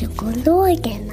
Barnpsykologerna. 0.00 1.12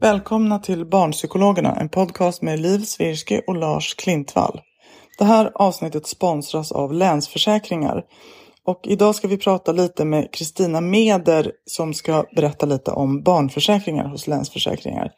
Välkomna 0.00 0.58
till 0.58 0.86
Barnpsykologerna, 0.86 1.76
en 1.80 1.88
podcast 1.88 2.42
med 2.42 2.60
Liv 2.60 2.78
Svirsky 2.78 3.40
och 3.46 3.56
Lars 3.56 3.94
Klintvall. 3.94 4.60
Det 5.18 5.24
här 5.24 5.52
avsnittet 5.54 6.06
sponsras 6.06 6.72
av 6.72 6.92
Länsförsäkringar. 6.92 8.02
Och 8.64 8.80
idag 8.84 9.14
ska 9.14 9.28
vi 9.28 9.38
prata 9.38 9.72
lite 9.72 10.04
med 10.04 10.32
Kristina 10.32 10.80
Meder 10.80 11.52
som 11.66 11.94
ska 11.94 12.24
berätta 12.36 12.66
lite 12.66 12.90
om 12.90 13.22
barnförsäkringar 13.22 14.08
hos 14.08 14.26
Länsförsäkringar. 14.26 15.10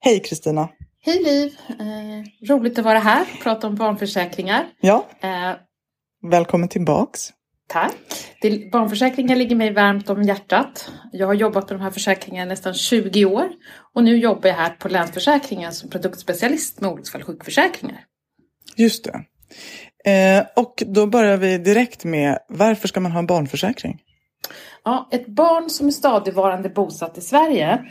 Hej 0.00 0.20
Kristina! 0.20 0.68
Hej 1.04 1.22
Liv! 1.22 1.56
Eh, 1.68 2.48
roligt 2.48 2.78
att 2.78 2.84
vara 2.84 2.98
här 2.98 3.22
och 3.22 3.42
prata 3.42 3.66
om 3.66 3.74
barnförsäkringar. 3.74 4.66
Ja, 4.80 5.06
Eh, 5.20 5.52
välkommen 6.30 6.68
tillbaks. 6.68 7.32
Tack! 7.68 7.96
Det, 8.40 8.70
barnförsäkringar 8.72 9.36
ligger 9.36 9.56
mig 9.56 9.72
varmt 9.72 10.10
om 10.10 10.22
hjärtat. 10.22 10.90
Jag 11.12 11.26
har 11.26 11.34
jobbat 11.34 11.70
med 11.70 11.78
de 11.78 11.82
här 11.82 11.90
försäkringarna 11.90 12.46
i 12.46 12.48
nästan 12.48 12.74
20 12.74 13.24
år 13.24 13.48
och 13.94 14.04
nu 14.04 14.16
jobbar 14.16 14.48
jag 14.48 14.56
här 14.56 14.70
på 14.70 14.88
Länsförsäkringar 14.88 15.70
som 15.70 15.90
produktspecialist 15.90 16.80
med 16.80 16.90
olycksfall 16.90 17.20
och 17.20 17.26
sjukförsäkringar. 17.26 18.04
Just 18.76 19.04
det. 19.04 19.24
Eh, 20.10 20.46
och 20.56 20.82
då 20.86 21.06
börjar 21.06 21.36
vi 21.36 21.58
direkt 21.58 22.04
med 22.04 22.38
varför 22.48 22.88
ska 22.88 23.00
man 23.00 23.12
ha 23.12 23.18
en 23.18 23.26
barnförsäkring? 23.26 24.00
Ja, 24.84 25.08
ett 25.12 25.26
barn 25.26 25.70
som 25.70 25.86
är 25.86 25.90
stadigvarande 25.90 26.68
bosatt 26.68 27.18
i 27.18 27.20
Sverige, 27.20 27.84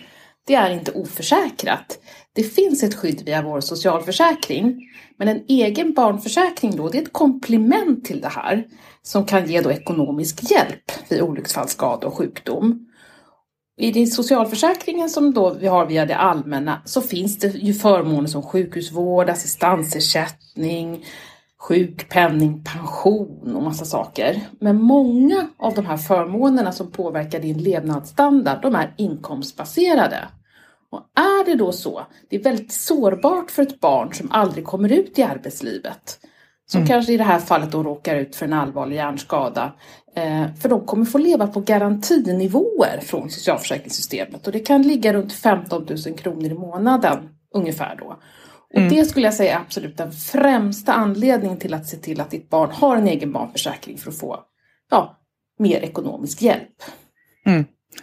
det 0.47 0.55
är 0.55 0.69
inte 0.69 0.92
oförsäkrat. 0.92 1.99
Det 2.33 2.43
finns 2.43 2.83
ett 2.83 2.95
skydd 2.95 3.21
via 3.25 3.41
vår 3.41 3.59
socialförsäkring, 3.61 4.89
men 5.17 5.27
en 5.27 5.43
egen 5.47 5.93
barnförsäkring 5.93 6.75
då, 6.75 6.89
det 6.89 6.97
är 6.97 7.01
ett 7.01 7.13
komplement 7.13 8.05
till 8.05 8.21
det 8.21 8.27
här 8.27 8.67
som 9.01 9.25
kan 9.25 9.49
ge 9.49 9.61
då 9.61 9.71
ekonomisk 9.71 10.52
hjälp 10.52 10.91
vid 11.09 11.21
olycksfall, 11.21 11.67
skada 11.67 12.07
och 12.07 12.13
sjukdom. 12.13 12.87
I 13.77 13.91
den 13.91 14.07
socialförsäkringen 14.07 15.09
som 15.09 15.33
då 15.33 15.53
vi 15.53 15.67
har 15.67 15.85
via 15.85 16.05
det 16.05 16.15
allmänna 16.15 16.81
så 16.85 17.02
finns 17.02 17.39
det 17.39 17.47
ju 17.47 17.73
förmåner 17.73 18.27
som 18.27 18.43
sjukhusvård, 18.43 19.30
assistansersättning, 19.30 21.05
sjukpenning, 21.59 22.64
pension 22.64 23.55
och 23.55 23.64
massa 23.64 23.86
saker. 23.86 24.41
Men 24.59 24.81
många 24.81 25.47
av 25.58 25.73
de 25.73 25.86
här 25.86 25.97
förmånerna 25.97 26.71
som 26.71 26.91
påverkar 26.91 27.39
din 27.39 27.58
levnadsstandard, 27.58 28.61
de 28.61 28.75
är 28.75 28.93
inkomstbaserade. 28.97 30.27
Och 30.91 31.02
är 31.15 31.45
det 31.45 31.55
då 31.55 31.71
så, 31.71 32.05
det 32.29 32.35
är 32.35 32.43
väldigt 32.43 32.71
sårbart 32.71 33.52
för 33.52 33.61
ett 33.63 33.79
barn 33.79 34.13
som 34.13 34.31
aldrig 34.31 34.65
kommer 34.65 34.91
ut 34.91 35.19
i 35.19 35.23
arbetslivet, 35.23 36.19
som 36.65 36.87
kanske 36.87 37.13
i 37.13 37.17
det 37.17 37.23
här 37.23 37.39
fallet 37.39 37.71
då 37.71 37.83
råkar 37.83 38.15
ut 38.15 38.35
för 38.35 38.45
en 38.45 38.53
allvarlig 38.53 38.95
hjärnskada, 38.95 39.73
eh, 40.15 40.45
för 40.61 40.69
de 40.69 40.85
kommer 40.85 41.05
få 41.05 41.17
leva 41.17 41.47
på 41.47 41.59
garantinivåer 41.59 42.99
från 43.02 43.29
socialförsäkringssystemet 43.29 44.47
och 44.47 44.53
det 44.53 44.59
kan 44.59 44.81
ligga 44.81 45.13
runt 45.13 45.33
15 45.33 45.87
000 46.05 46.17
kronor 46.17 46.52
i 46.52 46.53
månaden 46.53 47.29
ungefär 47.53 47.95
då. 47.95 48.19
Och 48.73 48.81
det 48.81 49.05
skulle 49.05 49.27
jag 49.27 49.33
säga 49.33 49.55
är 49.55 49.61
absolut 49.61 49.97
den 49.97 50.11
främsta 50.11 50.93
anledningen 50.93 51.58
till 51.58 51.73
att 51.73 51.87
se 51.87 51.97
till 51.97 52.21
att 52.21 52.31
ditt 52.31 52.49
barn 52.49 52.71
har 52.71 52.97
en 52.97 53.08
egen 53.08 53.31
barnförsäkring 53.31 53.97
för 53.97 54.11
att 54.11 54.17
få 54.17 54.39
ja, 54.91 55.19
mer 55.59 55.79
ekonomisk 55.79 56.41
hjälp. 56.41 56.83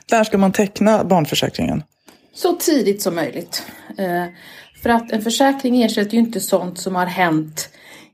Där 0.09 0.25
ska 0.25 0.39
man 0.39 0.53
teckna 0.53 1.05
barnförsäkringen. 1.05 1.83
Så 2.43 2.53
tidigt 2.53 3.03
som 3.03 3.15
möjligt. 3.15 3.63
Eh, 3.99 4.25
för 4.83 4.91
att 4.91 5.13
en 5.13 5.23
försäkring 5.23 5.83
ersätter 5.83 6.13
ju 6.13 6.19
inte 6.19 6.41
sånt 6.41 6.79
som 6.79 6.95
har 6.95 7.07
hänt 7.07 7.69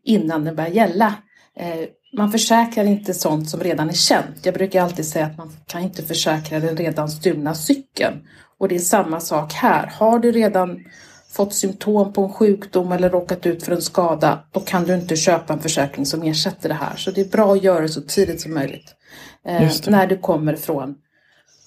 innan 0.04 0.44
den 0.44 0.56
börjar 0.56 0.70
gälla. 0.70 1.14
Eh, 1.56 1.88
man 2.16 2.32
försäkrar 2.32 2.84
inte 2.84 3.14
sånt 3.14 3.50
som 3.50 3.60
redan 3.60 3.88
är 3.88 3.94
känt. 3.94 4.36
Jag 4.42 4.54
brukar 4.54 4.82
alltid 4.82 5.06
säga 5.06 5.26
att 5.26 5.38
man 5.38 5.52
kan 5.66 5.82
inte 5.82 6.02
försäkra 6.02 6.60
den 6.60 6.76
redan 6.76 7.08
stulna 7.08 7.54
cykeln. 7.54 8.14
Och 8.58 8.68
det 8.68 8.74
är 8.74 8.78
samma 8.78 9.20
sak 9.20 9.52
här. 9.52 9.86
Har 9.86 10.18
du 10.18 10.32
redan 10.32 10.84
fått 11.30 11.54
symptom 11.54 12.12
på 12.12 12.22
en 12.22 12.32
sjukdom 12.32 12.92
eller 12.92 13.10
råkat 13.10 13.46
ut 13.46 13.62
för 13.62 13.72
en 13.72 13.82
skada, 13.82 14.44
då 14.52 14.60
kan 14.60 14.84
du 14.84 14.94
inte 14.94 15.16
köpa 15.16 15.52
en 15.52 15.60
försäkring 15.60 16.06
som 16.06 16.22
ersätter 16.22 16.68
det 16.68 16.74
här. 16.74 16.96
Så 16.96 17.10
det 17.10 17.20
är 17.20 17.28
bra 17.28 17.52
att 17.52 17.62
göra 17.62 17.80
det 17.80 17.88
så 17.88 18.00
tidigt 18.00 18.41
som 18.41 18.54
möjligt. 18.54 18.94
Eh, 19.46 19.70
när 19.86 20.06
du 20.06 20.18
kommer 20.18 20.56
från, 20.56 20.94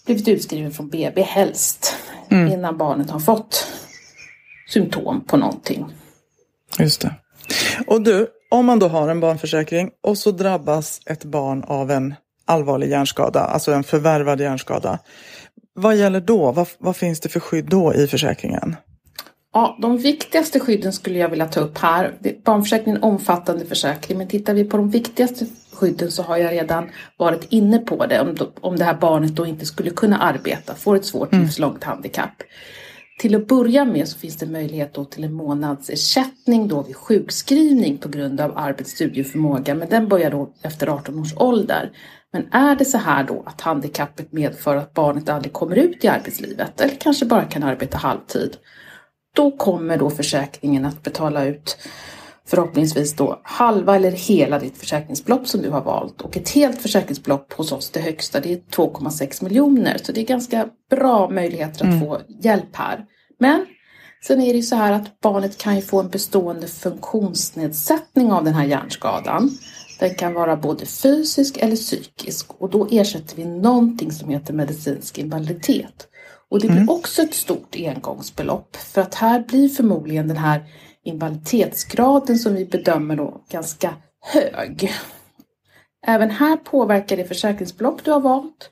blivit 0.05 0.27
utskriven 0.27 0.71
från 0.71 0.89
BB 0.89 1.21
helst, 1.21 1.97
innan 2.29 2.77
barnet 2.77 3.09
har 3.09 3.19
fått 3.19 3.67
symptom 4.69 5.23
på 5.25 5.37
någonting. 5.37 5.85
Just 6.79 7.01
det. 7.01 7.13
Och 7.87 8.01
du, 8.01 8.27
om 8.49 8.65
man 8.65 8.79
då 8.79 8.87
har 8.87 9.09
en 9.09 9.19
barnförsäkring 9.19 9.89
och 10.03 10.17
så 10.17 10.31
drabbas 10.31 11.01
ett 11.05 11.23
barn 11.23 11.63
av 11.63 11.91
en 11.91 12.15
allvarlig 12.45 12.89
hjärnskada, 12.89 13.39
alltså 13.39 13.71
en 13.71 13.83
förvärvad 13.83 14.41
hjärnskada. 14.41 14.99
Vad 15.73 15.95
gäller 15.95 16.21
då? 16.21 16.51
Vad, 16.51 16.67
vad 16.79 16.95
finns 16.95 17.19
det 17.19 17.29
för 17.29 17.39
skydd 17.39 17.65
då 17.65 17.93
i 17.93 18.07
försäkringen? 18.07 18.75
Ja, 19.57 19.77
de 19.81 19.97
viktigaste 19.97 20.59
skydden 20.59 20.93
skulle 20.93 21.19
jag 21.19 21.29
vilja 21.29 21.47
ta 21.47 21.59
upp 21.59 21.77
här. 21.77 22.13
Barnförsäkringen 22.43 23.03
är 23.03 23.07
en 23.07 23.13
omfattande 23.13 23.65
försäkring, 23.65 24.17
men 24.17 24.27
tittar 24.27 24.53
vi 24.53 24.63
på 24.63 24.77
de 24.77 24.89
viktigaste 24.89 25.45
skydden 25.73 26.11
så 26.11 26.23
har 26.23 26.37
jag 26.37 26.51
redan 26.51 26.89
varit 27.17 27.47
inne 27.49 27.77
på 27.77 28.05
det. 28.05 28.49
Om, 28.61 28.75
det 28.75 28.83
här 28.83 28.93
barnet 28.93 29.35
då 29.35 29.45
inte 29.45 29.65
skulle 29.65 29.89
kunna 29.89 30.17
arbeta, 30.17 30.75
får 30.75 30.95
ett 30.95 31.05
svårt 31.05 31.33
livslångt 31.33 31.83
handikapp. 31.83 32.43
Till 33.19 33.35
att 33.35 33.47
börja 33.47 33.85
med 33.85 34.07
så 34.07 34.17
finns 34.17 34.37
det 34.37 34.45
möjlighet 34.45 34.93
då 34.93 35.05
till 35.05 35.23
en 35.23 35.33
månadsersättning 35.33 36.67
då 36.67 36.83
vid 36.83 36.95
sjukskrivning 36.95 37.97
på 37.97 38.09
grund 38.09 38.41
av 38.41 38.57
arbetsstudieförmåga, 38.57 39.75
men 39.75 39.89
den 39.89 40.07
börjar 40.07 40.31
då 40.31 40.53
efter 40.61 40.87
18 40.87 41.19
års 41.19 41.33
ålder. 41.37 41.91
Men 42.33 42.53
är 42.53 42.75
det 42.75 42.85
så 42.85 42.97
här 42.97 43.23
då 43.23 43.43
att 43.45 43.61
handikappet 43.61 44.31
medför 44.31 44.75
att 44.75 44.93
barnet 44.93 45.29
aldrig 45.29 45.53
kommer 45.53 45.75
ut 45.75 46.03
i 46.03 46.07
arbetslivet 46.07 46.81
eller 46.81 46.95
kanske 46.95 47.25
bara 47.25 47.43
kan 47.43 47.63
arbeta 47.63 47.97
halvtid, 47.97 48.57
då 49.37 49.51
kommer 49.51 49.97
då 49.97 50.09
försäkringen 50.09 50.85
att 50.85 51.03
betala 51.03 51.45
ut 51.45 51.77
förhoppningsvis 52.47 53.15
då 53.15 53.41
halva 53.43 53.95
eller 53.95 54.11
hela 54.11 54.59
ditt 54.59 54.77
försäkringsbelopp 54.77 55.47
som 55.47 55.61
du 55.61 55.69
har 55.69 55.81
valt. 55.81 56.21
Och 56.21 56.37
ett 56.37 56.49
helt 56.49 56.81
försäkringsbelopp 56.81 57.53
hos 57.53 57.71
oss, 57.71 57.89
det 57.89 57.99
högsta, 57.99 58.39
det 58.39 58.53
är 58.53 58.57
2,6 58.57 59.43
miljoner. 59.43 59.97
Så 60.03 60.11
det 60.11 60.21
är 60.21 60.25
ganska 60.25 60.67
bra 60.89 61.29
möjligheter 61.29 61.87
att 61.87 61.99
få 61.99 62.21
hjälp 62.41 62.75
här. 62.75 63.05
Men 63.39 63.65
sen 64.27 64.41
är 64.41 64.53
det 64.53 64.57
ju 64.57 64.63
så 64.63 64.75
här 64.75 64.91
att 64.91 65.19
barnet 65.19 65.57
kan 65.57 65.75
ju 65.75 65.81
få 65.81 65.99
en 65.99 66.09
bestående 66.09 66.67
funktionsnedsättning 66.67 68.31
av 68.31 68.43
den 68.43 68.53
här 68.53 68.65
hjärnskadan. 68.65 69.49
Den 69.99 70.15
kan 70.15 70.33
vara 70.33 70.55
både 70.55 70.85
fysisk 70.85 71.57
eller 71.57 71.75
psykisk 71.75 72.53
och 72.57 72.69
då 72.69 72.87
ersätter 72.91 73.35
vi 73.35 73.45
någonting 73.45 74.11
som 74.11 74.29
heter 74.29 74.53
medicinsk 74.53 75.17
invaliditet. 75.17 76.07
Och 76.49 76.61
det 76.61 76.67
blir 76.67 76.89
också 76.89 77.21
ett 77.21 77.33
stort 77.33 77.75
engångsbelopp 77.75 78.75
för 78.75 79.01
att 79.01 79.15
här 79.15 79.39
blir 79.47 79.69
förmodligen 79.69 80.27
den 80.27 80.37
här 80.37 80.63
invaliditetsgraden 81.03 82.39
som 82.39 82.55
vi 82.55 82.65
bedömer 82.65 83.15
då 83.15 83.41
ganska 83.49 83.93
hög. 84.21 84.93
Även 86.07 86.29
här 86.29 86.57
påverkar 86.57 87.17
det 87.17 87.25
försäkringsbelopp 87.25 88.03
du 88.03 88.11
har 88.11 88.19
valt. 88.19 88.71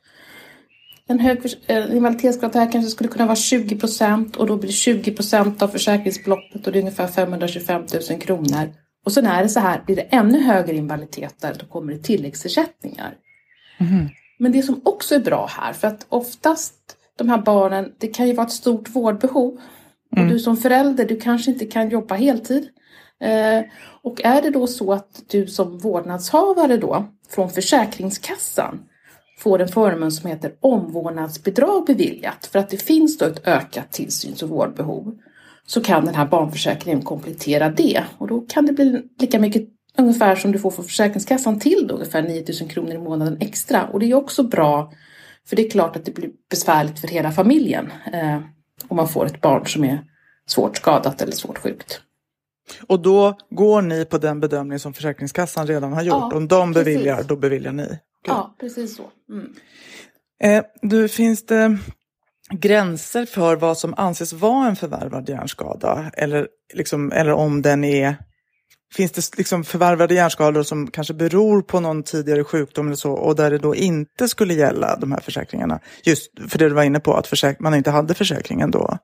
En 1.07 1.19
hög 1.19 1.37
eh, 1.67 1.95
invaliditetsgrad 1.95 2.55
här 2.55 2.71
kanske 2.71 2.91
skulle 2.91 3.09
kunna 3.09 3.25
vara 3.25 3.35
20 3.35 3.79
procent 3.79 4.35
och 4.35 4.47
då 4.47 4.57
blir 4.57 4.67
det 4.67 4.73
20 4.73 5.11
procent 5.11 5.61
av 5.61 5.67
försäkringsbeloppet 5.67 6.67
och 6.67 6.73
det 6.73 6.79
är 6.79 6.81
ungefär 6.81 7.07
525 7.07 7.85
000 8.09 8.19
kronor. 8.19 8.73
Och 9.05 9.11
sen 9.11 9.25
är 9.25 9.43
det 9.43 9.49
så 9.49 9.59
här, 9.59 9.83
blir 9.85 9.95
det 9.95 10.01
ännu 10.01 10.41
högre 10.41 10.75
invaliditeter 10.75 11.55
då 11.59 11.65
kommer 11.65 11.93
det 11.93 11.99
tilläggsersättningar. 11.99 13.15
Men 14.39 14.51
det 14.51 14.61
som 14.61 14.81
också 14.85 15.15
är 15.15 15.19
bra 15.19 15.47
här, 15.51 15.73
för 15.73 15.87
att 15.87 16.05
oftast 16.09 16.94
de 17.17 17.29
här 17.29 17.37
barnen, 17.37 17.91
det 17.97 18.07
kan 18.07 18.27
ju 18.27 18.33
vara 18.33 18.47
ett 18.47 18.53
stort 18.53 18.89
vårdbehov. 18.89 19.57
Och 20.11 20.17
Mm. 20.17 20.29
du 20.29 20.39
som 20.39 20.57
förälder, 20.57 21.05
du 21.05 21.19
kanske 21.19 21.51
inte 21.51 21.65
kan 21.65 21.89
jobba 21.89 22.15
heltid. 22.15 22.69
Eh, 23.19 23.61
och 24.01 24.25
är 24.25 24.41
det 24.41 24.49
då 24.49 24.67
så 24.67 24.93
att 24.93 25.23
du 25.27 25.47
som 25.47 25.77
vårdnadshavare 25.77 26.77
då 26.77 27.05
från 27.29 27.49
Försäkringskassan 27.49 28.79
får 29.39 29.61
en 29.61 29.67
förmån 29.67 30.11
som 30.11 30.29
heter 30.29 30.51
omvårdnadsbidrag 30.59 31.85
beviljat 31.85 32.45
för 32.51 32.59
att 32.59 32.69
det 32.69 32.77
finns 32.77 33.17
då 33.17 33.25
ett 33.25 33.47
ökat 33.47 33.91
tillsyns 33.91 34.43
och 34.43 34.49
vårdbehov 34.49 35.17
så 35.65 35.81
kan 35.81 36.05
den 36.05 36.15
här 36.15 36.25
barnförsäkringen 36.25 37.01
komplettera 37.01 37.69
det 37.69 38.03
och 38.17 38.27
då 38.27 38.41
kan 38.41 38.65
det 38.65 38.73
bli 38.73 39.01
lika 39.19 39.39
mycket 39.39 39.63
ungefär 39.97 40.35
som 40.35 40.51
du 40.51 40.59
får 40.59 40.71
från 40.71 40.85
Försäkringskassan 40.85 41.59
till 41.59 41.87
då, 41.87 41.95
ungefär 41.95 42.21
9000 42.21 42.67
kronor 42.67 42.91
i 42.91 42.97
månaden 42.97 43.37
extra 43.39 43.83
och 43.87 43.99
det 43.99 44.11
är 44.11 44.15
också 44.15 44.43
bra 44.43 44.91
för 45.49 45.55
det 45.55 45.65
är 45.65 45.69
klart 45.69 45.95
att 45.95 46.05
det 46.05 46.11
blir 46.11 46.29
besvärligt 46.49 46.99
för 46.99 47.07
hela 47.07 47.31
familjen 47.31 47.91
eh, 48.13 48.39
om 48.87 48.97
man 48.97 49.07
får 49.07 49.25
ett 49.25 49.41
barn 49.41 49.65
som 49.65 49.83
är 49.83 50.03
svårt 50.47 50.77
skadat 50.77 51.21
eller 51.21 51.31
svårt 51.31 51.57
sjukt. 51.57 52.01
Och 52.87 52.99
då 52.99 53.37
går 53.49 53.81
ni 53.81 54.05
på 54.05 54.17
den 54.17 54.39
bedömning 54.39 54.79
som 54.79 54.93
Försäkringskassan 54.93 55.67
redan 55.67 55.93
har 55.93 56.01
gjort. 56.01 56.31
Ja, 56.31 56.37
Om 56.37 56.47
de 56.47 56.73
precis. 56.73 56.85
beviljar, 56.85 57.23
då 57.23 57.35
beviljar 57.35 57.71
ni. 57.71 57.83
Okej. 57.83 57.99
Ja, 58.27 58.55
precis 58.59 58.95
så. 58.95 59.03
Mm. 59.29 59.53
Eh, 60.43 60.63
du, 60.81 61.07
finns 61.07 61.45
det 61.45 61.77
gränser 62.49 63.25
för 63.25 63.55
vad 63.55 63.77
som 63.77 63.93
anses 63.97 64.33
vara 64.33 64.67
en 64.67 64.75
förvärvad 64.75 65.29
hjärnskada? 65.29 66.11
Eller, 66.13 66.47
liksom, 66.73 67.11
eller 67.11 67.31
om 67.31 67.61
den 67.61 67.83
är... 67.83 68.15
Finns 68.93 69.11
det 69.11 69.37
liksom 69.37 69.63
förvärvade 69.63 70.13
hjärnskador 70.13 70.63
som 70.63 70.87
kanske 70.87 71.13
beror 71.13 71.61
på 71.61 71.79
någon 71.79 72.03
tidigare 72.03 72.43
sjukdom 72.43 72.85
eller 72.85 72.95
så 72.95 73.11
och 73.11 73.35
där 73.35 73.51
det 73.51 73.57
då 73.57 73.75
inte 73.75 74.27
skulle 74.27 74.53
gälla 74.53 74.95
de 74.95 75.11
här 75.11 75.19
försäkringarna? 75.19 75.79
Just 76.03 76.31
för 76.49 76.59
det 76.59 76.69
du 76.69 76.75
var 76.75 76.83
inne 76.83 76.99
på, 76.99 77.13
att 77.13 77.59
man 77.59 77.75
inte 77.75 77.91
hade 77.91 78.13
försäkringen 78.13 78.71
då. 78.71 78.97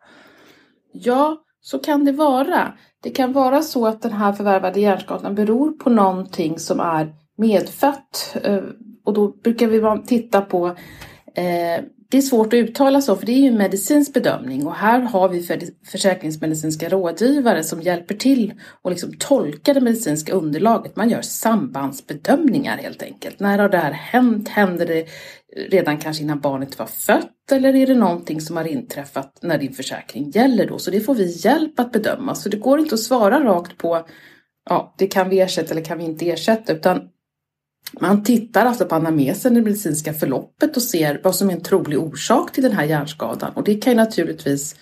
Ja, 0.93 1.37
så 1.61 1.79
kan 1.79 2.05
det 2.05 2.11
vara. 2.11 2.73
Det 3.03 3.09
kan 3.09 3.33
vara 3.33 3.61
så 3.61 3.87
att 3.87 4.01
den 4.01 4.13
här 4.13 4.33
förvärvade 4.33 4.79
hjärnskadan 4.79 5.35
beror 5.35 5.71
på 5.71 5.89
någonting 5.89 6.59
som 6.59 6.79
är 6.79 7.13
medfött. 7.37 8.37
Eh, 8.43 8.63
och 9.05 9.13
då 9.13 9.27
brukar 9.27 9.67
vi 9.67 10.07
titta 10.07 10.41
på 10.41 10.67
eh, 11.35 11.83
det 12.11 12.17
är 12.17 12.21
svårt 12.21 12.47
att 12.47 12.53
uttala 12.53 13.01
så, 13.01 13.15
för 13.15 13.25
det 13.25 13.31
är 13.31 13.41
ju 13.41 13.47
en 13.47 13.57
medicinsk 13.57 14.13
bedömning 14.13 14.67
och 14.67 14.75
här 14.75 14.99
har 14.99 15.29
vi 15.29 15.47
försäkringsmedicinska 15.85 16.89
rådgivare 16.89 17.63
som 17.63 17.81
hjälper 17.81 18.15
till 18.15 18.53
och 18.81 18.91
liksom 18.91 19.13
tolkar 19.19 19.73
det 19.73 19.81
medicinska 19.81 20.33
underlaget. 20.33 20.95
Man 20.95 21.09
gör 21.09 21.21
sambandsbedömningar 21.21 22.77
helt 22.77 23.03
enkelt. 23.03 23.39
När 23.39 23.59
har 23.59 23.69
det 23.69 23.77
här 23.77 23.91
hänt? 23.91 24.49
Händer 24.49 24.85
det 24.85 25.07
redan 25.69 25.97
kanske 25.97 26.23
innan 26.23 26.39
barnet 26.39 26.79
var 26.79 26.85
fött 26.85 27.51
eller 27.51 27.75
är 27.75 27.87
det 27.87 27.95
någonting 27.95 28.41
som 28.41 28.57
har 28.57 28.65
inträffat 28.65 29.39
när 29.41 29.57
din 29.57 29.73
försäkring 29.73 30.29
gäller 30.29 30.67
då? 30.67 30.79
Så 30.79 30.91
det 30.91 30.99
får 30.99 31.15
vi 31.15 31.37
hjälp 31.37 31.79
att 31.79 31.91
bedöma. 31.91 32.35
Så 32.35 32.49
det 32.49 32.57
går 32.57 32.79
inte 32.79 32.95
att 32.95 33.01
svara 33.01 33.43
rakt 33.43 33.77
på 33.77 34.07
ja, 34.69 34.95
det 34.97 35.07
kan 35.07 35.29
vi 35.29 35.39
ersätta 35.39 35.71
eller 35.71 35.83
kan 35.83 35.97
vi 35.97 36.03
inte 36.03 36.29
ersätta 36.29 36.73
utan 36.73 37.01
man 37.99 38.23
tittar 38.23 38.65
alltså 38.65 38.85
på 38.85 38.95
anamnesen, 38.95 39.53
det 39.53 39.61
medicinska 39.61 40.13
förloppet 40.13 40.77
och 40.77 40.83
ser 40.83 41.21
vad 41.23 41.35
som 41.35 41.49
är 41.49 41.53
en 41.53 41.61
trolig 41.61 41.99
orsak 41.99 42.51
till 42.51 42.63
den 42.63 42.71
här 42.71 42.83
hjärnskadan. 42.83 43.53
Och 43.53 43.63
det 43.63 43.75
kan 43.75 43.93
ju 43.93 43.97
naturligtvis 43.97 44.75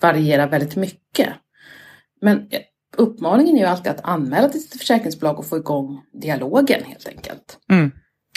variera 0.00 0.46
väldigt 0.46 0.76
mycket. 0.76 1.28
Men 2.20 2.48
uppmaningen 2.96 3.56
är 3.56 3.60
ju 3.60 3.66
alltid 3.66 3.92
att 3.92 4.04
anmäla 4.04 4.48
till 4.48 4.62
sitt 4.62 4.78
försäkringsbolag 4.78 5.38
och 5.38 5.46
få 5.46 5.56
igång 5.56 6.00
dialogen 6.22 6.84
helt 6.84 7.08
enkelt. 7.08 7.58
Mm, 7.70 7.90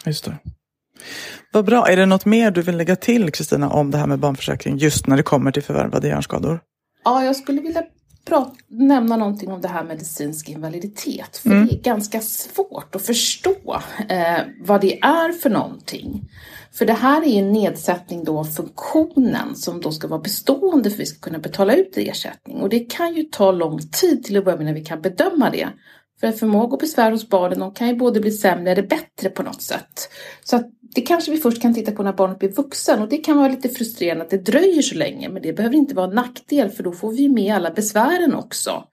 just 0.06 0.25
det. 0.25 0.38
Vad 1.51 1.65
bra. 1.65 1.88
Är 1.88 1.97
det 1.97 2.06
något 2.06 2.25
mer 2.25 2.51
du 2.51 2.61
vill 2.61 2.77
lägga 2.77 2.95
till 2.95 3.31
Kristina 3.31 3.69
om 3.69 3.91
det 3.91 3.97
här 3.97 4.07
med 4.07 4.19
barnförsäkring 4.19 4.77
just 4.77 5.07
när 5.07 5.18
det 5.18 5.23
kommer 5.23 5.51
till 5.51 5.63
förvärvade 5.63 6.07
hjärnskador? 6.07 6.59
Ja, 7.03 7.23
jag 7.23 7.35
skulle 7.35 7.61
vilja 7.61 7.83
prata, 8.25 8.51
nämna 8.68 9.18
någonting 9.18 9.51
om 9.51 9.62
det 9.62 9.68
här 9.68 9.83
medicinsk 9.83 10.50
invaliditet. 10.50 11.38
För 11.38 11.50
Mm. 11.50 11.68
det 11.68 11.74
är 11.74 11.80
ganska 11.81 12.22
svårt 12.22 12.95
att 12.95 13.06
förstå 13.06 13.81
eh, 14.10 14.39
vad 14.62 14.81
det 14.81 15.00
är 15.00 15.31
för 15.31 15.50
någonting. 15.50 16.30
För 16.72 16.86
det 16.86 16.94
här 16.94 17.22
är 17.22 17.39
en 17.39 17.51
nedsättning 17.54 18.24
då 18.24 18.39
av 18.39 18.44
funktionen 18.44 19.56
som 19.56 19.81
då 19.81 19.92
ska 19.92 20.07
vara 20.07 20.22
bestående 20.22 20.89
för 20.89 20.95
att 20.95 21.01
vi 21.01 21.06
ska 21.06 21.19
kunna 21.19 21.39
betala 21.39 21.75
ut 21.75 21.98
ersättning. 21.98 22.57
Och 22.62 22.69
det 22.69 22.80
kan 22.80 23.13
ju 23.13 23.24
ta 23.24 23.51
lång 23.51 23.80
tid 23.80 24.24
till 24.24 24.38
att 24.38 24.45
börja 24.45 24.57
med 24.57 24.66
när 24.66 24.74
vi 24.74 24.86
kan 24.86 25.01
bedöma 25.01 25.50
det. 25.50 25.69
För 26.19 26.31
förmåga 26.31 26.74
och 26.74 26.80
besvär 26.80 27.12
hos 27.12 27.30
barnen 27.30 27.60
de 27.60 27.74
kan 27.74 27.88
ju 27.88 27.95
både 27.95 28.19
bli 28.19 28.31
sämre 28.31 28.71
eller 28.71 28.88
bättre 28.88 29.30
på 29.30 29.44
något 29.44 29.62
sätt. 29.62 30.10
Så 30.44 30.56
att 30.56 30.66
det 30.95 31.01
kanske 31.01 31.31
vi 31.31 31.38
först 31.38 31.62
kan 31.62 31.74
titta 31.74 31.92
på 31.92 32.03
när 32.03 32.13
barnet 32.13 32.39
blir 32.39 32.50
vuxen. 32.50 33.01
Och 33.01 33.09
det 33.09 33.18
kan 33.18 33.38
vara 33.38 33.47
lite 33.47 33.69
frustrerande 33.69 34.24
att 34.24 34.30
det 34.30 34.38
dröjer 34.38 34.81
så 34.81 34.95
länge. 34.95 35.30
Men 35.30 35.42
det 35.42 35.53
behöver 35.53 35.75
inte 35.75 35.95
vara 35.95 36.07
en 36.07 36.15
nackdel 36.15 36.69
för 36.69 36.83
då 36.83 36.92
får 36.92 37.12
vi 37.12 37.30
med 37.30 37.56
alla 37.56 37.71
besvären 37.71 38.36
också. 38.36 38.83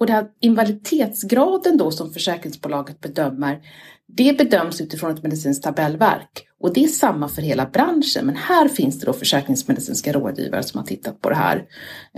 Och 0.00 0.06
den 0.06 0.16
här 0.16 0.26
invaliditetsgraden 0.40 1.76
då 1.76 1.90
som 1.90 2.12
försäkringsbolaget 2.12 3.00
bedömer 3.00 3.60
det 4.06 4.38
bedöms 4.38 4.80
utifrån 4.80 5.10
ett 5.10 5.22
medicinskt 5.22 5.64
tabellverk. 5.64 6.46
Och 6.60 6.72
det 6.72 6.84
är 6.84 6.88
samma 6.88 7.28
för 7.28 7.42
hela 7.42 7.66
branschen. 7.66 8.26
Men 8.26 8.36
här 8.36 8.68
finns 8.68 9.00
det 9.00 9.06
då 9.06 9.12
försäkringsmedicinska 9.12 10.12
rådgivare 10.12 10.62
som 10.62 10.78
har 10.78 10.86
tittat 10.86 11.20
på 11.20 11.30
det 11.30 11.36
här, 11.36 11.64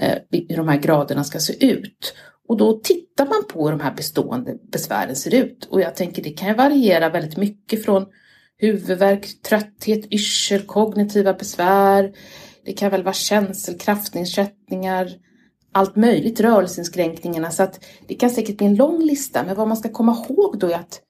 eh, 0.01 0.19
hur 0.49 0.57
de 0.57 0.69
här 0.69 0.77
graderna 0.77 1.25
ska 1.25 1.39
se 1.39 1.67
ut. 1.67 2.15
Och 2.49 2.57
då 2.57 2.73
tittar 2.73 3.27
man 3.27 3.45
på 3.49 3.65
hur 3.65 3.71
de 3.71 3.81
här 3.81 3.95
bestående 3.95 4.57
besvären 4.73 5.17
ser 5.17 5.35
ut. 5.35 5.65
Och 5.71 5.81
jag 5.81 5.97
tänker 5.97 6.23
det 6.23 6.31
kan 6.31 6.49
ju 6.49 6.55
variera 6.55 7.09
väldigt 7.09 7.37
mycket 7.37 7.85
från 7.85 8.07
huvudvärk, 8.59 9.43
trötthet, 9.43 10.13
yrsel, 10.13 10.63
kognitiva 10.63 11.33
besvär. 11.33 12.13
Det 12.65 12.73
kan 12.73 12.91
väl 12.91 13.03
vara 13.03 13.15
känsel, 13.15 13.79
kraftnedsättningar, 13.79 15.11
allt 15.73 15.97
möjligt, 15.97 16.41
rörelseinskränkningarna. 16.41 17.51
Så 17.51 17.63
att 17.63 17.85
det 18.07 18.15
kan 18.15 18.31
säkert 18.31 18.59
bli 18.59 18.67
en 18.67 18.75
lång 18.75 19.03
lista. 19.03 19.45
Men 19.45 19.57
vad 19.57 19.69
man 19.69 19.77
ska 19.77 19.89
komma 19.89 20.25
ihåg 20.29 20.59
då 20.59 20.67
är 20.67 20.75
att 20.75 21.01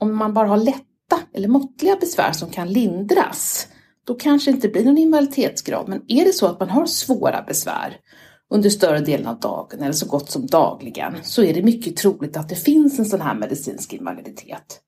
om 0.00 0.16
man 0.16 0.34
bara 0.34 0.48
har 0.48 0.56
lätta 0.56 1.20
eller 1.34 1.48
måttliga 1.48 1.96
besvär 1.96 2.32
som 2.32 2.50
kan 2.50 2.72
lindras, 2.72 3.68
då 4.06 4.14
kanske 4.14 4.50
det 4.50 4.54
inte 4.54 4.68
blir 4.68 4.84
någon 4.84 4.98
invaliditetsgrad. 4.98 5.88
Men 5.88 6.02
är 6.08 6.24
det 6.24 6.32
så 6.32 6.46
att 6.46 6.60
man 6.60 6.70
har 6.70 6.86
svåra 6.86 7.42
besvär 7.42 7.96
under 8.50 8.70
större 8.70 9.00
delen 9.00 9.26
av 9.26 9.40
dagen 9.40 9.80
eller 9.80 9.92
så 9.92 10.06
gott 10.06 10.30
som 10.30 10.46
dagligen, 10.46 11.14
så 11.22 11.42
är 11.42 11.54
det 11.54 11.62
mycket 11.62 11.96
troligt 11.96 12.36
att 12.36 12.48
det 12.48 12.54
finns 12.54 12.98
en 12.98 13.04
sån 13.04 13.20
här 13.20 13.34
medicinsk 13.34 13.92
invaliditet. 13.92 14.80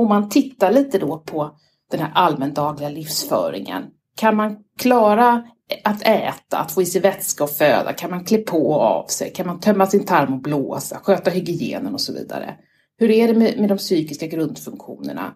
Om 0.00 0.08
man 0.08 0.28
tittar 0.28 0.72
lite 0.72 0.98
då 0.98 1.18
på 1.18 1.50
den 1.90 2.00
här 2.00 2.10
allmändagliga 2.14 2.88
livsföringen. 2.88 3.84
Kan 4.16 4.36
man 4.36 4.56
klara 4.78 5.44
att 5.84 6.02
äta, 6.02 6.58
att 6.58 6.72
få 6.72 6.82
i 6.82 6.86
sig 6.86 7.00
vätska 7.00 7.44
och 7.44 7.50
föda? 7.50 7.92
Kan 7.92 8.10
man 8.10 8.24
klä 8.24 8.38
på 8.38 8.70
och 8.70 8.80
av 8.80 9.06
sig? 9.06 9.32
Kan 9.32 9.46
man 9.46 9.60
tömma 9.60 9.86
sin 9.86 10.04
tarm 10.04 10.34
och 10.34 10.42
blåsa? 10.42 11.00
Sköta 11.02 11.30
hygienen 11.30 11.94
och 11.94 12.00
så 12.00 12.12
vidare? 12.12 12.54
Hur 12.96 13.10
är 13.10 13.28
det 13.28 13.34
med, 13.34 13.58
med 13.58 13.68
de 13.68 13.78
psykiska 13.78 14.26
grundfunktionerna? 14.26 15.34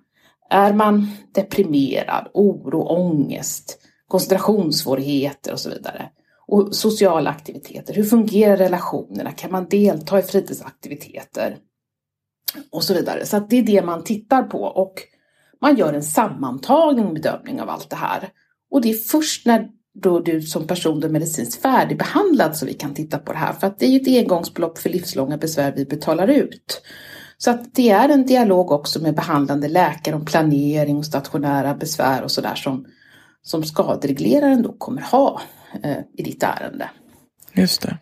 Är 0.50 0.72
man 0.72 1.08
deprimerad, 1.34 2.28
oro, 2.34 2.82
ångest, 2.82 3.78
koncentrationssvårigheter 4.08 5.52
och 5.52 5.60
så 5.60 5.70
vidare? 5.70 6.08
Och 6.46 6.74
sociala 6.74 7.30
aktiviteter. 7.30 7.94
Hur 7.94 8.04
fungerar 8.04 8.56
relationerna? 8.56 9.32
Kan 9.32 9.52
man 9.52 9.68
delta 9.68 10.18
i 10.18 10.22
fritidsaktiviteter? 10.22 11.56
Och 12.72 12.84
så 12.84 12.94
vidare. 12.94 13.26
Så 13.26 13.36
att 13.36 13.50
det 13.50 13.56
är 13.56 13.62
det 13.62 13.82
man 13.82 14.04
tittar 14.04 14.42
på 14.42 14.62
och 14.62 14.94
man 15.60 15.76
gör 15.76 15.92
en 15.92 16.02
sammantagen 16.02 17.14
bedömning 17.14 17.60
av 17.60 17.70
allt 17.70 17.90
det 17.90 17.96
här. 17.96 18.28
Och 18.70 18.82
det 18.82 18.90
är 18.90 18.94
först 18.94 19.46
när 19.46 19.68
då 20.02 20.20
du 20.20 20.42
som 20.42 20.66
person 20.66 21.02
är 21.02 21.08
medicinskt 21.08 21.62
färdigbehandlad 21.62 22.56
som 22.56 22.68
vi 22.68 22.74
kan 22.74 22.94
titta 22.94 23.18
på 23.18 23.32
det 23.32 23.38
här. 23.38 23.52
För 23.52 23.66
att 23.66 23.78
det 23.78 23.86
är 23.86 23.90
ju 23.90 24.00
ett 24.00 24.24
engångsbelopp 24.24 24.78
för 24.78 24.90
livslånga 24.90 25.36
besvär 25.36 25.72
vi 25.76 25.84
betalar 25.84 26.28
ut. 26.28 26.82
Så 27.38 27.50
att 27.50 27.74
det 27.74 27.90
är 27.90 28.08
en 28.08 28.26
dialog 28.26 28.70
också 28.70 29.02
med 29.02 29.14
behandlande 29.14 29.68
läkare 29.68 30.14
om 30.14 30.24
planering 30.24 30.96
och 30.96 31.06
stationära 31.06 31.74
besvär 31.74 32.22
och 32.22 32.30
sådär 32.30 32.54
som, 32.54 32.86
som 33.42 33.64
skaderegleraren 33.64 34.62
då 34.62 34.72
kommer 34.72 35.02
ha 35.02 35.40
eh, 35.82 35.98
i 36.16 36.22
ditt 36.22 36.42
ärende. 36.42 36.90
Just 37.52 37.82
det. 37.82 37.98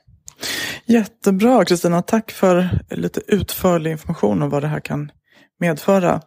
Jättebra 0.85 1.65
Kristina, 1.65 2.03
tack 2.03 2.31
för 2.31 2.69
lite 2.91 3.21
utförlig 3.29 3.91
information 3.91 4.43
om 4.43 4.51
vad 4.51 4.63
det 4.63 4.69
här 4.69 4.81
kan 4.81 5.13
medföra. 5.61 6.21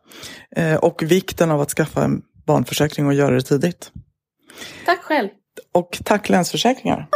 Eh, 0.55 0.75
och 0.75 1.03
vikten 1.03 1.51
av 1.51 1.61
att 1.61 1.69
skaffa 1.69 2.03
en 2.03 2.21
barnförsäkring 2.47 3.07
och 3.07 3.13
göra 3.13 3.35
det 3.35 3.41
tidigt. 3.41 3.91
Tack 4.85 4.99
själv! 5.01 5.29
Och 5.73 5.99
tack 6.05 6.29
Länsförsäkringar. 6.29 7.07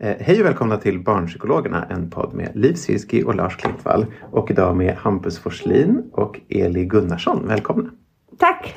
Eh, 0.00 0.16
hej 0.20 0.40
och 0.40 0.46
välkomna 0.46 0.76
till 0.76 0.98
Barnpsykologerna, 1.04 1.86
en 1.90 2.10
podd 2.10 2.34
med 2.34 2.50
Liv 2.54 2.74
Sirski 2.74 3.22
och 3.22 3.34
Lars 3.34 3.56
Klintvall. 3.56 4.06
Och 4.32 4.50
idag 4.50 4.76
med 4.76 4.96
Hampus 4.96 5.38
Forslin 5.38 6.10
och 6.12 6.40
Eli 6.48 6.84
Gunnarsson. 6.84 7.48
Välkomna! 7.48 7.90
Tack! 8.38 8.74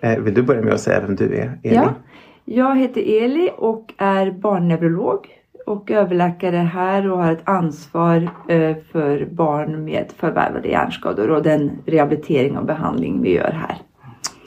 Eh, 0.00 0.18
vill 0.18 0.34
du 0.34 0.42
börja 0.42 0.62
med 0.62 0.74
att 0.74 0.80
säga 0.80 1.00
vem 1.00 1.16
du 1.16 1.36
är, 1.36 1.60
Eli? 1.62 1.74
Ja, 1.74 1.94
jag 2.44 2.78
heter 2.78 3.00
Eli 3.00 3.50
och 3.56 3.94
är 3.98 4.30
barnneurolog 4.30 5.26
och 5.68 5.90
överläkare 5.90 6.56
här 6.56 7.10
och 7.10 7.18
har 7.18 7.32
ett 7.32 7.48
ansvar 7.48 8.30
eh, 8.48 8.76
för 8.92 9.28
barn 9.30 9.84
med 9.84 10.12
förvärvade 10.16 10.68
hjärnskador 10.68 11.30
och 11.30 11.42
den 11.42 11.70
rehabilitering 11.86 12.58
och 12.58 12.64
behandling 12.64 13.22
vi 13.22 13.34
gör 13.34 13.50
här. 13.50 13.76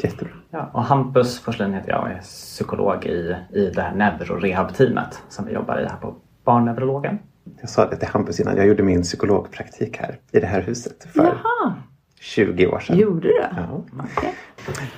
Jättebra. 0.03 0.33
Ja, 0.49 0.69
och 0.73 0.83
Hampus 0.83 1.39
Forslin 1.39 1.73
heter 1.73 1.89
jag 1.89 2.01
och 2.01 2.09
är 2.09 2.19
psykolog 2.19 3.05
i, 3.05 3.35
i 3.53 3.71
det 3.75 3.81
här 3.81 3.95
neurorehabteamet 3.95 5.23
som 5.29 5.45
vi 5.45 5.53
jobbar 5.53 5.79
i 5.79 5.85
här 5.85 5.97
på 5.97 6.15
Barnneurologen. 6.45 7.19
Jag 7.61 7.69
sa 7.69 7.89
det 7.89 7.95
till 7.95 8.07
Hampus 8.07 8.39
innan. 8.39 8.57
Jag 8.57 8.67
gjorde 8.67 8.83
min 8.83 9.01
psykologpraktik 9.01 9.97
här 9.97 10.17
i 10.31 10.39
det 10.39 10.47
här 10.47 10.61
huset 10.61 11.07
för 11.13 11.23
Jaha, 11.23 11.73
20 12.19 12.67
år 12.67 12.79
sedan. 12.79 12.97
gjorde 12.97 13.27
du? 13.27 13.43
Ja. 13.55 13.83
Okej. 14.17 14.33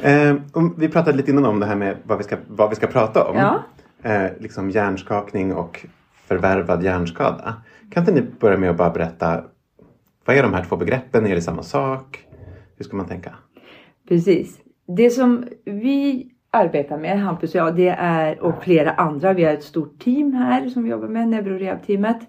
Eh, 0.02 0.36
vi 0.78 0.90
pratade 0.90 1.18
lite 1.18 1.32
innan 1.32 1.46
om 1.46 1.60
det 1.60 1.66
här 1.66 1.76
med 1.76 1.98
vad 2.04 2.18
vi 2.18 2.24
ska, 2.24 2.36
vad 2.48 2.70
vi 2.70 2.76
ska 2.76 2.88
prata 2.88 3.24
om. 3.24 3.38
Ja. 3.38 3.64
Eh, 4.04 4.32
liksom 4.40 4.70
hjärnskakning 4.70 5.54
och 5.54 5.86
förvärvad 6.28 6.84
hjärnskada. 6.84 7.56
Kan 7.92 8.04
inte 8.04 8.14
ni 8.14 8.22
börja 8.40 8.58
med 8.58 8.70
att 8.70 8.78
bara 8.78 8.90
berätta 8.90 9.44
vad 10.26 10.36
är 10.36 10.44
de 10.44 10.54
här 10.54 10.64
två 10.64 10.76
begreppen? 10.76 11.26
Är 11.26 11.36
det 11.36 11.42
samma 11.42 11.64
sak? 11.64 12.26
Hur 12.78 12.86
ska 12.86 12.98
man 12.98 13.08
tänka? 13.08 13.36
Precis. 14.08 14.60
Det 14.88 15.10
som 15.10 15.46
vi 15.66 16.30
arbetar 16.52 16.98
med, 16.98 17.20
Hampus 17.20 17.56
och 17.56 17.60
jag, 17.62 17.76
det 17.76 17.90
är, 18.00 18.40
och 18.40 18.64
flera 18.64 18.92
andra, 18.92 19.34
vi 19.34 19.44
har 19.44 19.54
ett 19.54 19.64
stort 19.64 20.00
team 20.00 20.34
här 20.34 20.70
som 20.70 20.88
jobbar 20.88 21.08
med 21.08 21.28
NeuroRehab-teamet. 21.28 22.20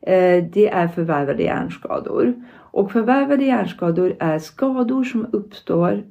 Eh, 0.00 0.44
Det 0.52 0.68
är 0.68 0.88
förvärvade 0.88 1.42
hjärnskador. 1.42 2.34
Och 2.54 2.92
förvärvade 2.92 3.44
hjärnskador 3.44 4.16
är 4.20 4.38
skador 4.38 5.04
som 5.04 5.26
uppstår 5.32 6.04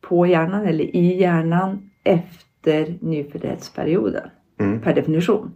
på 0.00 0.26
hjärnan 0.26 0.66
eller 0.66 0.96
i 0.96 1.20
hjärnan 1.20 1.90
efter 2.04 2.94
nyföddhetsperioden. 3.00 4.30
Mm. 4.60 4.80
Per 4.80 4.94
definition. 4.94 5.50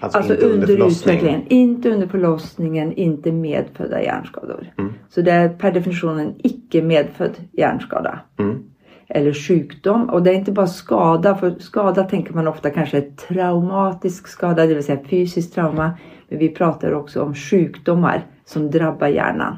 Alltså, 0.00 0.18
Alltså 0.18 0.34
inte 0.34 0.46
under 0.46 0.66
förlossning. 0.66 1.14
utvecklingen. 1.14 1.42
Inte 1.48 1.90
under 1.90 2.06
förlossningen, 2.06 2.92
inte 2.92 3.32
medfödda 3.32 4.02
hjärnskador. 4.02 4.72
Mm. 4.78 4.92
Så 5.08 5.20
det 5.20 5.30
är 5.30 5.48
per 5.48 5.72
definition 5.72 6.18
en 6.20 6.34
icke 6.38 6.82
medfödd 6.82 7.36
hjärnskada. 7.52 8.20
Mm. 8.38 8.62
Eller 9.08 9.32
sjukdom. 9.32 10.10
Och 10.10 10.22
det 10.22 10.30
är 10.30 10.34
inte 10.34 10.52
bara 10.52 10.66
skada. 10.66 11.34
För 11.34 11.54
skada 11.58 12.04
tänker 12.04 12.34
man 12.34 12.48
ofta 12.48 12.70
kanske 12.70 12.98
är 12.98 13.10
traumatisk 13.28 14.28
skada, 14.28 14.66
det 14.66 14.74
vill 14.74 14.84
säga 14.84 15.00
fysisk 15.10 15.54
trauma. 15.54 15.92
Men 16.28 16.38
vi 16.38 16.48
pratar 16.48 16.92
också 16.92 17.22
om 17.22 17.34
sjukdomar 17.34 18.26
som 18.44 18.70
drabbar 18.70 19.08
hjärnan 19.08 19.56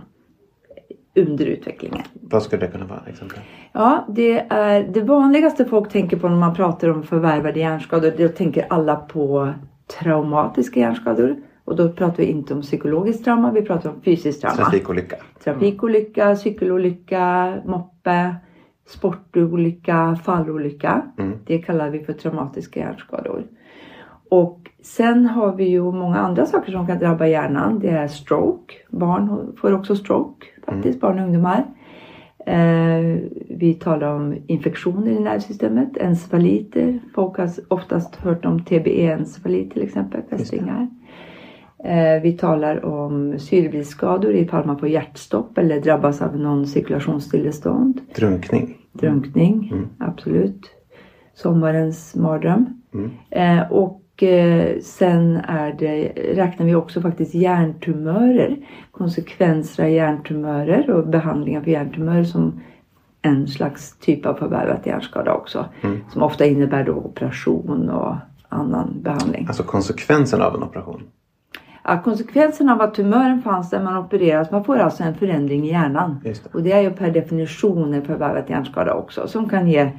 under 1.16 1.46
utvecklingen. 1.46 2.02
Vad 2.12 2.42
skulle 2.42 2.66
det 2.66 2.72
kunna 2.72 2.86
vara? 2.86 3.02
Exempel? 3.08 3.38
Ja, 3.72 4.06
det 4.08 4.46
är 4.50 4.82
det 4.82 5.00
vanligaste 5.00 5.64
folk 5.64 5.92
tänker 5.92 6.16
på 6.16 6.28
när 6.28 6.36
man 6.36 6.54
pratar 6.54 6.88
om 6.88 7.02
förvärvade 7.02 7.60
hjärnskador. 7.60 8.12
Då 8.18 8.28
tänker 8.28 8.66
alla 8.70 8.96
på 8.96 9.52
traumatiska 10.00 10.80
hjärnskador. 10.80 11.36
Och 11.64 11.76
då 11.76 11.92
pratar 11.92 12.16
vi 12.16 12.24
inte 12.24 12.54
om 12.54 12.62
psykologiskt 12.62 13.24
trauma, 13.24 13.50
vi 13.50 13.62
pratar 13.62 13.90
om 13.90 14.00
fysiskt 14.02 14.40
trauma. 14.40 14.56
Trafikolycka. 14.56 15.16
Trafikolycka, 15.44 16.36
cykelolycka, 16.36 17.54
moppe, 17.64 18.34
sportolycka, 18.86 20.16
fallolycka. 20.24 21.02
Mm. 21.18 21.38
Det 21.46 21.58
kallar 21.58 21.90
vi 21.90 22.04
för 22.04 22.12
traumatiska 22.12 22.80
hjärnskador. 22.80 23.46
Och 24.28 24.70
sen 24.82 25.26
har 25.26 25.56
vi 25.56 25.64
ju 25.64 25.82
många 25.82 26.16
andra 26.16 26.46
saker 26.46 26.72
som 26.72 26.86
kan 26.86 26.98
drabba 26.98 27.26
hjärnan. 27.26 27.78
Det 27.78 27.90
är 27.90 28.08
stroke. 28.08 28.74
Barn 28.90 29.56
får 29.60 29.72
också 29.72 29.96
stroke 29.96 30.46
faktiskt, 30.66 31.00
barn 31.00 31.18
och 31.18 31.24
ungdomar. 31.24 31.64
Eh, 32.46 33.18
vi 33.48 33.74
talar 33.80 34.14
om 34.14 34.36
infektioner 34.46 35.10
i 35.10 35.20
nervsystemet, 35.20 35.96
encefaliter. 35.96 36.98
Folk 37.14 37.38
har 37.38 37.50
oftast 37.68 38.16
hört 38.16 38.44
om 38.44 38.64
TBE-encefalit 38.64 39.72
till 39.72 39.82
exempel, 39.82 40.22
fästingar. 40.30 40.88
Eh, 41.84 42.22
vi 42.22 42.32
talar 42.32 42.84
om 42.84 43.38
syrebristskador 43.38 44.34
ifall 44.34 44.66
man 44.66 44.78
får 44.78 44.88
hjärtstopp 44.88 45.58
eller 45.58 45.80
drabbas 45.80 46.22
av 46.22 46.38
någon 46.38 46.66
cirkulationsstillestånd. 46.66 48.00
Drunkning. 48.16 48.78
Drunkning, 48.92 49.72
absolut. 49.98 50.70
Sommarens 51.34 52.14
mardröm. 52.14 52.82
Eh, 53.30 53.72
och 53.72 54.01
eh, 54.22 54.80
sen 54.82 55.36
är 55.36 55.72
det, 55.78 56.12
räknar 56.34 56.66
vi 56.66 56.74
också 56.74 57.00
faktiskt 57.00 57.34
hjärntumörer. 57.34 58.56
Konsekvenser 58.90 59.84
av 59.84 59.90
hjärntumörer 59.90 60.90
och 60.90 61.08
behandlingar 61.08 61.60
för 61.60 61.70
hjärntumörer 61.70 62.24
som 62.24 62.60
en 63.22 63.48
slags 63.48 63.98
typ 63.98 64.26
av 64.26 64.34
förvärvat 64.34 64.86
hjärnskada 64.86 65.34
också. 65.34 65.66
Som 66.12 66.22
ofta 66.22 66.46
innebär 66.46 66.84
då 66.84 66.92
operation 66.92 67.90
och 67.90 68.16
annan 68.48 69.02
behandling. 69.02 69.46
Alltså 69.46 69.62
konsekvensen 69.62 70.42
av 70.42 70.54
en 70.54 70.62
operation. 70.62 71.02
Ja, 71.84 72.02
konsekvensen 72.02 72.68
av 72.68 72.80
att 72.80 72.94
tumören 72.94 73.42
fanns 73.42 73.70
där 73.70 73.82
man 73.82 73.96
opereras, 73.96 74.50
man 74.50 74.64
får 74.64 74.76
alltså 74.76 75.02
en 75.02 75.14
förändring 75.14 75.64
i 75.64 75.70
hjärnan. 75.70 76.20
Det. 76.24 76.54
Och 76.54 76.62
det 76.62 76.72
är 76.72 76.80
ju 76.80 76.90
per 76.90 77.10
definition 77.10 77.94
en 77.94 78.04
förvärvat 78.04 78.50
hjärnskada 78.50 78.94
också 78.94 79.28
som 79.28 79.48
kan 79.48 79.68
ge 79.68 79.90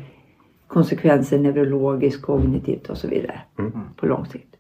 konsekvenser 0.74 1.40
neurologiskt, 1.40 2.22
kognitivt 2.22 2.90
och 2.90 2.98
så 2.98 3.08
vidare 3.08 3.42
på 3.96 4.06
lång 4.06 4.26
sikt. 4.26 4.56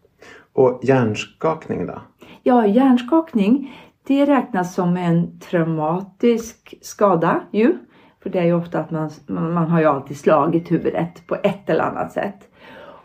Och 0.53 0.79
hjärnskakning 0.83 1.85
då? 1.85 2.01
Ja, 2.43 2.67
hjärnskakning 2.67 3.71
det 4.07 4.25
räknas 4.25 4.75
som 4.75 4.97
en 4.97 5.39
traumatisk 5.39 6.73
skada 6.81 7.41
ju. 7.51 7.77
För 8.23 8.29
det 8.29 8.39
är 8.39 8.43
ju 8.43 8.53
ofta 8.53 8.79
att 8.79 8.91
man, 8.91 9.09
man 9.27 9.67
har 9.67 9.79
ju 9.79 9.85
alltid 9.85 10.17
slagit 10.17 10.71
huvudet 10.71 11.27
på 11.27 11.35
ett 11.43 11.69
eller 11.69 11.83
annat 11.83 12.11
sätt. 12.11 12.49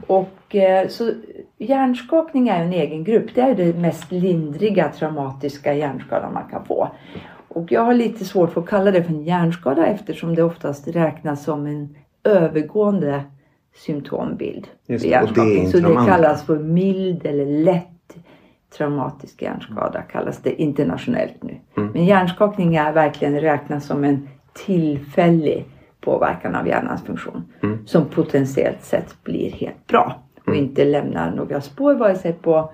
Och 0.06 0.54
eh, 0.54 0.88
så 0.88 1.12
hjärnskakning 1.58 2.48
är 2.48 2.64
en 2.64 2.72
egen 2.72 3.04
grupp. 3.04 3.34
Det 3.34 3.40
är 3.40 3.54
det 3.54 3.78
mest 3.78 4.12
lindriga 4.12 4.88
traumatiska 4.88 5.74
hjärnskadan 5.74 6.32
man 6.32 6.48
kan 6.50 6.64
få. 6.64 6.88
Och 7.48 7.72
jag 7.72 7.80
har 7.80 7.94
lite 7.94 8.24
svårt 8.24 8.52
för 8.52 8.60
att 8.60 8.68
kalla 8.68 8.90
det 8.90 9.02
för 9.02 9.12
en 9.12 9.22
hjärnskada 9.22 9.86
eftersom 9.86 10.34
det 10.34 10.42
oftast 10.42 10.88
räknas 10.88 11.44
som 11.44 11.66
en 11.66 11.96
övergående 12.28 13.22
symptombild. 13.74 14.68
Just 14.86 15.04
det, 15.04 15.22
och 15.22 15.32
det 15.34 15.60
är 15.60 15.66
så 15.66 15.78
de 15.78 15.94
det 15.94 16.06
kallas 16.06 16.46
för 16.46 16.58
mild 16.58 17.26
eller 17.26 17.46
lätt 17.46 17.88
traumatisk 18.76 19.42
hjärnskada 19.42 20.02
kallas 20.02 20.42
det 20.42 20.62
internationellt 20.62 21.42
nu. 21.42 21.56
Mm. 21.76 21.90
Men 21.92 22.04
hjärnskakning 22.04 22.76
är 22.76 22.92
verkligen 22.92 23.40
räknas 23.40 23.86
som 23.86 24.04
en 24.04 24.28
tillfällig 24.52 25.64
påverkan 26.00 26.54
av 26.54 26.68
hjärnans 26.68 27.02
funktion. 27.02 27.44
Mm. 27.62 27.86
Som 27.86 28.04
potentiellt 28.04 28.82
sett 28.82 29.24
blir 29.24 29.52
helt 29.52 29.86
bra. 29.86 30.22
Och 30.46 30.54
inte 30.54 30.84
lämnar 30.84 31.30
några 31.30 31.60
spår 31.60 31.94
vare 31.94 32.14
sig 32.14 32.32
på 32.32 32.72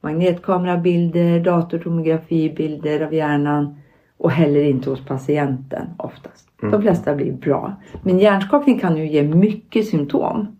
magnetkamerabilder, 0.00 1.40
datortomografibilder 1.40 3.00
av 3.00 3.14
hjärnan 3.14 3.81
och 4.22 4.30
heller 4.30 4.62
inte 4.62 4.90
hos 4.90 5.04
patienten 5.04 5.86
oftast. 5.96 6.48
De 6.60 6.82
flesta 6.82 7.14
blir 7.14 7.32
bra. 7.32 7.74
Men 8.02 8.18
hjärnskakning 8.18 8.78
kan 8.78 8.96
ju 8.96 9.06
ge 9.06 9.22
mycket 9.22 9.86
symptom 9.86 10.56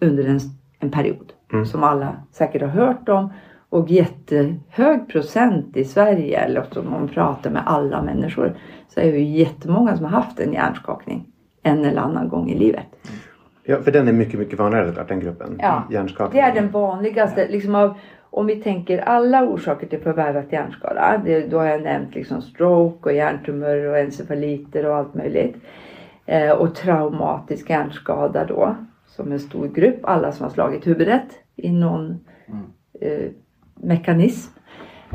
under 0.00 0.24
en, 0.24 0.40
en 0.78 0.90
period. 0.90 1.32
Som 1.66 1.84
alla 1.84 2.16
säkert 2.32 2.62
har 2.62 2.68
hört 2.68 3.08
om. 3.08 3.32
Och 3.68 3.90
jättehög 3.90 5.08
procent 5.08 5.76
i 5.76 5.84
Sverige, 5.84 6.38
eller 6.38 6.78
om 6.78 6.90
man 6.90 7.08
pratar 7.08 7.50
med 7.50 7.62
alla 7.66 8.02
människor, 8.02 8.56
så 8.88 9.00
är 9.00 9.12
det 9.12 9.18
ju 9.18 9.38
jättemånga 9.38 9.96
som 9.96 10.04
har 10.04 10.12
haft 10.12 10.40
en 10.40 10.52
hjärnskakning 10.52 11.26
en 11.62 11.84
eller 11.84 12.00
annan 12.00 12.28
gång 12.28 12.50
i 12.50 12.58
livet. 12.58 12.86
Ja, 13.64 13.82
för 13.82 13.92
den 13.92 14.08
är 14.08 14.12
mycket, 14.12 14.38
mycket 14.38 14.58
vanligare 14.58 15.04
den 15.08 15.20
gruppen. 15.20 15.58
Ja, 15.62 15.82
Hjärnskakning. 15.90 16.42
Det 16.42 16.48
är 16.48 16.54
den 16.54 16.70
vanligaste. 16.70 17.48
Liksom 17.48 17.74
av, 17.74 17.98
om 18.30 18.46
vi 18.46 18.56
tänker 18.56 18.98
alla 18.98 19.44
orsaker 19.44 19.86
till 19.86 20.00
förvärvat 20.00 20.52
hjärnskada. 20.52 21.22
Det, 21.24 21.46
då 21.46 21.58
har 21.58 21.66
jag 21.66 21.82
nämnt 21.82 22.14
liksom 22.14 22.42
stroke 22.42 23.08
och 23.08 23.16
hjärntumörer 23.16 23.90
och 23.90 23.98
encefaliter 23.98 24.86
och 24.86 24.96
allt 24.96 25.14
möjligt. 25.14 25.56
Eh, 26.26 26.50
och 26.50 26.74
traumatisk 26.74 27.70
hjärnskada 27.70 28.44
då. 28.44 28.76
Som 29.06 29.32
en 29.32 29.40
stor 29.40 29.68
grupp. 29.68 30.00
Alla 30.02 30.32
som 30.32 30.44
har 30.44 30.50
slagit 30.50 30.86
huvudet 30.86 31.26
i 31.56 31.70
någon 31.70 32.18
eh, 33.00 33.30
mekanism. 33.74 34.57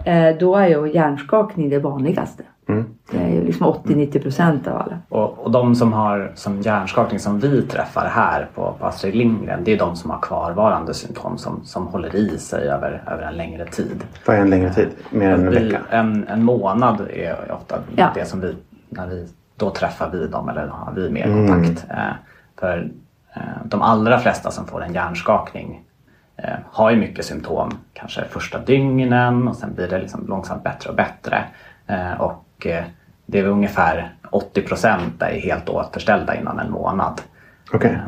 Eh, 0.06 0.38
då 0.40 0.56
är 0.56 0.68
ju 0.68 0.94
hjärnskakning 0.94 1.70
det 1.70 1.80
vanligaste. 1.80 2.44
Mm. 2.68 2.86
Det 3.12 3.18
är 3.18 3.30
ju 3.30 3.44
liksom 3.46 3.68
80-90 3.68 4.22
procent 4.22 4.68
av 4.68 4.78
alla. 4.78 5.00
Och, 5.10 5.40
och 5.40 5.52
de 5.52 5.76
som 5.76 5.94
har 5.94 6.32
som 6.36 6.62
hjärnskakning 6.62 7.20
som 7.20 7.40
vi 7.40 7.62
träffar 7.62 8.06
här 8.08 8.48
på, 8.56 8.76
på 8.80 8.86
Astrid 8.86 9.16
Lindgren 9.16 9.64
det 9.64 9.72
är 9.74 9.78
de 9.80 9.96
som 9.96 10.10
har 10.12 10.20
kvarvarande 10.22 10.94
symptom 10.94 11.38
som, 11.38 11.62
som 11.64 11.88
håller 11.88 12.16
i 12.16 12.38
sig 12.38 12.70
över, 12.70 13.04
över 13.08 13.24
en 13.24 13.34
längre 13.38 13.66
tid. 13.66 14.04
Vad 14.26 14.36
är 14.36 14.42
en 14.42 14.50
längre 14.50 14.74
tid? 14.74 14.90
Mer 15.10 15.30
än 15.32 15.48
en 15.48 15.54
vecka? 15.54 15.80
en, 15.90 16.28
en 16.28 16.44
månad 16.44 17.02
är 17.14 17.52
ofta 17.52 17.76
Ja. 17.96 18.08
det 18.16 18.26
som 18.26 18.40
vi, 18.42 18.56
när 18.90 19.08
vi, 19.08 19.28
då 19.56 19.70
träffar 19.70 20.10
vi 20.12 20.28
dem 20.28 20.50
eller 20.50 20.68
har 20.68 20.94
vi 20.96 21.10
mer 21.10 21.26
Mm. 21.26 21.48
kontakt. 21.48 21.86
Eh, 21.90 21.98
för 22.60 22.92
eh, 23.36 23.42
de 23.66 23.82
allra 23.82 24.20
flesta 24.20 24.52
som 24.52 24.66
får 24.66 24.84
en 24.84 24.94
hjärnskakning 24.94 25.82
eh, 26.38 26.56
har 26.72 26.92
ju 26.92 26.98
mycket 26.98 27.26
symptom, 27.26 27.72
kanske 27.94 28.26
första 28.26 28.60
dygnen 28.60 29.48
och 29.48 29.56
sen 29.56 29.74
blir 29.74 29.88
det 29.88 30.00
liksom 30.00 30.28
långsamt 30.28 30.64
bättre 30.64 30.90
och 30.90 30.96
bättre. 30.96 31.44
Eh, 31.88 32.22
och 32.22 32.68
eh, 32.68 32.84
det 33.26 33.40
är 33.40 33.46
ungefär 33.46 34.16
80 34.32 34.62
procent 34.62 35.22
är 35.22 35.40
helt 35.40 35.70
återställda 35.70 36.36
innan 36.36 36.60
en 36.60 36.72
månad. 36.72 37.22
Okej. 37.74 37.92
Eh, 37.92 38.00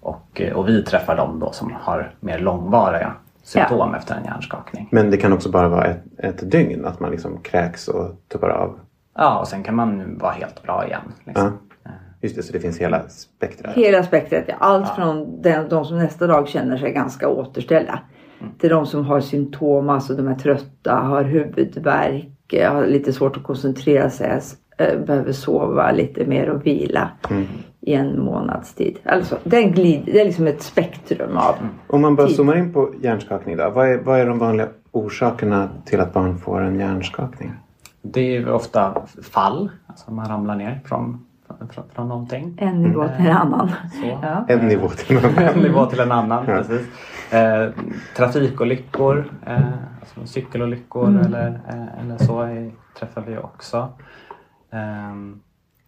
och, 0.00 0.40
eh, 0.40 0.52
och 0.52 0.68
vi 0.68 0.82
träffar 0.82 1.16
dem 1.16 1.40
då 1.40 1.52
som 1.52 1.72
har 1.80 2.14
mer 2.20 2.38
långvariga 2.38 3.12
symptom 3.42 3.94
efter 3.94 4.14
en 4.14 4.24
hjärnskakning. 4.24 4.88
Men 4.92 5.10
det 5.10 5.16
kan 5.16 5.32
också 5.32 5.50
bara 5.50 5.68
vara 5.68 5.84
ett, 5.84 6.02
ett 6.18 6.50
dygn, 6.50 6.86
att 6.86 7.00
man 7.00 7.10
liksom 7.10 7.38
kräks 7.42 7.88
och 7.88 8.16
tuppar 8.28 8.48
av. 8.48 8.78
Ja, 9.14 9.38
och 9.38 9.48
sen 9.48 9.62
kan 9.62 9.74
man 9.74 10.18
vara 10.18 10.32
helt 10.32 10.62
bra 10.62 10.86
igen. 10.86 11.12
Liksom. 11.24 11.44
Ja. 11.44 11.73
Just 12.24 12.36
det, 12.36 12.42
så 12.42 12.52
det 12.52 12.60
finns 12.60 12.78
hela 12.78 13.08
spektrat. 13.08 13.74
Hela 13.74 14.02
spektrat, 14.02 14.44
ja. 14.46 14.54
Allt 14.58 14.94
från 14.94 15.42
den, 15.42 15.68
de 15.68 15.84
som 15.84 15.98
nästa 15.98 16.26
dag 16.26 16.48
känner 16.48 16.76
sig 16.76 16.92
ganska 16.92 17.28
återställda. 17.28 17.98
Till 18.58 18.70
de 18.70 18.86
som 18.86 19.04
har 19.04 19.20
symptom, 19.20 19.88
alltså 19.88 20.14
de 20.14 20.28
är 20.28 20.34
trötta, 20.34 20.94
har 20.94 21.24
huvudvärk, 21.24 22.52
eh, 22.52 22.72
har 22.72 22.86
lite 22.86 23.12
svårt 23.12 23.36
att 23.36 23.42
koncentrera 23.42 24.10
sig, 24.10 24.40
eh, 24.78 24.98
behöver 24.98 25.32
sova 25.32 25.92
lite 25.92 26.26
mer 26.26 26.50
och 26.50 26.66
vila 26.66 27.10
i 27.80 27.94
en 27.94 28.24
månads 28.24 28.74
tid. 28.74 28.98
Alltså, 29.04 29.38
det, 29.44 29.56
är 29.56 29.62
en 29.62 29.72
glid, 29.72 30.02
det 30.04 30.20
är 30.20 30.24
liksom 30.24 30.46
ett 30.46 30.62
spektrum 30.62 31.36
av 31.36 31.54
Om 31.86 32.00
man 32.00 32.16
bara 32.16 32.26
tid. 32.26 32.36
zoomar 32.36 32.56
in 32.56 32.72
på 32.72 32.94
hjärnskakning 33.02 33.56
då. 33.56 33.70
Vad 33.70 33.88
är, 33.88 33.98
vad 33.98 34.20
är 34.20 34.26
de 34.26 34.38
vanliga 34.38 34.68
orsakerna 34.90 35.68
till 35.84 36.00
att 36.00 36.12
barn 36.12 36.38
får 36.38 36.60
en 36.60 36.78
hjärnskakning? 36.78 37.52
Det 38.02 38.20
är 38.20 38.40
ju 38.40 38.50
ofta 38.50 39.02
fall, 39.22 39.70
alltså 39.86 40.12
man 40.12 40.28
ramlar 40.28 40.56
ner 40.56 40.80
från, 40.84 41.26
från, 41.70 41.84
från 41.94 42.08
någonting. 42.08 42.56
en 42.60 42.82
nivå 42.82 43.08
till 43.08 43.26
en 43.26 43.36
annan. 43.36 43.68
Så. 43.68 44.18
Ja. 44.22 44.44
En 44.48 44.68
nivå 44.68 44.88
till 44.88 45.16
en 45.16 45.24
En 45.24 45.38
annan. 45.48 45.62
nivå 45.62 45.86
till 45.86 46.00
en 46.00 46.12
annan. 46.12 46.44
Precis. 46.46 46.88
Eh, 47.32 47.70
trafikolyckor, 48.16 49.24
eh, 49.46 49.58
alltså 50.00 50.26
cykelolyckor 50.26 51.20
eller, 51.20 51.60
eh, 51.68 52.00
eller 52.04 52.18
så 52.18 52.40
är, 52.42 52.72
träffar 52.98 53.20
vi 53.22 53.38
också. 53.38 53.88
Eh, 54.72 55.14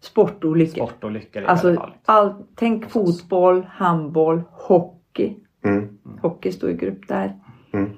Sportolyckor. 0.00 0.86
sportolyckor 0.86 1.42
är 1.42 1.46
Alltså, 1.46 1.86
all, 2.04 2.34
tänk 2.54 2.90
fotboll, 2.90 3.66
handboll, 3.70 4.42
hockey. 4.52 5.36
Mm. 5.64 5.88
Hockey 6.22 6.52
står 6.52 6.70
i 6.70 6.74
grupp 6.74 7.08
där. 7.08 7.36
Mm. 7.72 7.90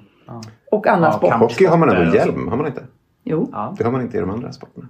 Och 0.71 0.87
annan 0.87 1.03
Ja, 1.03 1.11
sport. 1.11 1.33
Hockey 1.33 1.65
har 1.65 1.77
man 1.77 1.89
ändå 1.89 2.15
hjälm, 2.15 2.47
har 2.47 2.57
man 2.57 2.67
inte? 2.67 2.83
Jo, 3.23 3.49
Ja. 3.51 3.75
Det 3.77 3.83
har 3.83 3.91
man 3.91 4.01
inte 4.01 4.17
i 4.17 4.19
de 4.19 4.29
andra 4.29 4.51
sporterna. 4.51 4.87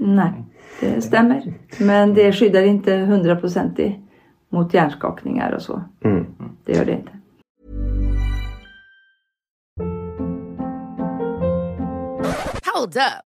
Nej, 0.00 0.44
det 0.80 1.02
stämmer. 1.02 1.54
Men 1.80 2.14
det 2.14 2.32
skyddar 2.32 2.62
inte 2.62 2.96
hundraprocentigt 2.96 3.98
mot 4.48 4.74
hjärnskakningar 4.74 5.52
och 5.52 5.62
så. 5.62 5.82
Mm. 6.04 6.26
Det 6.64 6.72
gör 6.72 6.84
det 6.84 6.92
inte. 6.92 7.12
Hold 12.74 12.96
up. 12.96 13.29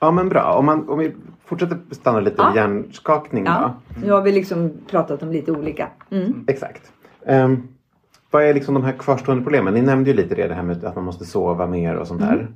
Ja 0.00 0.10
men 0.10 0.28
bra, 0.28 0.52
om, 0.54 0.66
man, 0.66 0.88
om 0.88 0.98
vi 0.98 1.14
fortsätter 1.44 1.78
stanna 1.90 2.20
lite 2.20 2.36
vid 2.36 2.56
Ja. 2.56 2.56
hjärnskakning 2.56 3.44
då. 3.44 3.50
Ja, 3.50 3.74
nu 4.02 4.12
har 4.12 4.22
vi 4.22 4.32
liksom 4.32 4.70
pratat 4.90 5.22
om 5.22 5.32
lite 5.32 5.52
olika. 5.52 5.88
Mm. 6.10 6.44
Exakt. 6.46 6.92
Ehm, 7.26 7.68
vad 8.30 8.42
är 8.44 8.54
liksom 8.54 8.74
de 8.74 8.84
här 8.84 8.92
kvarstående 8.92 9.42
problemen? 9.44 9.74
Ni 9.74 9.82
nämnde 9.82 10.10
ju 10.10 10.16
lite 10.16 10.34
det, 10.34 10.48
det 10.48 10.54
här 10.54 10.62
med 10.62 10.84
att 10.84 10.96
man 10.96 11.04
måste 11.04 11.24
sova 11.24 11.66
mer 11.66 11.94
och 11.96 12.06
sånt 12.06 12.20
där. 12.20 12.48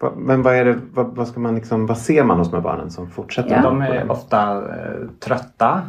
Va- 0.00 0.12
Men 0.16 0.42
vad 0.42 0.54
är 0.54 0.64
det, 0.64 0.78
vad, 0.94 1.16
vad 1.16 1.28
ska 1.28 1.40
man 1.40 1.54
liksom, 1.54 1.86
vad 1.86 1.98
ser 1.98 2.24
man 2.24 2.38
hos 2.38 2.50
de 2.50 2.56
här 2.56 2.62
barnen 2.62 2.90
som 2.90 3.10
fortsätter? 3.10 3.56
Ja. 3.56 3.62
De 3.62 3.80
är 3.80 4.10
ofta 4.10 4.56
eh, 4.58 5.08
trötta 5.18 5.82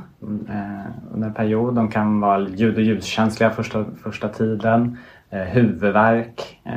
eh, 0.49 0.91
under 1.13 1.27
en 1.27 1.33
period. 1.33 1.75
De 1.75 1.87
kan 1.89 2.19
vara 2.19 2.39
ljud 2.39 2.75
och 2.75 2.81
ljuskänsliga 2.81 3.49
första, 3.49 3.85
första 4.03 4.27
tiden. 4.29 4.97
Eh, 5.29 5.39
huvudvärk 5.41 6.59
eh, 6.65 6.73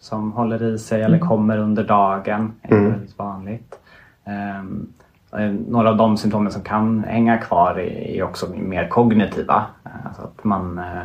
som 0.00 0.32
håller 0.32 0.62
i 0.62 0.78
sig 0.78 1.02
eller 1.02 1.18
kommer 1.18 1.58
under 1.58 1.84
dagen 1.84 2.52
är 2.62 2.72
Mm. 2.72 2.90
väldigt 2.92 3.18
vanligt. 3.18 3.78
Ehm, 4.24 4.86
eh, 5.32 5.50
några 5.68 5.90
av 5.90 5.96
de 5.96 6.16
symptomen 6.16 6.52
som 6.52 6.62
kan 6.62 7.04
hänga 7.04 7.38
kvar 7.38 7.78
är, 7.78 8.22
också 8.22 8.46
mer 8.56 8.88
kognitiva. 8.88 9.66
Alltså 10.04 10.22
att 10.22 10.44
man 10.44 10.78
eh, 10.78 11.02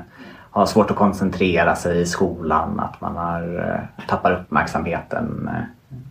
har 0.52 0.66
svårt 0.66 0.92
att 0.92 0.98
koncentrera 0.98 1.76
sig 1.76 2.02
i 2.02 2.06
skolan, 2.06 2.80
att 2.80 3.02
man 3.02 3.16
har, 3.16 3.70
eh, 3.70 4.06
tappar 4.08 4.32
uppmärksamheten 4.42 5.50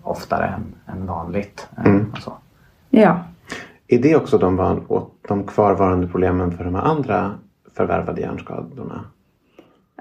oftare 0.03 0.47
än, 0.47 0.95
än 0.97 1.07
vanligt. 1.07 1.69
eh, 1.77 1.87
Mm. 1.87 2.11
och 2.13 2.19
så. 2.19 2.33
Ja. 2.91 3.17
Är 3.89 3.99
det 4.03 4.17
också 4.17 4.39
de, 4.39 4.57
van, 4.57 4.79
och 4.89 5.15
de 5.29 5.47
kvarvarande 5.47 6.07
problemen 6.07 6.57
för 6.57 6.65
de 6.65 6.75
andra 6.77 7.31
förvärvade 7.77 8.21
hjärnskadorna? 8.21 9.01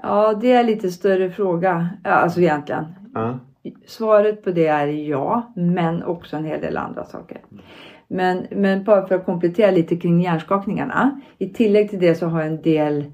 Ja, 0.02 0.34
det 0.40 0.52
är 0.52 0.64
lite 0.64 0.90
större 0.90 1.30
fråga. 1.30 1.88
Alltså 2.04 2.40
egentligen. 2.40 2.84
Ja. 3.14 3.38
Svaret 3.86 4.44
på 4.44 4.50
det 4.50 4.66
är 4.66 4.86
ja, 4.86 5.52
men 5.56 6.02
också 6.02 6.36
en 6.36 6.44
hel 6.44 6.60
del 6.60 6.76
andra 6.76 7.04
saker. 7.04 7.40
Men, 8.08 8.46
men 8.50 8.84
bara 8.84 9.06
för 9.06 9.14
att 9.14 9.24
komplettera 9.24 9.70
lite 9.70 9.96
kring 9.96 10.22
hjärnskakningarna. 10.22 11.20
I 11.38 11.48
tillägg 11.48 11.90
till 11.90 12.00
det 12.00 12.14
så 12.14 12.26
har 12.26 12.42
en 12.42 12.62
del 12.62 13.04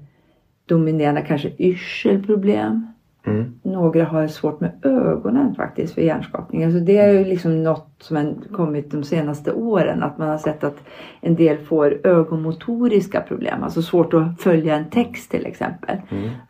dominerande 0.65 1.21
kanske 1.21 1.51
yrselproblem. 1.57 2.87
Mm. 3.29 3.53
Några 3.63 4.03
har 4.03 4.27
svårt 4.27 4.59
med 4.59 4.71
ögonen 4.83 5.55
faktiskt 5.55 5.93
för 5.93 6.01
hjärnskakning. 6.01 6.63
Alltså 6.63 6.79
det 6.79 6.97
är 6.97 7.11
ju 7.11 7.25
liksom 7.25 7.63
något 7.63 7.95
som 7.99 8.17
har 8.17 8.35
kommit 8.53 8.91
de 8.91 9.03
senaste 9.03 9.53
åren. 9.53 10.03
Att 10.03 10.17
man 10.17 10.29
har 10.29 10.37
sett 10.37 10.63
att 10.63 10.77
en 11.21 11.35
del 11.35 11.57
får 11.57 12.07
ögonmotoriska 12.07 13.21
problem. 13.21 13.63
Alltså 13.63 13.81
svårt 13.81 14.13
att 14.13 14.41
följa 14.41 14.75
en 14.75 14.89
text 14.89 15.31
till 15.31 15.45
exempel. 15.45 15.97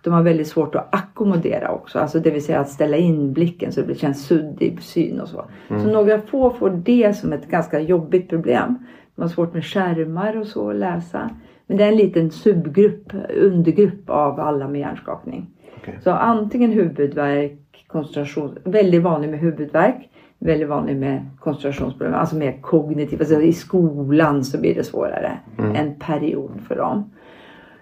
De 0.04 0.14
har 0.14 0.24
väldigt 0.24 0.48
svårt 0.48 0.76
att 0.76 0.96
ackommodera 0.96 1.72
också. 1.72 2.00
Alltså 2.00 2.20
det 2.20 2.32
vill 2.32 2.46
säga 2.46 2.60
att 2.60 2.70
ställa 2.70 2.98
in 2.98 3.34
blicken 3.34 3.72
så 3.72 3.82
det 3.82 3.96
känns 3.96 4.26
suddig 4.26 4.82
syn 4.82 5.20
och 5.20 5.28
så. 5.28 5.46
Så 5.68 5.88
några 5.92 6.22
få 6.22 6.50
får 6.50 6.70
det 6.70 7.18
som 7.18 7.34
ett 7.34 7.48
ganska 7.48 7.80
jobbigt 7.80 8.30
problem. 8.30 8.76
De 9.16 9.22
har 9.22 9.30
svårt 9.30 9.54
med 9.54 9.66
skärmar 9.66 10.38
och 10.38 10.48
så 10.48 10.70
att 10.70 10.76
läsa. 10.76 11.30
Men 11.68 11.78
det 11.78 11.84
är 11.84 11.88
en 11.88 11.98
liten 11.98 12.32
subgrupp, 12.32 13.14
undergrupp 13.42 14.10
av 14.10 14.40
alla 14.40 14.68
med 14.68 14.82
hjärnskakning. 14.82 15.50
Okej. 15.78 16.00
Så 16.04 16.12
antingen 16.12 16.72
huvudvärk, 16.72 17.86
koncentration, 17.88 18.58
väldigt 18.64 19.02
vanlig 19.02 19.30
med 19.30 19.40
huvudvärk, 19.40 20.10
väldigt 20.40 20.70
vanlig 20.70 20.96
med 20.96 21.26
koncentrationsproblem, 21.40 22.14
alltså 22.14 22.36
mer 22.36 22.62
kognitiva. 22.62 23.20
Alltså 23.20 23.42
I 23.42 23.54
skolan 23.54 24.44
så 24.44 24.60
blir 24.60 24.76
det 24.76 24.84
svårare 24.84 25.40
en 25.76 25.96
period 25.96 26.62
för 26.68 26.76
dem. 26.76 27.12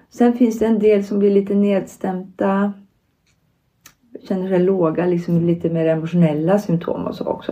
Sen 0.09 0.33
finns 0.33 0.59
det 0.59 0.65
en 0.65 0.79
del 0.79 1.03
som 1.03 1.19
blir 1.19 1.31
lite 1.31 1.55
nedstämda, 1.55 2.73
känner 4.27 4.49
sig 4.49 4.59
låga, 4.59 5.05
liksom 5.05 5.47
lite 5.47 5.69
mer 5.69 5.85
emotionella 5.87 6.59
symptom 6.59 7.07
och 7.07 7.15
så 7.15 7.25
också. 7.25 7.51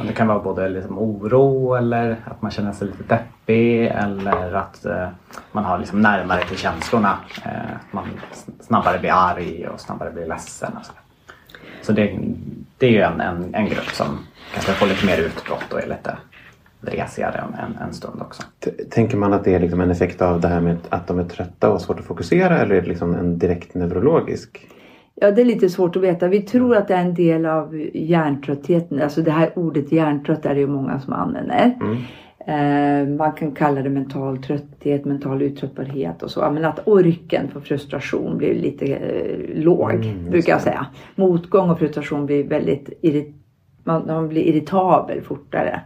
Och 0.00 0.06
det 0.06 0.12
kan 0.12 0.26
vara 0.26 0.38
både 0.38 0.68
liksom 0.68 0.98
oro 0.98 1.74
eller 1.74 2.16
att 2.24 2.42
man 2.42 2.50
känner 2.50 2.72
sig 2.72 2.86
lite 2.86 3.02
deppig 3.02 3.86
eller 3.86 4.54
att 4.54 4.86
eh, 4.86 5.08
man 5.52 5.64
har 5.64 5.78
liksom 5.78 6.00
närmare 6.00 6.44
till 6.44 6.56
känslorna. 6.56 7.18
Eh, 7.44 7.74
att 7.74 7.92
man 7.92 8.04
snabbare 8.60 8.98
blir 8.98 9.12
arg 9.12 9.68
och 9.68 9.80
snabbare 9.80 10.10
blir 10.10 10.26
ledsen. 10.26 10.72
Och 10.78 10.86
så. 10.86 10.92
Så 11.82 11.92
det, 11.92 12.18
det 12.78 12.86
är 12.86 12.90
ju 12.90 13.00
en, 13.00 13.20
en, 13.20 13.54
en 13.54 13.66
grupp 13.66 13.88
som 13.92 14.18
kanske 14.52 14.72
får 14.72 14.86
lite 14.86 15.06
mer 15.06 15.18
utbrott 15.18 15.72
och 15.72 15.80
är 15.80 15.86
lite 15.86 16.16
vresigare 16.80 17.44
en, 17.58 17.86
en 17.86 17.94
stund 17.94 18.22
också. 18.22 18.42
Tänker 18.90 19.16
man 19.16 19.32
att 19.32 19.44
det 19.44 19.54
är 19.54 19.60
liksom 19.60 19.80
en 19.80 19.90
effekt 19.90 20.22
av 20.22 20.40
det 20.40 20.48
här 20.48 20.60
med 20.60 20.76
att 20.88 21.06
de 21.06 21.18
är 21.18 21.24
trötta 21.24 21.66
och 21.66 21.72
har 21.72 21.78
svårt 21.78 21.98
att 21.98 22.04
fokusera 22.04 22.58
eller 22.58 22.74
är 22.74 22.82
det 22.82 22.88
liksom 22.88 23.14
en 23.14 23.38
direkt 23.38 23.74
neurologisk? 23.74 24.66
Ja, 25.22 25.30
det 25.30 25.40
är 25.40 25.44
lite 25.44 25.68
svårt 25.68 25.96
att 25.96 26.02
veta. 26.02 26.28
Vi 26.28 26.40
tror 26.42 26.76
att 26.76 26.88
det 26.88 26.94
är 26.94 27.00
en 27.04 27.14
del 27.14 27.46
av 27.46 27.88
hjärntröttheten. 27.94 29.02
Alltså 29.02 29.22
det 29.22 29.30
här 29.30 29.50
ordet 29.58 29.92
hjärntrött 29.92 30.46
är 30.46 30.54
det 30.54 30.60
ju 30.60 30.66
många 30.66 31.00
som 31.00 31.12
använder. 31.12 31.74
Eh, 32.46 33.08
man 33.08 33.32
kan 33.32 33.52
kalla 33.52 33.82
det 33.82 33.90
mental 33.90 34.38
trötthet, 34.38 35.04
mental 35.04 35.42
uttröttbarhet 35.42 36.22
och 36.22 36.30
så. 36.30 36.50
Men 36.50 36.64
att 36.64 36.88
orken 36.88 37.48
för 37.48 37.60
frustration 37.60 38.38
blir 38.38 38.54
lite 38.54 38.86
eh, 38.86 39.62
låg, 39.62 39.90
brukar 40.30 40.52
jag 40.52 40.60
säga. 40.60 40.86
Motgång 41.14 41.70
och 41.70 41.78
frustration 41.78 42.26
blir 42.26 42.44
väldigt 42.44 42.98
irrit- 43.02 43.34
man, 43.84 44.06
man 44.06 44.28
blir 44.28 44.42
irritabel 44.42 45.20
fortare. 45.22 45.80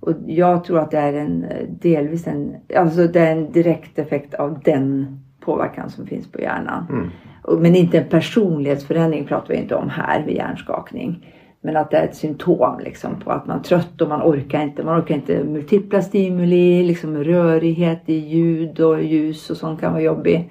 Och 0.00 0.12
jag 0.26 0.64
tror 0.64 0.78
att 0.78 0.90
det 0.90 0.98
är 0.98 1.12
en 1.12 1.44
eh, 1.44 1.68
delvis 1.68 2.26
en, 2.26 2.54
alltså 2.76 3.06
det 3.06 3.20
är 3.20 3.32
en 3.32 3.52
direkt 3.52 3.98
effekt 3.98 4.34
av 4.34 4.60
den 4.64 5.18
påverkan 5.46 5.90
som 5.90 6.06
finns 6.06 6.32
på 6.32 6.40
hjärnan. 6.40 7.10
Och- 7.42 7.60
Men 7.60 7.74
inte 7.74 7.98
en 7.98 8.08
personlighetsförändring 8.08 9.24
pratar 9.24 9.48
vi 9.54 9.60
inte 9.60 9.74
om 9.74 9.88
här 9.88 10.22
vid 10.26 10.36
hjärnskakning. 10.36 11.32
Men 11.60 11.76
att 11.76 11.90
det 11.90 11.96
är 11.96 12.04
ett 12.04 12.16
symptom 12.16 12.78
liksom 12.84 13.20
på 13.24 13.30
att 13.30 13.46
man 13.46 13.58
är 13.58 13.62
trött 13.62 14.00
och 14.00 14.08
man 14.08 14.22
orkar 14.22 14.62
inte. 14.62 14.84
Man 14.84 15.00
orkar 15.00 15.14
inte 15.14 15.44
multipla 15.44 16.02
stimuli, 16.02 16.82
liksom 16.82 17.16
rörighet 17.24 18.02
i 18.06 18.14
ljud 18.14 18.80
och 18.80 19.02
ljus 19.02 19.50
och 19.50 19.56
sånt 19.56 19.80
kan 19.80 19.92
vara 19.92 20.02
jobbigt. 20.02 20.50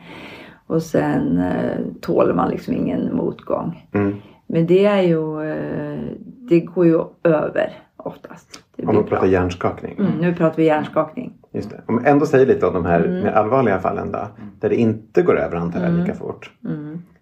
Och 0.67 0.81
sen 0.81 1.37
eh, 1.37 1.79
tåler 2.01 2.33
man 2.33 2.49
liksom 2.49 2.73
ingen 2.73 3.15
motgång. 3.15 3.87
Mm. 3.93 4.15
Men 4.47 4.67
det 4.67 4.85
är 4.85 5.01
ju, 5.01 5.49
eh, 5.51 5.99
det 6.23 6.59
går 6.59 6.85
ju 6.85 6.99
över 7.23 7.69
oftast. 8.05 8.59
Det 8.75 8.85
Om 8.85 8.95
man 8.95 9.03
pratar 9.03 9.21
bra. 9.21 9.27
hjärnskakning. 9.29 9.95
Mm, 9.99 10.11
nu 10.11 10.33
pratar 10.33 10.57
vi 10.57 10.65
hjärnskakning. 10.65 11.33
Just 11.51 11.69
det. 11.69 11.81
Om 11.85 12.05
ändå 12.05 12.25
säger 12.25 12.45
lite 12.45 12.65
om 12.67 12.73
de 12.73 12.85
här 12.85 12.99
Mm. 12.99 13.23
mer 13.23 13.31
allvarliga 13.31 13.79
fallen 13.79 14.11
då. 14.11 14.27
Där 14.59 14.69
det 14.69 14.75
inte 14.75 15.21
går 15.21 15.37
över 15.39 15.57
antar 15.57 15.83
jag 15.83 15.93
lika 15.93 16.13
fort. 16.13 16.51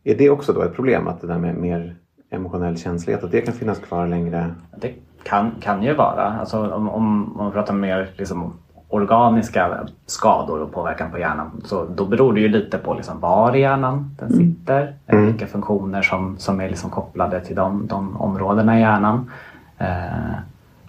Är 0.04 0.16
det 0.16 0.30
också 0.30 0.54
då 0.54 0.62
ett 0.62 0.76
problem 0.76 1.08
att 1.08 1.22
det 1.22 1.28
där 1.28 1.38
med 1.38 1.56
mer 1.56 1.96
emotionell 2.30 2.78
känslighet 2.78 3.24
att 3.24 3.32
det 3.32 3.42
kan 3.42 3.54
finnas 3.54 3.80
kvar 3.80 4.08
längre? 4.08 4.52
Det 4.82 4.94
kan, 5.24 5.52
kan 5.62 5.84
ju 5.84 5.94
vara. 5.94 6.24
Alltså, 6.40 6.72
om, 6.72 6.90
om, 6.90 7.34
man 7.38 7.52
pratar 7.52 7.74
mer 7.74 8.10
liksom, 8.18 8.54
organiska 8.90 9.88
skador 10.06 10.62
och 10.62 10.72
påverkan 10.72 11.12
på 11.12 11.20
hjärnan 11.20 11.62
så 11.66 11.86
då 11.86 12.06
beror 12.06 12.34
det 12.34 12.40
ju 12.40 12.48
lite 12.48 12.78
på 12.78 12.94
liksom, 12.94 13.20
var 13.20 13.56
i 13.56 13.60
hjärnan 13.62 14.16
den 14.20 14.30
sitter. 14.30 14.94
Vilka 15.08 15.48
funktioner 15.48 16.02
som, 16.02 16.38
som 16.38 16.62
är 16.62 16.70
liksom 16.70 16.90
kopplade 16.90 17.42
till 17.42 17.56
de, 17.56 17.88
de 17.88 18.18
områdena 18.18 18.78
i 18.78 18.82
hjärnan. 18.82 19.32
Eh, 19.78 20.34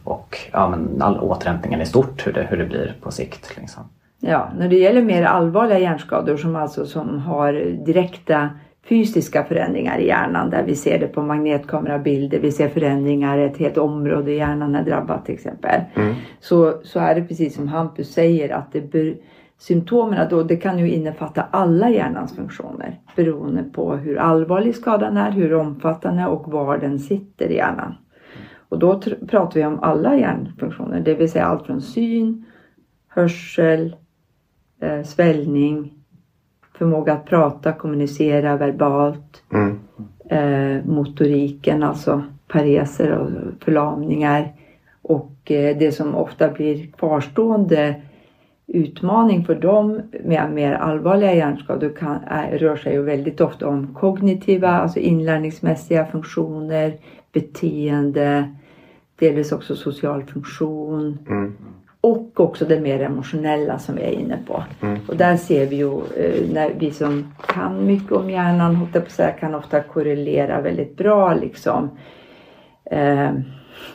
och 0.05 0.39
ja, 0.53 0.69
men 0.69 1.03
all 1.03 1.19
återhämtningen 1.19 1.81
i 1.81 1.87
stort, 1.87 2.27
hur 2.27 2.33
det, 2.33 2.47
hur 2.51 2.57
det 2.57 2.65
blir 2.65 2.97
på 3.03 3.11
sikt. 3.11 3.57
Liksom. 3.61 3.83
Ja, 4.21 4.49
när 4.59 4.69
det 4.69 4.77
gäller 4.77 5.03
mer 5.03 5.23
allvarliga 5.23 5.79
hjärnskador 5.79 6.37
som 6.37 6.57
alltså 6.57 6.87
som 6.87 7.19
har 7.19 7.53
direkta 7.87 8.51
fysiska 8.89 9.45
förändringar 9.45 9.99
i 9.99 10.07
hjärnan 10.07 10.51
där 10.51 10.63
vi 10.63 10.75
ser 10.75 10.99
det 10.99 11.07
på 11.07 11.23
magnetkamerabilder, 11.23 12.39
vi 12.39 12.53
ser 12.53 12.69
förändringar, 12.69 13.39
ett 13.39 13.57
helt 13.57 13.79
område 13.79 14.33
i 14.33 14.37
hjärnan 14.37 14.75
är 14.75 14.85
drabbat 14.85 15.27
till 15.27 15.35
exempel. 15.35 15.81
Så, 16.41 16.81
så 16.83 17.01
är 17.01 17.15
det 17.15 17.23
precis 17.23 17.55
som 17.55 17.69
Hampus 17.69 18.13
säger 18.13 18.55
att 18.55 18.73
det 18.73 18.81
ber, 18.81 19.17
symptomen 19.59 20.27
då, 20.31 20.43
det 20.43 20.57
kan 20.57 20.79
ju 20.79 20.91
innefatta 20.91 21.43
alla 21.51 21.91
hjärnans 21.91 22.37
funktioner 22.37 23.01
beroende 23.17 23.63
på 23.63 23.97
hur 23.97 24.19
allvarlig 24.19 24.75
skadan 24.75 25.17
är, 25.17 25.31
hur 25.31 25.55
omfattande 25.55 26.27
och 26.27 26.53
var 26.53 26.79
den 26.79 26.99
sitter 26.99 27.47
i 27.47 27.57
hjärnan. 27.57 27.95
Och 28.75 28.81
då 28.81 29.01
pratar 29.29 29.61
vi 29.61 29.67
om 29.67 29.79
alla 29.83 30.17
hjärnfunktioner, 30.17 31.01
det 31.01 31.15
vill 31.15 31.31
säga 31.31 31.45
allt 31.45 31.67
från 31.67 31.81
syn, 31.81 32.45
hörsel, 33.09 33.97
eh, 34.81 35.03
svällning, 35.03 35.93
förmåga 36.79 37.13
att 37.13 37.27
prata, 37.27 37.73
kommunicera 37.73 38.57
verbalt, 38.57 39.43
Mm. 39.53 39.79
eh, 40.31 40.85
motoriken, 40.87 41.83
alltså 41.83 42.23
pareser 42.49 43.13
och 43.13 43.31
förlamningar. 43.65 44.53
Och 45.03 45.51
eh, 45.51 45.77
det 45.79 45.93
som 45.93 46.15
ofta 46.15 46.49
blir 46.49 46.87
kvarstående 46.87 47.95
utmaning 48.67 49.45
för 49.45 49.55
dem 49.55 50.03
med 50.25 50.53
mer 50.53 50.73
allvarliga 50.73 51.35
hjärnskador 51.35 51.93
kan, 51.99 52.19
är, 52.27 52.59
rör 52.59 52.77
sig 52.77 52.93
ju 52.93 53.03
väldigt 53.03 53.41
ofta 53.41 53.69
om 53.69 53.95
kognitiva, 53.95 54.69
alltså 54.69 54.99
inlärningsmässiga 54.99 56.07
funktioner, 56.07 56.95
beteende, 57.33 58.55
delvis 59.25 59.53
också 59.53 59.77
social 59.77 60.23
funktion. 60.23 61.19
Och 62.01 62.41
också 62.41 62.65
det 62.65 62.81
mer 62.81 63.01
emotionella 63.01 63.79
som 63.79 63.95
vi 63.95 64.03
är 64.03 64.11
inne 64.11 64.39
på. 64.47 64.65
Och 65.09 65.17
där 65.17 65.37
ser 65.37 65.67
vi 65.67 65.77
ju 65.77 65.99
eh, 66.17 66.53
när 66.53 66.75
vi 66.79 66.91
som 66.91 67.35
kan 67.47 67.87
mycket 67.87 68.13
om 68.13 68.31
hjärnan, 68.31 68.89
på 68.93 69.11
säga, 69.11 69.31
kan 69.31 69.55
ofta 69.55 69.81
korrelera 69.81 70.61
väldigt 70.61 70.97
bra 70.97 71.35
liksom. 71.35 71.91
Eh, 72.85 73.31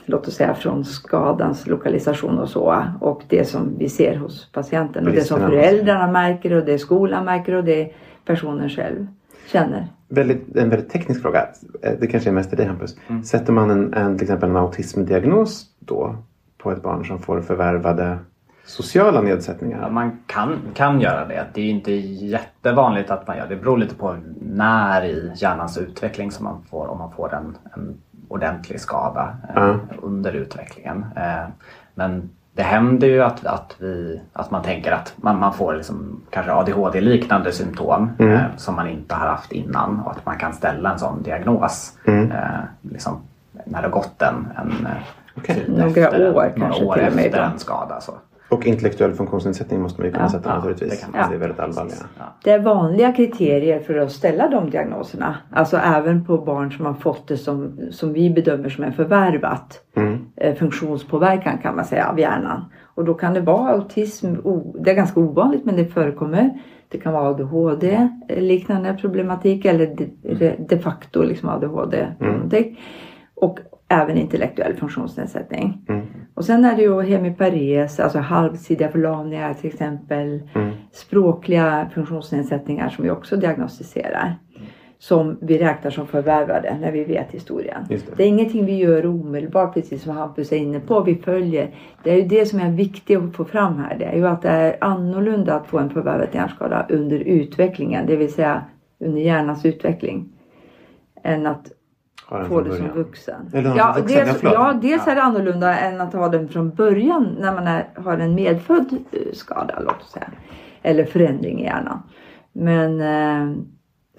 låt 0.06 0.28
oss 0.28 0.34
säga 0.34 0.54
från 0.54 0.86
skadans 0.86 1.68
lokalisation 1.68 2.40
och 2.40 2.50
så. 2.50 2.84
Och 3.02 3.22
det 3.28 3.46
som 3.46 3.78
vi 3.78 3.90
ser 3.90 4.16
hos 4.16 4.52
patienten. 4.52 5.08
Och 5.08 5.14
det 5.14 5.22
som 5.22 5.40
föräldrarna 5.40 6.12
märker 6.12 6.54
och 6.54 6.66
det 6.66 6.80
skolan 6.80 7.26
märker 7.26 7.54
och 7.54 7.64
det 7.64 7.94
personen 8.26 8.70
själv 8.70 9.08
känner. 9.52 9.88
Väldigt, 10.08 10.56
en 10.56 10.70
väldigt 10.70 10.90
teknisk 10.90 11.22
fråga. 11.22 11.48
Eh, 11.82 11.94
Det 12.00 12.08
kanske 12.08 12.30
är 12.30 12.34
mest 12.34 12.50
till 12.50 12.58
dig 12.58 12.68
Hampus. 12.68 12.98
Mm. 13.08 13.24
Sätter 13.24 13.54
man 13.54 13.70
en, 13.72 13.94
en, 13.94 14.18
till 14.18 14.26
exempel 14.26 14.50
en 14.50 14.56
autismdiagnos 14.58 15.66
då 15.80 16.16
på 16.58 16.72
ett 16.72 16.84
barn 16.84 17.06
som 17.06 17.20
får 17.20 17.42
förvärvade 17.42 18.18
sociala 18.66 19.22
nedsättningar? 19.22 19.80
Ja, 19.82 19.90
man 19.90 20.20
kan, 20.26 20.58
kan 20.74 21.02
göra 21.02 21.26
det. 21.28 21.46
Det 21.54 21.62
är 21.62 21.70
inte 21.70 21.92
jättevanligt 21.92 23.12
att 23.12 23.28
man 23.28 23.38
gör 23.38 23.48
det. 23.48 23.56
Det 23.56 23.62
beror 23.62 23.78
lite 23.78 23.96
på 23.96 24.18
när 24.42 25.04
i 25.06 25.32
hjärnans 25.36 25.78
utveckling 25.78 26.32
som 26.32 26.44
man 26.44 26.62
får, 26.70 26.88
om 26.88 26.98
man 26.98 27.12
får 27.12 27.34
en, 27.34 27.58
en 27.74 27.98
ordentlig 28.28 28.80
skada 28.80 29.38
eh, 29.50 29.54
Ja. 29.56 29.80
under 30.02 30.32
utvecklingen. 30.34 31.06
Eh, 31.16 31.48
men 31.96 32.30
det 32.54 32.64
händer 32.64 33.08
ju 33.08 33.24
att, 33.24 33.46
att, 33.46 33.76
vi, 33.78 34.22
att 34.34 34.52
man 34.52 34.64
tänker 34.64 34.92
att 34.92 35.14
man, 35.16 35.40
man 35.40 35.54
får 35.54 35.74
liksom 35.76 36.22
kanske 36.30 36.52
ADHD-liknande 36.52 37.52
symptom 37.52 38.10
eh, 38.20 38.42
som 38.58 38.76
man 38.76 38.88
inte 38.88 39.16
har 39.16 39.28
haft 39.28 39.52
innan 39.52 40.00
och 40.00 40.12
att 40.12 40.26
man 40.26 40.38
kan 40.38 40.54
ställa 40.54 40.92
en 40.92 41.00
sån 41.00 41.24
diagnos 41.24 41.98
eh, 42.06 42.60
liksom, 42.82 43.22
när 43.66 43.82
det 43.82 43.88
har 43.88 43.92
gått 43.92 44.22
en, 44.22 44.48
en 44.58 44.86
eh, 44.86 44.92
Okej. 45.38 45.56
tid 45.56 45.78
Några 45.78 45.88
efter, 45.88 46.28
år 46.28 46.34
några 46.34 46.50
kanske 46.50 46.86
år 46.86 47.00
efter 47.00 47.42
en 47.42 47.60
skada. 47.60 48.02
Så. 48.02 48.12
Och 48.50 48.66
intellektuell 48.68 49.14
funktionsnedsättning 49.14 49.82
måste 49.82 50.02
man 50.02 50.06
ju 50.08 50.12
kunna 50.14 50.26
Ja, 50.26 50.30
sätta 50.30 50.50
ja, 50.50 50.56
naturligtvis. 50.56 50.90
det 50.90 51.12
kan 51.12 51.30
Det, 51.30 51.36
är 51.36 51.40
väldigt 51.40 51.60
allvarliga. 51.60 51.96
Det 52.44 52.52
är 52.52 52.60
vanliga 52.60 53.12
kriterier 53.14 53.80
för 53.80 53.98
att 53.98 54.12
ställa 54.12 54.48
de 54.50 54.70
diagnoserna. 54.70 55.36
Alltså 55.52 55.78
även 55.78 56.26
på 56.26 56.38
barn 56.38 56.72
som 56.72 56.86
har 56.86 56.94
fått 56.94 57.28
det 57.28 57.38
som, 57.38 57.80
som 57.92 58.14
vi 58.14 58.30
bedömer 58.30 58.70
som 58.70 58.84
en 58.84 58.94
förvärvat 58.94 59.82
eh, 60.36 60.56
funktionspåverkan 60.56 61.58
kan 61.58 61.76
man 61.76 61.86
säga 61.86 62.10
av 62.10 62.20
hjärnan. 62.20 62.66
Och 62.96 63.06
då 63.06 63.14
kan 63.14 63.34
det 63.34 63.42
vara 63.42 63.70
autism, 63.72 64.34
det 64.84 64.92
är 64.92 64.96
ganska 64.96 65.20
ovanligt 65.20 65.66
men 65.66 65.76
det 65.76 65.86
förekommer. 65.86 66.60
Det 66.92 66.98
kan 66.98 67.14
vara 67.14 67.30
ADHD, 67.30 68.10
eh, 68.30 68.42
liknande 68.44 68.94
problematik 68.94 69.66
eller 69.66 69.96
de, 70.22 70.56
de 70.70 70.80
facto 70.80 71.24
liksom 71.24 71.50
ADHD. 71.50 72.08
problematik. 72.20 72.80
Och 73.36 73.60
även 73.90 74.18
intellektuell 74.18 74.74
funktionsnedsättning. 74.76 75.86
Och 76.34 76.46
sen 76.46 76.66
är 76.66 76.76
det 76.76 76.82
ju 76.82 77.02
hemipares, 77.02 78.00
alltså 78.00 78.20
halvsidiga 78.20 78.90
förlamningar 78.90 79.54
till 79.54 79.70
exempel. 79.70 80.42
Språkliga 80.92 81.90
funktionsnedsättningar 81.94 82.90
som 82.90 83.04
vi 83.04 83.12
också 83.12 83.38
diagnostiserar. 83.38 84.36
Som 85.02 85.38
vi 85.42 85.58
räknar 85.58 85.92
som 85.92 86.08
förvärvade 86.08 86.78
när 86.82 86.92
vi 86.92 87.04
vet 87.04 87.32
historien. 87.32 87.86
Det. 87.90 88.18
det 88.18 88.24
är 88.24 88.28
ingenting 88.28 88.66
vi 88.66 88.78
gör 88.78 89.06
omedelbart 89.06 89.74
precis 89.74 90.04
som 90.04 90.16
Hampus 90.16 90.52
är 90.52 90.58
inne 90.58 90.80
på. 90.80 91.04
Vi 91.04 91.16
följer. 91.16 91.76
Det 92.04 92.12
är 92.12 92.16
ju 92.16 92.28
det 92.28 92.46
som 92.46 92.60
är 92.60 92.72
viktigt 92.72 93.18
att 93.18 93.36
få 93.36 93.46
fram 93.46 93.78
här. 93.78 93.98
Det 94.00 94.06
är 94.06 94.16
ju 94.16 94.28
att 94.28 94.42
det 94.42 94.50
är 94.50 94.78
annorlunda 94.82 95.54
att 95.56 95.68
få 95.68 95.78
en 95.78 95.90
förvärvad 95.90 96.28
hjärnskada 96.32 96.86
under 96.90 97.20
utvecklingen. 97.20 98.06
Det 98.06 98.16
vill 98.16 98.34
säga 98.34 98.64
under 99.00 99.22
hjärnans 99.22 99.66
utveckling. 99.66 100.30
Än 101.24 101.48
att 101.48 101.72
Från 102.30 102.64
det 102.64 102.70
som 102.70 102.80
början. 102.80 102.98
vuxen. 102.98 103.50
Eller 103.54 103.76
ja, 103.76 103.94
vuxen, 103.98 104.26
dels, 104.26 104.44
ja, 104.44 104.80
dels 104.82 105.08
är 105.08 105.16
det 105.16 105.24
annorlunda 105.24 105.80
än 105.80 106.02
att 106.02 106.14
ha 106.14 106.30
den 106.30 106.50
från 106.50 106.70
början 106.70 107.38
när 107.40 107.54
man 107.54 107.68
är, 107.68 107.90
har 107.96 108.18
en 108.18 108.36
medfödd 108.36 108.98
eh, 109.12 109.20
skada, 109.34 109.80
låt 109.80 110.02
oss 110.02 110.12
säga. 110.12 110.32
Eller 110.82 111.06
förändring 111.06 111.62
i 111.62 111.64
hjärnan. 111.64 112.02
Men 112.54 113.02
eh, 113.02 113.58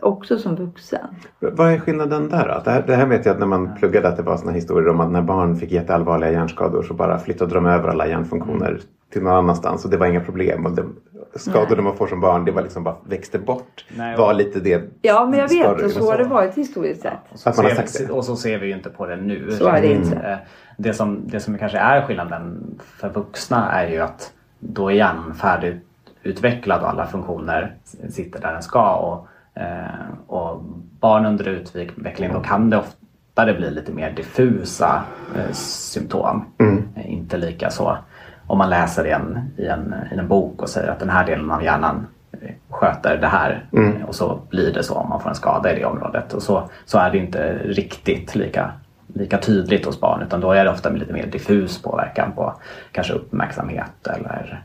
också 0.01 0.39
som 0.39 0.57
vuxen. 0.57 1.07
Vad 1.39 1.73
är 1.73 1.79
skillnaden 1.79 2.29
där 2.29 2.49
då? 2.49 2.63
Det 2.65 2.71
här, 2.71 2.85
det 2.87 2.97
här 2.97 3.07
vet 3.07 3.27
jag 3.27 3.33
att 3.33 3.41
när 3.41 3.47
man 3.47 3.75
pluggade 3.75 4.09
att 4.09 4.17
det 4.17 4.23
var 4.23 4.37
såna 4.37 4.53
historier 4.53 4.89
om 4.89 5.01
att 5.01 5.11
när 5.11 5.23
barn 5.23 5.57
fick 5.57 5.73
jätteallvarliga 5.73 6.33
hjärnskador 6.33 6.83
så 6.83 6.95
bara 6.95 7.19
flyttade 7.19 7.55
de 7.55 7.67
över 7.67 7.89
alla 7.89 8.07
hjärnfunktioner 8.07 8.81
till 9.13 9.23
någon 9.23 9.33
annanstans 9.33 9.85
och 9.85 9.91
det 9.91 9.97
var 9.97 10.07
inga 10.07 10.21
problem. 10.21 10.67
Och 10.67 10.73
det, 10.73 10.85
skador 11.35 11.77
man 11.77 11.97
får 11.97 12.07
som 12.07 12.21
barn, 12.21 12.45
det 12.45 12.53
var 12.53 12.63
liksom 12.63 12.85
bara 12.85 12.97
växte 13.05 13.39
bort. 13.39 13.85
Nej, 13.97 14.17
var 14.17 14.35
lite 14.35 14.61
det. 14.61 14.83
Ja, 15.03 15.27
men 15.31 15.39
jag 15.39 15.49
vet 15.49 15.83
och 15.83 15.91
så 15.91 16.11
har 16.11 16.19
det 16.19 16.25
varit 16.25 16.55
historiskt 16.55 17.03
sett. 17.03 17.13
Och 17.33 17.39
så, 17.39 17.49
Att 17.51 17.57
man 17.57 17.65
har 17.65 17.71
ser, 17.73 17.83
sagt 17.87 17.99
det. 18.09 18.13
och 18.13 18.25
så 18.25 18.37
ser 18.37 18.59
vi 18.59 18.67
ju 18.67 18.73
inte 18.73 18.91
på 18.91 19.07
det 19.07 19.17
nu. 19.17 19.51
Så 19.53 19.67
är 19.69 19.81
det 19.83 19.93
inte. 19.93 20.17
Eh, 20.17 20.37
Det 20.77 20.95
som, 20.95 21.21
det 21.29 21.41
som 21.41 21.59
kanske 21.59 21.79
är 21.79 22.07
skillnaden 22.07 22.75
för 22.81 23.09
vuxna 23.11 23.73
är 23.73 23.89
ju 23.89 24.01
att 24.01 24.33
då 24.59 24.89
är 24.89 24.95
hjärnan 24.95 25.35
färdigutvecklad 25.35 26.83
och 26.83 26.89
alla 26.89 27.07
funktioner 27.07 27.75
sitter 28.11 28.41
där 28.41 28.53
den 28.53 28.63
ska. 28.63 28.95
Och, 28.95 29.29
eh, 29.63 30.11
och 30.27 30.63
barn 31.01 31.27
under 31.27 31.49
utveckling 31.49 32.33
då 32.33 32.41
kan 32.41 32.71
det 32.71 32.77
oftare 32.79 33.55
bli 33.55 33.71
lite 33.71 33.93
mer 33.93 34.11
diffusa 34.13 35.03
eh, 35.37 35.53
symptom. 35.53 36.45
Eh, 36.97 37.13
Inte 37.13 37.37
lika 37.37 37.71
så 37.71 37.99
om 38.51 38.59
man 38.59 38.71
läser 38.71 39.07
i 39.07 39.11
en, 39.11 39.39
i, 39.57 39.67
en, 39.67 39.95
i 40.13 40.19
en 40.19 40.29
bok 40.29 40.63
och 40.63 40.69
säger 40.69 40.89
att 40.89 40.99
den 41.01 41.11
här 41.11 41.27
delen 41.27 41.51
av 41.51 41.63
hjärnan 41.65 42.07
eh, 42.33 42.51
sköter 42.71 43.17
det 43.17 43.27
här 43.27 43.65
Eh, 43.73 44.05
och 44.09 44.15
så 44.15 44.41
blir 44.51 44.73
det 44.75 44.83
så 44.83 44.95
om 44.95 45.09
man 45.09 45.21
får 45.21 45.29
en 45.29 45.35
skada 45.37 45.73
i 45.73 45.79
det 45.79 45.85
området. 45.85 46.33
Och 46.35 46.43
så, 46.43 46.69
så 46.85 46.99
är 46.99 47.11
det 47.11 47.19
inte 47.19 47.59
riktigt 47.65 48.35
lika, 48.35 48.73
lika 49.15 49.39
tydligt 49.39 49.87
hos 49.87 50.01
barn 50.01 50.23
utan 50.23 50.41
då 50.41 50.53
är 50.53 50.65
det 50.65 50.71
ofta 50.71 50.91
med 50.91 50.99
lite 50.99 51.13
mer 51.13 51.27
diffus 51.27 51.83
påverkan 51.83 52.33
på 52.33 52.55
kanske 52.93 53.13
uppmärksamhet 53.13 54.07
eller 54.07 54.63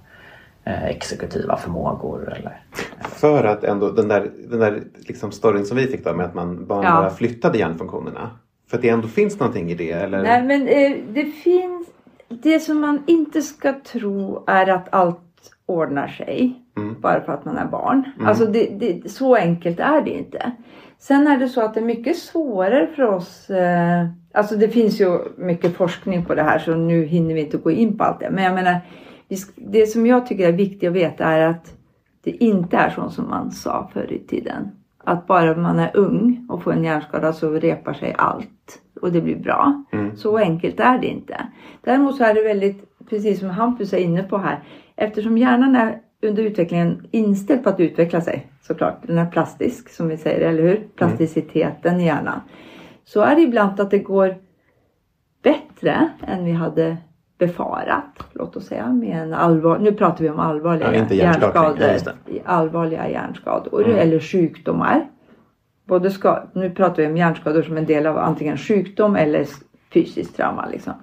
eh, 0.64 0.86
exekutiva 0.86 1.58
förmågor. 1.58 2.34
Eller, 2.38 2.60
För 3.02 3.44
att 3.44 3.64
ändå 3.64 3.92
den 3.92 4.08
där, 4.08 4.30
den 4.50 4.60
där 4.60 4.82
liksom 5.08 5.32
storyn 5.32 5.66
som 5.66 5.78
vi 5.78 5.88
fick 5.88 6.06
då 6.06 6.14
med 6.14 6.26
att 6.26 6.34
man 6.34 6.66
barn 6.66 6.84
Ja. 6.84 6.92
bara 6.92 7.10
flyttade 7.10 7.58
hjärnfunktionerna. 7.58 8.30
För 8.70 8.78
att 8.78 8.82
det 8.82 8.90
ändå 8.90 9.08
finns 9.08 9.40
någonting 9.40 9.72
i 9.72 9.76
det 9.76 9.92
eller? 9.92 10.24
Nej, 10.24 10.44
men 10.44 10.68
eh, 10.68 10.98
det 11.14 11.26
finns... 11.26 11.88
Det 12.28 12.60
som 12.60 12.82
man 12.82 13.04
inte 13.08 13.42
ska 13.42 13.74
tro 13.74 14.44
är 14.48 14.70
att 14.70 14.94
allt 14.94 15.20
ordnar 15.66 16.08
sig 16.08 16.62
bara 17.02 17.22
för 17.22 17.34
att 17.34 17.46
man 17.46 17.58
är 17.58 17.66
barn. 17.66 18.04
Alltså 18.22 18.46
det, 18.46 18.66
det, 18.80 19.10
så 19.10 19.36
enkelt 19.36 19.80
är 19.80 20.02
det 20.02 20.12
inte. 20.12 20.52
Sen 20.98 21.28
är 21.28 21.38
det 21.38 21.50
så 21.50 21.62
att 21.62 21.74
det 21.74 21.80
är 21.80 21.86
mycket 21.86 22.18
svårare 22.18 22.88
för 22.96 23.04
oss. 23.04 23.50
Eh, 23.50 24.08
alltså 24.34 24.56
det 24.56 24.68
finns 24.68 25.02
ju 25.02 25.20
mycket 25.38 25.76
forskning 25.76 26.26
på 26.26 26.36
det 26.36 26.44
här 26.44 26.60
så 26.60 26.76
nu 26.76 27.06
hinner 27.06 27.34
vi 27.34 27.42
inte 27.42 27.58
gå 27.58 27.72
in 27.72 27.98
på 27.98 28.04
allt 28.04 28.20
det. 28.20 28.30
Men 28.30 28.44
jag 28.44 28.56
menar, 28.56 28.80
det 29.56 29.88
som 29.88 30.06
jag 30.06 30.28
tycker 30.28 30.48
är 30.48 30.52
viktigt 30.52 30.90
att 30.90 30.96
veta 30.96 31.26
är 31.26 31.48
att 31.48 31.74
det 32.24 32.32
inte 32.32 32.78
är 32.78 32.90
så 32.90 33.10
som 33.10 33.30
man 33.30 33.52
sa 33.52 33.90
förr 33.94 34.14
i 34.14 34.20
tiden. 34.20 34.72
Att 35.04 35.28
bara 35.28 35.58
man 35.58 35.80
är 35.80 35.98
ung 35.98 36.48
och 36.50 36.64
får 36.64 36.74
en 36.74 36.84
hjärnskada 36.84 37.34
så 37.34 37.50
repar 37.52 37.94
sig 37.94 38.16
allt 38.18 38.50
och 39.02 39.12
det 39.12 39.22
blir 39.22 39.36
bra. 39.36 39.84
Så 40.16 40.38
enkelt 40.38 40.80
är 40.80 40.98
det 40.98 41.08
inte. 41.08 41.48
Däremot 41.82 42.16
så 42.16 42.24
är 42.24 42.34
det 42.34 42.42
väldigt, 42.42 43.00
precis 43.10 43.40
som 43.40 43.50
Hampus 43.50 43.94
är 43.94 43.98
inne 43.98 44.24
på 44.24 44.38
här, 44.38 44.64
eftersom 44.96 45.38
hjärnan 45.38 45.76
är 45.76 46.00
under 46.22 46.44
utvecklingen 46.44 47.08
inställd 47.12 47.64
på 47.64 47.70
att 47.70 47.80
utveckla 47.80 48.22
sig 48.22 48.48
såklart. 48.62 48.98
Den 49.08 49.18
är 49.18 49.26
plastisk 49.26 49.90
som 49.90 50.08
vi 50.08 50.18
säger, 50.18 50.50
eller 50.50 50.64
hur? 50.64 50.88
Plasticiteten 50.96 52.00
i 52.00 52.06
hjärnan. 52.06 52.40
Så 53.04 53.22
är 53.22 53.36
det 53.36 53.42
ibland 53.42 53.80
att 53.80 53.92
det 53.92 54.00
går 54.00 54.36
bättre 55.44 56.10
än 56.28 56.46
vi 56.46 56.52
hade 56.52 56.98
befarat. 57.38 58.20
Låt 58.34 58.56
oss 58.56 58.66
säga 58.68 58.94
med 58.94 59.24
en 59.24 59.34
allvar... 59.34 59.80
Nu 59.80 59.92
pratar 59.92 60.24
vi 60.24 60.30
om 60.30 60.40
allvarliga 60.40 60.96
Ja, 60.96 61.14
hjärnskador. 61.16 61.90
allvarliga 62.46 63.10
hjärnskador 63.10 63.88
eller 63.88 64.20
sjukdomar. 64.20 65.08
Både 65.86 66.12
ska, 66.12 66.44
nu 66.54 66.70
pratar 66.70 67.04
vi 67.04 67.08
om 67.08 67.18
hjärnskador 67.18 67.62
som 67.62 67.78
en 67.78 67.86
del 67.86 68.06
av 68.06 68.18
antingen 68.18 68.58
sjukdom 68.58 69.16
eller 69.16 69.46
fysiskt 69.94 70.36
trauma. 70.36 70.70
Liksom. 70.72 70.94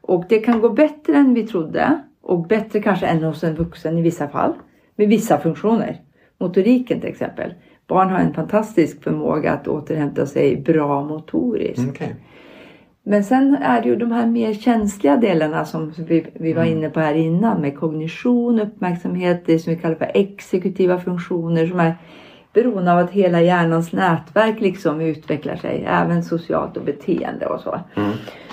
Och 0.00 0.24
det 0.28 0.38
kan 0.38 0.60
gå 0.60 0.70
bättre 0.70 1.16
än 1.16 1.34
vi 1.34 1.46
trodde 1.46 2.02
och 2.22 2.46
bättre 2.46 2.82
kanske 2.82 3.06
än 3.06 3.24
hos 3.24 3.44
en 3.44 3.54
vuxen 3.54 3.98
i 3.98 4.02
vissa 4.02 4.28
fall. 4.28 4.52
Med 4.96 5.08
vissa 5.08 5.38
funktioner. 5.38 6.00
Motoriken 6.38 7.00
till 7.00 7.10
exempel. 7.10 7.54
Barn 7.86 8.10
har 8.10 8.18
en 8.18 8.34
fantastisk 8.34 9.02
förmåga 9.02 9.52
att 9.52 9.68
återhämta 9.68 10.26
sig 10.26 10.56
bra 10.56 11.04
motoriskt. 11.04 11.78
Mm, 11.78 11.90
Okej. 11.90 12.16
Men 13.02 13.24
sen 13.24 13.54
är 13.54 13.82
det 13.82 13.88
ju 13.88 13.96
de 13.96 14.12
här 14.12 14.26
mer 14.26 14.54
känsliga 14.54 15.16
delarna 15.16 15.64
som 15.64 15.92
vi, 15.96 16.26
vi 16.34 16.52
var 16.52 16.64
inne 16.64 16.90
på 16.90 17.00
här 17.00 17.14
innan 17.14 17.60
med 17.60 17.78
kognition, 17.78 18.60
uppmärksamhet, 18.60 19.42
det 19.46 19.58
som 19.58 19.72
vi 19.74 19.78
kallar 19.78 19.94
för 19.94 20.10
exekutiva 20.14 20.98
funktioner 20.98 21.66
som 21.66 21.80
är 21.80 21.94
beroende 22.52 22.92
av 22.92 22.98
att 22.98 23.10
hela 23.10 23.42
hjärnans 23.42 23.92
nätverk 23.92 24.60
liksom 24.60 25.00
utvecklar 25.00 25.56
sig, 25.56 25.84
även 25.88 26.22
socialt 26.22 26.76
och 26.76 26.84
beteende 26.84 27.46
och 27.46 27.60
så. 27.60 27.80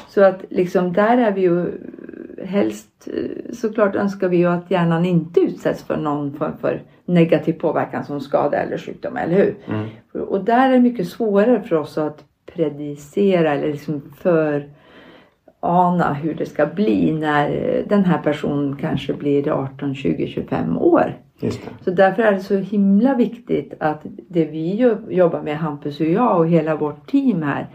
Så 0.07 0.23
att 0.23 0.41
liksom 0.49 0.93
där 0.93 1.17
är 1.17 1.31
vi 1.31 1.41
ju 1.41 1.71
helst 2.43 3.07
eh, 3.07 3.53
såklart 3.53 3.95
önskar 3.95 4.29
vi 4.29 4.37
ju 4.37 4.45
att 4.45 4.71
hjärnan 4.71 5.05
inte 5.05 5.39
utsätts 5.39 5.83
för 5.83 5.97
någon 5.97 6.33
form 6.33 6.57
för 6.61 6.81
negativ 7.05 7.53
påverkan 7.53 8.05
som 8.05 8.21
skada 8.21 8.57
eller 8.57 8.77
sjukdom, 8.77 9.17
eller 9.17 9.35
hur? 9.35 9.55
Och 10.21 10.43
där 10.43 10.69
är 10.69 10.73
det 10.73 10.79
mycket 10.79 11.07
svårare 11.07 11.61
för 11.61 11.75
oss 11.75 11.97
att 11.97 12.23
predicera 12.55 13.53
eller 13.53 13.67
liksom 13.67 14.01
för 14.17 14.69
ana 15.59 16.13
hur 16.13 16.33
det 16.33 16.45
ska 16.45 16.65
bli 16.65 17.11
när 17.11 17.49
eh, 17.49 17.87
den 17.87 18.05
här 18.05 18.17
personen 18.17 18.77
kanske 18.77 19.13
blir 19.13 19.49
18, 19.49 19.95
20, 19.95 20.27
25 20.27 20.77
år. 20.77 21.13
Så 21.81 21.91
därför 21.91 22.23
är 22.23 22.31
det 22.31 22.39
så 22.39 22.57
himla 22.57 23.15
viktigt 23.15 23.73
att 23.79 24.01
det 24.27 24.45
vi 24.45 24.75
jo- 24.75 25.11
jobbar 25.11 25.41
med, 25.41 25.57
Hampus 25.57 25.99
och 25.99 26.05
jag 26.05 26.37
och 26.39 26.47
hela 26.47 26.75
vårt 26.75 27.11
team 27.11 27.41
här 27.41 27.67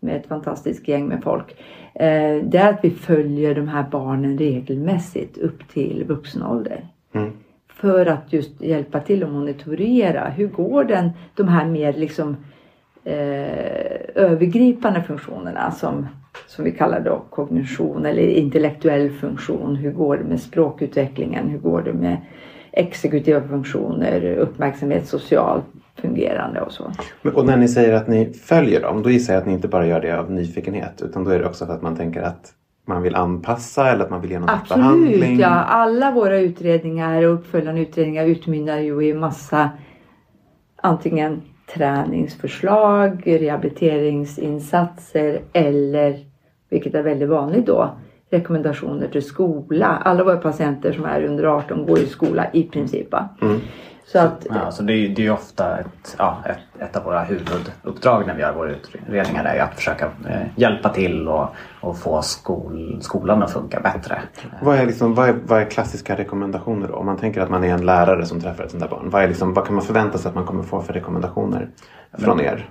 med 0.00 0.16
ett 0.16 0.26
fantastiskt 0.26 0.88
gäng 0.88 1.06
med 1.06 1.22
folk. 1.22 1.50
Eh, 1.94 2.44
det 2.44 2.58
är 2.58 2.70
att 2.70 2.84
vi 2.84 2.90
följer 2.90 3.54
de 3.54 3.68
här 3.68 3.84
barnen 3.90 4.38
regelmässigt 4.38 5.38
upp 5.38 5.68
till 5.68 6.04
vuxen 6.08 6.42
ålder. 6.42 6.86
För 7.72 8.06
att 8.06 8.32
just 8.32 8.60
hjälpa 8.62 9.00
till 9.00 9.22
att 9.22 9.32
monitorera. 9.32 10.28
Hur 10.28 10.48
går 10.48 10.84
den, 10.84 11.10
de 11.34 11.48
här 11.48 11.66
mer 11.66 11.92
liksom 11.92 12.36
eh, 13.04 13.98
övergripande 14.14 15.02
funktionerna 15.02 15.70
som, 15.70 16.06
som 16.46 16.64
vi 16.64 16.70
kallar 16.72 17.00
då 17.00 17.22
kognition 17.30 18.06
eller 18.06 18.22
intellektuell 18.28 19.10
funktion. 19.10 19.76
Hur 19.76 19.92
går 19.92 20.16
det 20.16 20.24
med 20.24 20.40
språkutvecklingen? 20.40 21.48
Hur 21.48 21.58
går 21.58 21.82
det 21.82 21.92
med 21.92 22.16
exekutiva 22.76 23.48
funktioner, 23.48 24.36
uppmärksamhet, 24.36 25.08
socialt 25.08 25.64
fungerande 25.96 26.60
och 26.60 26.72
så. 26.72 26.92
Och 27.34 27.46
när 27.46 27.56
ni 27.56 27.68
säger 27.68 27.94
att 27.94 28.08
ni 28.08 28.32
följer 28.32 28.82
dem, 28.82 29.02
då 29.02 29.10
gissar 29.10 29.34
jag 29.34 29.40
att 29.40 29.46
ni 29.46 29.52
inte 29.52 29.68
bara 29.68 29.86
gör 29.86 30.00
det 30.00 30.18
av 30.18 30.30
nyfikenhet 30.30 31.02
utan 31.02 31.24
då 31.24 31.30
är 31.30 31.38
det 31.38 31.46
också 31.46 31.66
för 31.66 31.72
att 31.72 31.82
man 31.82 31.96
tänker 31.96 32.22
att 32.22 32.52
man 32.86 33.02
vill 33.02 33.14
anpassa 33.14 33.90
eller 33.90 34.04
att 34.04 34.10
man 34.10 34.20
vill 34.20 34.30
ge 34.30 34.38
någon 34.38 34.48
typ 34.48 34.58
Absolut, 34.60 34.84
behandling. 34.84 35.38
ja. 35.38 35.48
Alla 35.48 36.10
våra 36.10 36.38
utredningar 36.38 37.22
och 37.22 37.34
uppföljande 37.34 37.80
utredningar 37.80 38.26
utmynnar 38.26 38.78
ju 38.78 39.02
i 39.02 39.14
massa 39.14 39.70
antingen 40.76 41.42
träningsförslag, 41.74 43.22
rehabiliteringsinsatser 43.26 45.40
eller, 45.52 46.18
vilket 46.70 46.94
är 46.94 47.02
väldigt 47.02 47.28
vanligt 47.28 47.66
då, 47.66 47.90
rekommendationer 48.34 49.08
till 49.08 49.24
skola. 49.24 49.86
Alla 50.04 50.24
våra 50.24 50.36
patienter 50.36 50.92
som 50.92 51.04
är 51.04 51.24
under 51.24 51.44
18 51.44 51.86
går 51.86 51.98
i 51.98 52.06
skola 52.06 52.46
i 52.52 52.62
princip. 52.62 53.12
va? 53.12 53.28
Så 54.06 54.18
att, 54.18 54.46
Ja, 54.50 54.70
så 54.70 54.82
det 54.82 54.92
är 54.92 55.08
det 55.08 55.26
är 55.26 55.30
ofta 55.32 55.78
ett, 55.78 56.16
ja, 56.18 56.38
ett, 56.46 56.82
ett 56.82 56.96
av 56.96 57.04
våra 57.04 57.22
huvuduppdrag 57.22 58.26
när 58.26 58.34
vi 58.34 58.40
gör 58.40 58.52
våra 58.52 58.70
utredningar 58.70 59.44
är 59.44 59.62
att 59.62 59.74
försöka 59.74 60.04
eh, 60.04 60.40
hjälpa 60.56 60.88
till 60.88 61.28
och, 61.28 61.48
och 61.80 61.98
få 61.98 62.22
skol, 62.22 62.98
skolan 63.00 63.42
att 63.42 63.52
funka 63.52 63.80
bättre. 63.80 64.18
Vad, 64.62 64.76
är 64.76 64.86
liksom, 64.86 65.14
vad, 65.14 65.28
är, 65.28 65.34
vad 65.46 65.60
är 65.60 65.64
klassiska 65.64 66.16
rekommendationer 66.16 66.88
då? 66.88 66.94
Om 66.94 67.06
man 67.06 67.16
tänker 67.16 67.40
att 67.40 67.50
man 67.50 67.64
är 67.64 67.74
en 67.74 67.86
lärare 67.86 68.26
som 68.26 68.40
träffar 68.40 68.64
ett 68.64 68.70
sånt 68.70 68.82
där 68.82 68.90
barn. 68.90 69.10
Vad, 69.10 69.22
är 69.22 69.28
liksom, 69.28 69.54
vad 69.54 69.66
kan 69.66 69.74
man 69.74 69.84
förvänta 69.84 70.18
sig 70.18 70.28
att 70.28 70.34
man 70.34 70.46
kommer 70.46 70.62
få 70.62 70.80
för 70.80 70.92
rekommendationer 70.92 71.68
från 72.18 72.40
er? 72.40 72.68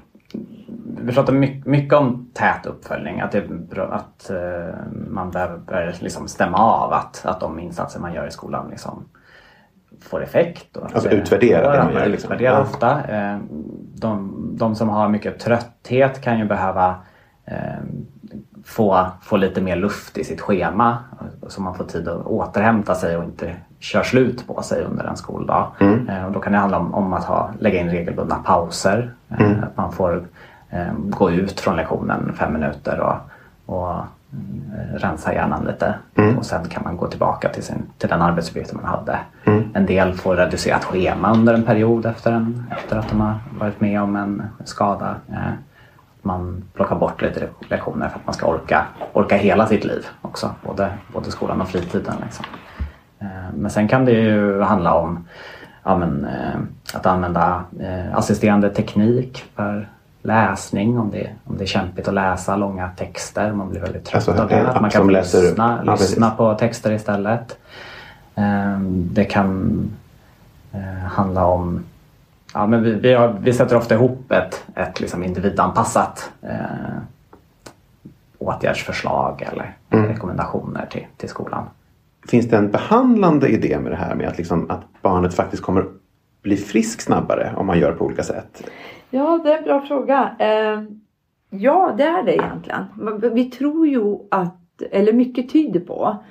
Vi 1.01 1.13
pratar 1.13 1.33
mycket, 1.33 1.65
mycket 1.65 1.93
om 1.93 2.29
tät 2.33 2.65
uppföljning. 2.65 3.21
Att, 3.21 3.31
det 3.31 3.43
att 3.89 4.29
eh, 4.29 4.75
man 5.09 5.31
behöver 5.31 5.95
liksom 5.99 6.27
stämma 6.27 6.57
av 6.57 6.93
att, 6.93 7.25
att 7.25 7.39
de 7.39 7.59
insatser 7.59 7.99
man 7.99 8.13
gör 8.13 8.27
i 8.27 8.31
skolan 8.31 8.69
liksom 8.69 9.05
får 10.01 10.23
effekt. 10.23 10.77
Och 10.77 10.93
Alltså 10.93 11.09
utvärdera 11.09 11.71
det 11.71 11.83
man 11.83 11.93
gör, 11.93 12.05
liksom. 12.05 12.31
Utvärdera 12.31 12.61
ofta. 12.61 13.03
Eh, 13.03 13.37
de, 13.95 14.33
de 14.57 14.75
som 14.75 14.89
har 14.89 15.09
mycket 15.09 15.39
trötthet 15.39 16.21
kan 16.21 16.39
ju 16.39 16.45
behöva 16.45 16.95
eh, 17.45 17.83
få, 18.63 19.07
få 19.21 19.37
lite 19.37 19.61
mer 19.61 19.75
luft 19.75 20.17
i 20.17 20.23
sitt 20.23 20.41
schema 20.41 20.97
så 21.47 21.61
man 21.61 21.75
får 21.75 21.83
tid 21.83 22.07
att 22.07 22.25
återhämta 22.25 22.95
sig 22.95 23.17
och 23.17 23.23
inte 23.23 23.55
kör 23.83 24.03
slut 24.03 24.47
på 24.47 24.61
sig 24.61 24.83
under 24.83 25.03
en 25.05 25.17
skoldag. 25.17 25.67
Eh, 26.09 26.25
och 26.25 26.31
då 26.31 26.39
kan 26.39 26.53
det 26.53 26.59
handla 26.59 26.77
om, 26.77 26.93
om 26.93 27.13
att 27.13 27.23
ha, 27.23 27.49
lägga 27.59 27.79
in 27.79 27.89
regelbundna 27.89 28.35
pauser. 28.35 29.11
Eh, 29.29 29.35
Att 29.63 29.77
man 29.77 29.91
får 29.91 30.23
eh, 30.69 30.93
gå 30.97 31.31
ut 31.31 31.59
från 31.59 31.75
lektionen 31.75 32.33
fem 32.39 32.53
minuter 32.53 32.99
och, 32.99 33.15
och 33.75 33.91
eh, 33.91 34.95
rensa 34.97 35.33
hjärnan 35.33 35.63
lite. 35.65 35.95
Och 36.37 36.45
sen 36.45 36.65
kan 36.69 36.83
man 36.83 36.97
gå 36.97 37.07
tillbaka 37.07 37.49
till, 37.49 37.63
sin, 37.63 37.83
till 37.97 38.09
den 38.09 38.21
arbetsuppgiften 38.21 38.79
man 38.81 38.91
hade. 38.91 39.19
En 39.73 39.85
del 39.85 40.13
får 40.13 40.35
reducerat 40.35 40.83
schema 40.83 41.33
under 41.33 41.53
en 41.53 41.63
period 41.63 42.05
efter, 42.05 42.31
en, 42.31 42.63
efter 42.77 42.97
att 42.97 43.09
de 43.09 43.21
har 43.21 43.35
varit 43.59 43.81
med 43.81 44.01
om 44.01 44.15
en 44.15 44.43
skada. 44.63 45.15
Man 46.21 46.63
plockar 46.73 46.95
bort 46.95 47.21
lite 47.21 47.47
lektioner 47.69 48.09
för 48.09 48.15
att 48.19 48.25
man 48.25 48.33
ska 48.33 48.47
orka, 48.47 48.85
orka 49.13 49.35
hela 49.35 49.67
sitt 49.67 49.83
liv 49.85 50.05
också. 50.21 50.49
Både, 50.65 50.89
både 51.13 51.31
skolan 51.31 51.61
och 51.61 51.67
fritiden. 51.67 52.13
Liksom. 52.23 52.45
Eh, 53.53 53.59
Men 53.61 53.71
sen 53.71 53.87
kan 53.87 54.05
det 54.05 54.11
ju 54.11 54.61
handla 54.61 54.93
om 54.93 55.27
ja, 55.83 55.97
men, 55.97 56.25
eh, 56.25 56.59
att 56.93 57.05
använda 57.05 57.63
eh, 57.79 58.17
assisterande 58.17 58.69
teknik 58.69 59.43
för 59.55 59.89
läsning 60.21 60.99
om 60.99 61.11
det, 61.11 61.29
om 61.45 61.57
det 61.57 61.63
är 61.63 61.67
kämpigt 61.67 62.07
att 62.07 62.13
läsa 62.13 62.55
långa 62.55 62.89
texter. 62.89 63.51
Man 63.51 63.69
blir 63.69 63.81
väldigt 63.81 64.05
trött 64.05 64.15
Alltså, 64.27 64.43
av 64.43 64.47
det. 64.49 64.55
en 64.55 64.65
Att 64.65 64.81
man 64.81 64.89
kan 64.89 65.07
lyssna, 65.07 65.83
ja, 65.85 65.91
lyssna 65.91 66.31
på 66.31 66.53
texter 66.53 66.91
istället. 66.91 67.57
Eh, 68.35 68.79
Det 68.89 69.25
kan 69.25 69.81
eh, 70.71 71.05
handla 71.11 71.45
om 71.45 71.83
Ja, 72.55 72.67
men 72.67 72.83
vi, 72.83 72.93
vi, 72.93 73.13
har, 73.13 73.35
vi 73.39 73.53
sätter 73.53 73.75
ofta 73.75 73.95
ihop 73.95 74.31
ett, 74.31 74.63
ett 74.75 74.99
liksom 74.99 75.23
individanpassat 75.23 76.31
eh, 76.41 76.49
åtgärdsförslag 78.37 79.47
eller 79.51 79.75
Mm. 79.89 80.07
rekommendationer 80.07 80.85
till, 80.91 81.05
till 81.17 81.29
skolan. 81.29 81.63
Finns 82.27 82.49
det 82.49 82.57
en 82.57 82.71
behandlande 82.71 83.49
idé 83.49 83.79
med 83.79 83.91
det 83.91 83.95
här 83.95 84.15
med 84.15 84.27
att, 84.27 84.37
liksom, 84.37 84.69
att 84.69 85.01
barnet 85.01 85.33
faktiskt 85.33 85.63
kommer 85.63 85.85
bli 86.41 86.57
frisk 86.57 87.01
snabbare 87.01 87.53
om 87.57 87.67
man 87.67 87.79
gör 87.79 87.91
på 87.91 88.05
olika 88.05 88.23
sätt? 88.23 88.63
Ja, 89.09 89.41
det 89.43 89.53
är 89.53 89.57
en 89.57 89.63
bra 89.63 89.81
fråga. 89.81 90.35
Eh, 90.39 90.83
ja, 91.49 91.93
det 91.97 92.03
är 92.03 92.23
det 92.23 92.35
egentligen. 92.35 92.85
Vi 93.33 93.45
tror 93.45 93.87
ju 93.87 94.17
att, 94.31 94.81
eller 94.91 95.13
mycket 95.13 95.49
tyder 95.49 95.79
på, 95.79 96.23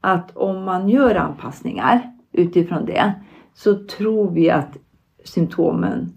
att 0.00 0.36
om 0.36 0.64
man 0.64 0.88
gör 0.88 1.14
anpassningar 1.14 2.12
utifrån 2.32 2.86
det 2.86 3.12
så 3.54 3.86
tror 3.86 4.30
vi 4.30 4.50
att 4.50 4.76
symptomen 5.24 6.12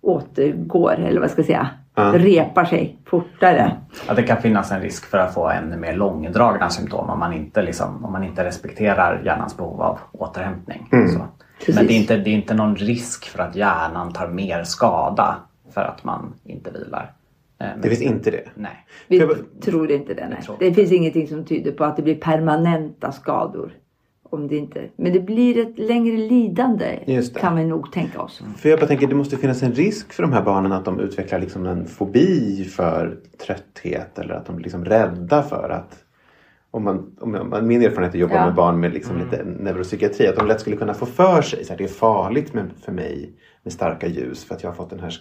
återgår, 0.00 0.92
eller 0.92 1.20
vad 1.20 1.30
ska 1.30 1.38
jag 1.38 1.46
säga, 1.46 1.68
Ja. 1.98 2.12
repar 2.18 2.64
sig 2.64 2.98
fortare. 3.04 3.76
Att 4.08 4.16
det 4.16 4.22
kan 4.22 4.42
finnas 4.42 4.72
en 4.72 4.80
risk 4.80 5.04
för 5.06 5.18
att 5.18 5.34
få 5.34 5.48
ännu 5.48 5.76
mer 5.76 5.94
långdragna 5.96 6.70
symptom 6.70 7.10
om 7.10 7.18
man 7.18 7.32
inte, 7.32 7.62
liksom, 7.62 8.04
om 8.04 8.12
man 8.12 8.24
inte 8.24 8.44
respekterar 8.44 9.22
hjärnans 9.24 9.56
behov 9.56 9.82
av 9.82 9.98
återhämtning. 10.12 10.88
Mm. 10.92 11.10
Men 11.68 11.86
det 11.86 11.92
är, 11.94 11.96
inte, 12.00 12.16
det 12.16 12.30
är 12.30 12.34
inte 12.34 12.54
någon 12.54 12.76
risk 12.76 13.28
för 13.28 13.38
att 13.42 13.56
hjärnan 13.56 14.12
tar 14.12 14.28
mer 14.28 14.64
skada 14.64 15.36
för 15.74 15.80
att 15.80 16.04
man 16.04 16.34
inte 16.44 16.70
vilar. 16.70 17.12
Eh, 17.60 17.66
men- 17.66 17.80
Det 17.80 17.88
finns 17.88 18.02
inte 18.02 18.30
det. 18.30 18.44
Nej. 18.54 18.86
Vi 19.08 19.18
jag- 19.18 19.36
tror 19.64 19.90
inte 19.90 20.14
det. 20.14 20.28
Nej. 20.30 20.42
tror- 20.42 20.56
Det 20.58 20.74
finns 20.74 20.92
ingenting 20.92 21.26
som 21.28 21.44
tyder 21.44 21.72
på 21.72 21.84
att 21.84 21.96
det 21.96 22.02
blir 22.02 22.14
permanenta 22.14 23.12
skador. 23.12 23.72
Om 24.30 24.48
det 24.48 24.56
inte, 24.56 24.80
men 24.96 25.12
det 25.12 25.20
blir 25.20 25.58
ett 25.58 25.78
längre 25.78 26.16
lidande 26.16 26.98
kan 27.40 27.56
vi 27.56 27.64
nog 27.64 27.92
tänka 27.92 28.20
oss. 28.20 28.42
För 28.56 28.68
jag 28.68 28.78
bara 28.78 28.86
tänker 28.86 29.06
det 29.06 29.14
måste 29.14 29.36
finnas 29.36 29.62
en 29.62 29.72
risk 29.72 30.12
för 30.12 30.22
de 30.22 30.32
här 30.32 30.42
barnen 30.42 30.72
att 30.72 30.84
de 30.84 31.00
utvecklar 31.00 31.38
liksom 31.38 31.66
en 31.66 31.86
fobi 31.86 32.64
för 32.64 33.18
trötthet 33.46 34.18
eller 34.18 34.34
att 34.34 34.46
de 34.46 34.56
blir 34.56 34.64
liksom 34.64 34.84
rädda 34.84 35.42
för 35.42 35.68
att 35.70 36.02
om 36.70 36.84
man, 36.84 37.16
om 37.20 37.30
man, 37.50 37.66
min 37.66 37.82
erfarenhet 37.82 38.14
är 38.14 38.18
att 38.18 38.20
jobba 38.20 38.34
Ja. 38.34 38.44
med 38.46 38.54
barn 38.54 38.80
med 38.80 38.92
liksom 38.92 39.18
lite 39.18 39.44
neuropsykiatri 39.44 40.26
att 40.28 40.36
de 40.36 40.46
lätt 40.46 40.60
skulle 40.60 40.76
kunna 40.76 40.94
få 40.94 41.06
för 41.06 41.42
sig 41.42 41.60
att 41.70 41.78
det 41.78 41.84
är 41.84 41.88
farligt 41.88 42.54
med, 42.54 42.70
för 42.84 42.92
mig 42.92 43.32
med 43.62 43.72
starka 43.72 44.06
ljus 44.06 44.44
för 44.44 44.54
att 44.54 44.62
jag 44.62 44.70
har 44.70 44.74
fått 44.74 44.90
den 44.90 45.00
här 45.00 45.12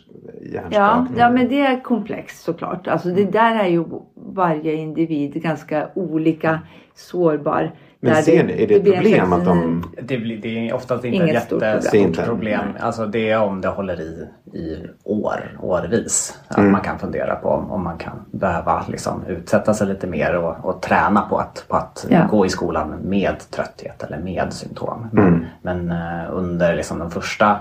Ja, 0.41 0.51
hjärnskakningen. 0.51 1.19
ja, 1.19 1.29
men 1.29 1.49
det 1.49 1.59
är 1.61 1.81
komplext 1.83 2.43
såklart. 2.43 2.87
Alltså 2.87 3.09
det 3.09 3.23
där 3.25 3.55
är 3.63 3.67
ju 3.67 3.83
varje 4.15 4.73
individ 4.73 5.33
ganska 5.33 5.89
olika 5.95 6.59
sårbar. 6.95 7.71
Men 8.05 8.13
Där 8.13 8.21
ser 8.21 8.43
ni, 8.43 8.63
är 8.63 8.67
det 8.67 8.75
ett 8.75 8.83
blir 8.83 8.93
en 8.95 9.01
problem 9.03 9.33
att 9.33 9.45
de... 9.45 9.83
Det, 10.01 10.17
blir, 10.17 10.37
det 10.41 10.69
är 10.69 10.73
oftast 10.73 11.05
inte 11.05 11.23
Inget 11.23 11.35
ett 11.35 11.43
stort 11.43 11.61
jättestort 11.61 12.25
problem. 12.25 12.61
Det. 12.77 12.83
Alltså 12.83 13.05
det 13.05 13.29
är 13.31 13.39
om 13.41 13.61
det 13.61 13.67
håller 13.67 14.01
i 14.01 14.27
i 14.53 14.77
år, 15.03 15.57
årvis. 15.61 16.39
Att 16.47 16.57
Mm. 16.57 16.71
man 16.71 16.81
kan 16.81 16.99
fundera 16.99 17.35
på 17.35 17.49
om, 17.49 17.71
om 17.71 17.83
man 17.83 17.97
kan 17.97 18.13
behöva 18.31 18.85
liksom 18.87 19.25
utsätta 19.27 19.73
sig 19.73 19.87
lite 19.87 20.07
mer 20.07 20.35
och, 20.35 20.65
och 20.65 20.81
träna 20.81 21.21
på 21.21 21.37
att, 21.37 21.65
på 21.67 21.75
att 21.75 22.05
Ja. 22.09 22.27
gå 22.31 22.45
i 22.45 22.49
skolan 22.49 22.89
med 22.89 23.35
trötthet 23.49 24.03
eller 24.03 24.17
med 24.17 24.53
symptom. 24.53 25.07
Men, 25.11 25.27
Mm. 25.27 25.45
men 25.61 25.91
eh, 25.91 26.25
under 26.31 26.75
liksom 26.75 26.99
den 26.99 27.11
första, 27.11 27.59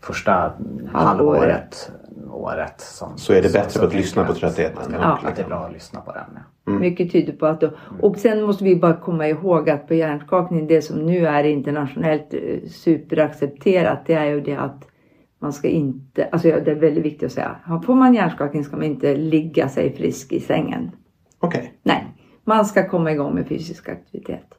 första 0.00 0.52
Halvåret. 0.92 1.90
året 2.30 2.80
som, 2.80 3.18
Så 3.18 3.32
är 3.32 3.42
det 3.42 3.52
bättre 3.52 3.60
på 3.80 3.84
att 3.86 3.90
tänker 3.90 3.96
lyssna 3.96 4.24
på 4.24 4.32
att 4.32 4.38
tröttheten 4.38 4.94
och 4.94 5.04
Att 5.04 5.36
det 5.36 5.42
är 5.42 5.46
bra 5.46 5.58
att 5.66 5.72
lyssna 5.72 6.00
på 6.00 6.12
den. 6.12 6.22
Ja. 6.34 6.40
Mm. 6.66 6.80
Mycket 6.80 7.12
tyder 7.12 7.32
på 7.32 7.46
att 7.46 7.60
då, 7.60 7.70
och 8.00 8.16
sen 8.16 8.42
måste 8.42 8.64
vi 8.64 8.76
bara 8.76 8.96
komma 8.96 9.28
ihåg 9.28 9.70
att 9.70 9.88
på 9.88 9.94
hjärnskakning, 9.94 10.66
det 10.66 10.82
som 10.82 11.06
nu 11.06 11.26
är 11.26 11.44
internationellt 11.44 12.34
eh, 12.34 12.68
superaccepterat, 12.68 14.06
det 14.06 14.14
är 14.14 14.24
ju 14.24 14.40
det 14.40 14.56
att 14.56 14.88
man 15.38 15.52
ska 15.52 15.68
inte, 15.68 16.28
alltså 16.32 16.48
det 16.48 16.70
är 16.70 16.74
väldigt 16.74 17.04
viktigt 17.04 17.26
att 17.26 17.32
säga, 17.32 17.56
får 17.86 17.94
man 17.94 18.14
hjärnskakning 18.14 18.64
ska 18.64 18.76
man 18.76 18.86
inte 18.86 19.16
ligga 19.16 19.68
sig 19.68 19.96
frisk 19.96 20.32
i 20.32 20.40
sängen. 20.40 20.90
Okej. 21.38 21.72
Nej, 21.82 22.06
man 22.44 22.64
ska 22.64 22.88
komma 22.88 23.12
igång 23.12 23.34
med 23.34 23.46
fysisk 23.46 23.88
aktivitet. 23.88 24.54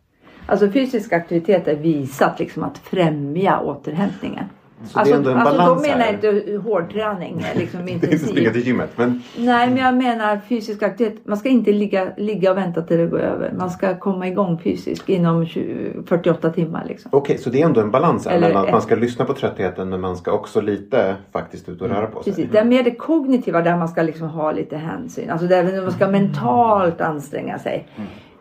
Alltså 0.45 0.71
fysisk 0.71 1.13
aktivitet 1.13 1.67
är 1.67 1.75
visat 1.75 2.39
liksom 2.39 2.63
att 2.63 2.77
främja 2.77 3.59
återhämtningen. 3.59 4.45
Så 4.85 4.99
alltså, 4.99 5.13
det 5.13 5.15
är 5.15 5.17
ändå 5.17 5.29
en 5.29 5.37
alltså 5.37 5.57
balans 5.57 5.83
då 5.83 5.89
menar 5.89 6.05
jag 6.05 6.13
inte 6.13 6.57
hårdträning, 6.57 7.45
liksom 7.55 7.79
Det 7.85 7.91
är 7.91 7.93
inte 7.93 8.07
springa 8.07 8.39
intensiv. 8.39 8.51
till 8.51 8.67
gymmet 8.67 8.89
men 8.95 9.21
Nej, 9.37 9.69
men 9.69 9.77
jag 9.77 9.95
menar 9.97 10.39
fysisk 10.49 10.83
aktivitet. 10.83 11.27
Man 11.27 11.37
ska 11.37 11.49
inte 11.49 11.71
ligga, 11.71 12.07
ligga 12.17 12.51
och 12.51 12.57
vänta 12.57 12.81
till 12.81 12.97
det 12.97 13.07
går 13.07 13.19
över. 13.19 13.53
Man 13.57 13.69
ska 13.69 13.99
komma 13.99 14.27
igång 14.27 14.59
fysiskt 14.63 15.09
inom 15.09 15.45
20, 15.45 16.03
48 16.07 16.49
timmar. 16.49 16.85
Liksom. 16.87 17.09
okej 17.13 17.37
så 17.37 17.49
det 17.49 17.61
är 17.61 17.65
ändå 17.65 17.81
en 17.81 17.91
balans 17.91 18.27
här 18.27 18.39
mellan 18.39 18.65
att 18.65 18.71
man 18.71 18.81
ska 18.81 18.95
lyssna 18.95 19.25
på 19.25 19.33
tröttheten 19.33 19.89
men 19.89 20.01
man 20.01 20.17
ska 20.17 20.31
också 20.31 20.61
lite 20.61 21.15
faktiskt 21.31 21.69
ut 21.69 21.81
och 21.81 21.89
röra 21.89 22.07
på 22.07 22.23
sig. 22.23 22.33
Precis, 22.33 22.51
det 22.51 22.57
är 22.57 22.65
mer 22.65 22.83
det 22.83 22.95
kognitiva 22.95 23.61
där 23.61 23.77
man 23.77 23.87
ska 23.87 24.01
liksom 24.01 24.27
ha 24.29 24.51
lite 24.51 24.77
hänsyn. 24.77 25.29
Alltså 25.29 25.47
där 25.47 25.81
man 25.81 25.91
ska 25.91 26.07
mentalt 26.07 27.01
anstränga 27.01 27.59
sig. 27.59 27.87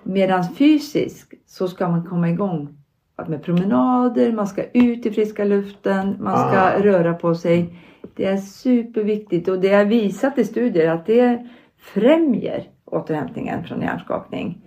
Medan 0.03 0.45
fysiskt 0.55 1.33
så 1.47 1.69
ska 1.69 1.89
man 1.89 2.05
komma 2.05 2.29
igång 2.29 2.84
med 3.27 3.42
promenader, 3.42 4.33
man 4.33 4.46
ska 4.46 4.64
ut 4.72 5.07
i 5.07 5.11
friska 5.11 5.44
luften, 5.44 6.16
man 6.20 6.38
ska 6.38 6.59
Ah. 6.61 6.79
röra 6.83 7.14
på 7.14 7.35
sig. 7.35 7.79
Det 8.16 8.24
är 8.24 8.37
superviktigt 8.37 9.48
och 9.48 9.61
det 9.61 9.70
är 9.70 9.85
visat 9.85 10.38
i 10.38 10.44
studier 10.44 10.90
att 10.90 11.07
det 11.07 11.46
främjar 11.79 12.62
återhämtningen 12.85 13.64
från 13.64 13.81
hjärnskakning 13.81 14.59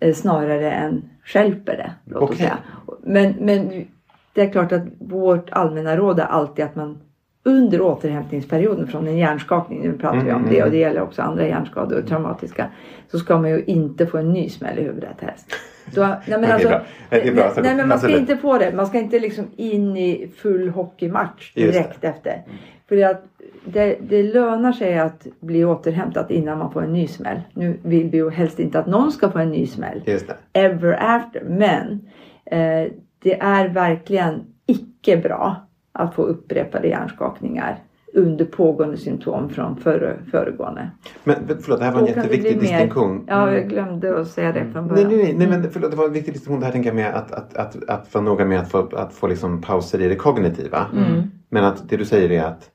eh, 0.00 0.14
snarare 0.14 0.72
än 0.72 1.10
stjälper 1.24 1.76
det. 1.76 1.92
Låt 2.04 2.22
Okej. 2.22 2.36
säga. 2.36 2.58
Men, 3.02 3.34
men 3.40 3.84
det 4.32 4.40
är 4.40 4.50
klart 4.50 4.72
att 4.72 4.82
vårt 4.98 5.50
allmänna 5.50 5.96
råd 5.96 6.18
är 6.20 6.24
alltid 6.24 6.64
att 6.64 6.76
man 6.76 6.98
under 7.44 7.80
återhämtningsperioden 7.80 8.86
från 8.86 9.06
en 9.06 9.18
hjärnskakning, 9.18 9.82
nu 9.82 9.92
pratar 9.92 10.24
vi 10.24 10.32
om 10.32 10.38
Mm, 10.38 10.48
det 10.48 10.56
mm. 10.56 10.66
och 10.66 10.70
det 10.70 10.78
gäller 10.78 11.00
också 11.00 11.22
andra 11.22 11.46
hjärnskador 11.46 11.98
och 11.98 12.06
traumatiska, 12.06 12.68
så 13.10 13.18
ska 13.18 13.38
man 13.38 13.50
ju 13.50 13.64
inte 13.64 14.06
få 14.06 14.18
en 14.18 14.32
ny 14.32 14.48
smäll 14.48 14.78
i 14.78 14.82
huvudet 14.82 15.20
helst. 15.20 15.46
Så, 15.94 16.06
nej, 16.06 16.18
men 16.26 16.40
det 16.40 16.46
är 16.46 16.52
alltså, 16.52 16.68
nej, 17.10 17.44
nej, 17.62 17.74
men 17.76 17.88
man 17.88 17.98
ska 17.98 18.18
inte 18.18 18.36
få 18.36 18.58
det. 18.58 18.72
Man 18.72 18.86
ska 18.86 18.98
inte 18.98 19.18
liksom 19.18 19.46
in 19.56 19.96
i 19.96 20.32
full 20.36 20.68
hockeymatch 20.68 21.54
direkt 21.54 22.04
efter. 22.04 22.42
För 22.88 23.04
att 23.04 23.24
det, 23.64 23.96
det 24.00 24.22
lönar 24.22 24.72
sig 24.72 24.98
att 24.98 25.26
bli 25.40 25.64
återhämtat 25.64 26.30
innan 26.30 26.58
man 26.58 26.72
får 26.72 26.82
en 26.82 26.92
ny 26.92 27.06
smäll. 27.06 27.40
Nu 27.54 27.78
vill 27.82 28.10
vi 28.10 28.16
ju 28.16 28.30
helst 28.30 28.60
inte 28.60 28.78
att 28.78 28.86
någon 28.86 29.12
ska 29.12 29.30
få 29.30 29.38
en 29.38 29.50
ny 29.50 29.66
smäll 29.66 30.02
Just 30.06 30.28
det. 30.28 30.60
ever 30.60 30.98
after. 31.00 31.42
Men 31.44 32.08
eh, 32.44 32.92
det 33.18 33.40
är 33.40 33.68
verkligen 33.68 34.44
icke 34.66 35.16
bra 35.16 35.56
att 35.92 36.14
få 36.14 36.22
upprepade 36.22 36.88
hjärnskakningar 36.88 37.78
under 38.14 38.44
pågående 38.44 38.96
symptom 38.96 39.48
från 39.48 39.76
före, 39.76 40.16
föregående. 40.30 40.90
Men 41.24 41.36
förlåt, 41.62 41.78
det 41.78 41.84
här 41.84 41.92
var 41.92 42.00
en 42.00 42.06
jätteviktig 42.06 42.40
bli 42.40 42.54
mer- 42.54 42.60
distinktion. 42.60 43.24
Ja, 43.28 43.52
jag 43.52 43.68
glömde 43.68 44.20
att 44.20 44.28
säga 44.28 44.52
det 44.52 44.64
från 44.72 44.86
Nej, 44.86 45.04
början. 45.04 45.20
nej, 45.20 45.34
nej, 45.38 45.48
men 45.48 45.70
förlåt, 45.70 45.90
det 45.90 45.96
var 45.96 46.04
en 46.06 46.12
viktig 46.12 46.34
distinktion 46.34 46.60
det 46.60 46.66
här 46.66 46.72
tänker 46.72 46.88
jag 46.90 46.96
med 46.96 47.14
att, 47.14 47.32
att, 47.32 47.56
att, 47.56 47.88
att 47.88 48.14
vara 48.14 48.24
noga 48.24 48.44
med 48.44 48.60
att 48.60 48.70
få, 48.70 48.88
att 48.96 49.12
få 49.14 49.26
liksom 49.26 49.60
pauser 49.62 50.00
i 50.00 50.08
det 50.08 50.16
kognitiva. 50.16 50.86
Mm. 50.96 51.22
Men 51.48 51.64
att 51.64 51.88
det 51.88 51.96
du 51.96 52.04
säger 52.04 52.30
är 52.30 52.44
att 52.44 52.70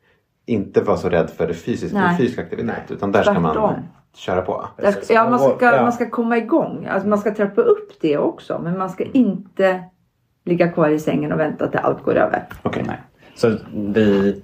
inte 0.45 0.81
vara 0.81 0.97
så 0.97 1.09
rädd 1.09 1.29
för 1.29 1.47
det 1.47 1.53
fysiska, 1.53 1.97
Nej. 1.97 2.17
fysisk 2.17 2.39
aktivitet. 2.39 2.91
Utan 2.91 3.11
där 3.11 3.23
ska 3.23 3.33
man 3.39 3.53
Tvärtom. 3.53 3.73
köra 4.15 4.41
på. 4.41 4.67
Där 4.77 4.91
ska- 4.91 5.13
Ja, 5.13 5.29
man 5.29 5.39
ska, 5.39 5.57
Ja. 5.75 5.81
man 5.81 5.91
ska 5.91 6.09
komma 6.09 6.37
igång. 6.37 6.85
Alltså 6.89 7.07
man 7.09 7.17
ska 7.19 7.33
trappa 7.35 7.61
upp 7.61 7.91
det 8.01 8.17
också. 8.17 8.59
Men 8.63 8.77
man 8.77 8.89
ska 8.89 9.03
inte 9.03 9.83
ligga 10.45 10.67
kvar 10.71 10.89
i 10.89 10.99
sängen 10.99 11.31
och 11.31 11.39
vänta 11.39 11.67
till 11.67 11.79
allt 11.79 12.03
går 12.03 12.15
över. 12.15 12.43
Okej. 12.63 12.83
Nej. 12.87 12.97
Så 13.37 13.57
vi, 13.75 14.41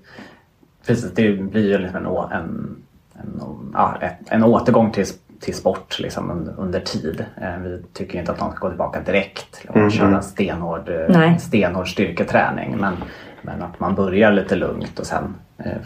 precis, 0.88 1.12
det 1.14 1.34
blir 1.34 1.68
ju 1.68 1.78
liksom 1.78 2.06
en, 2.06 2.06
en, 2.32 2.82
en, 3.22 3.72
ja, 3.74 3.98
en 4.30 4.44
återgång 4.44 4.92
till, 4.92 5.06
till 5.40 5.56
sport 5.56 6.00
liksom 6.00 6.32
under, 6.32 6.54
under 6.58 6.80
tid. 6.80 7.26
Eh, 7.42 7.58
Vi 7.58 7.84
tycker 7.94 8.20
inte 8.20 8.32
att 8.32 8.40
de 8.40 8.52
ska 8.52 8.60
gå 8.60 8.70
tillbaka 8.70 9.02
direkt 9.02 9.66
och 9.70 9.76
Mm, 9.76 9.90
köra 9.92 10.22
stenhård, 10.22 10.90
eh, 10.90 11.06
Nej. 11.10 11.40
stenhård 11.40 11.92
styrketräning. 11.92 12.78
Men, 12.80 12.94
men 13.42 13.62
att 13.62 13.80
man 13.80 13.96
börjar 13.96 14.32
lite 14.32 14.56
lugnt 14.56 15.00
och 15.00 15.06
sen 15.06 15.36
eh, 15.58 15.78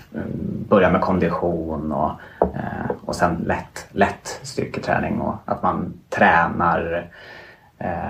börjar 0.69 0.91
med 0.91 1.01
kondition 1.01 1.91
och, 1.91 2.11
eh, 2.41 2.91
och 3.05 3.15
sen 3.15 3.35
lätt, 3.45 3.87
lätt 3.91 4.39
styrketräning 4.43 5.21
och 5.21 5.35
att 5.45 5.63
man 5.63 5.93
tränar 6.09 7.09
eh, 7.77 8.09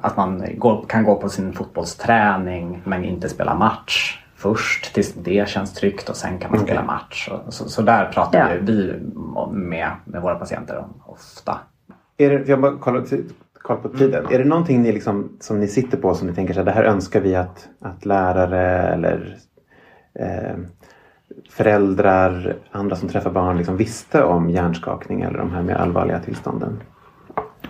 att 0.00 0.16
man 0.16 0.44
går, 0.56 0.84
kan 0.88 1.04
gå 1.04 1.16
på 1.16 1.28
sin 1.28 1.52
fotbollsträning 1.52 2.82
men 2.84 3.04
inte 3.04 3.28
spela 3.28 3.54
match 3.54 4.20
först 4.36 4.94
tills 4.94 5.14
det 5.14 5.48
känns 5.48 5.72
tryggt 5.72 6.08
och 6.08 6.16
sen 6.16 6.38
kan 6.38 6.50
man 6.50 6.60
spela 6.60 6.82
match. 6.82 7.28
Och, 7.32 7.54
så, 7.54 7.68
så 7.68 7.82
där 7.82 8.10
pratar 8.12 8.38
Ja. 8.38 8.60
vi, 8.60 8.94
med, 9.52 9.90
med 10.04 10.22
våra 10.22 10.34
patienter 10.34 10.78
om 10.78 11.02
ofta. 11.06 11.58
Är 12.16 12.30
det, 12.30 12.48
jag 12.48 12.60
bara 12.60 12.78
kollar, 12.78 13.04
koll 13.62 13.76
på 13.76 13.88
tiden. 13.88 14.26
Är 14.30 14.38
det 14.38 14.44
någonting 14.44 14.82
ni 14.82 14.92
liksom, 14.92 15.36
som 15.40 15.60
ni 15.60 15.68
sitter 15.68 15.98
på 15.98 16.14
som 16.14 16.28
ni 16.28 16.34
tänker 16.34 16.54
här, 16.54 16.64
det 16.64 16.70
här 16.70 16.84
önskar 16.84 17.20
vi 17.20 17.34
att, 17.34 17.68
att 17.80 18.06
lärare 18.06 18.88
eller 18.88 19.36
eh, 20.14 20.56
föräldrar, 21.50 22.56
andra 22.70 22.96
som 22.96 23.08
träffar 23.08 23.30
barn 23.30 23.56
liksom 23.56 23.76
visste 23.76 24.24
om 24.24 24.50
hjärnskakning 24.50 25.22
eller 25.22 25.38
de 25.38 25.52
här 25.52 25.62
mer 25.62 25.74
allvarliga 25.74 26.20
tillstånden? 26.20 26.80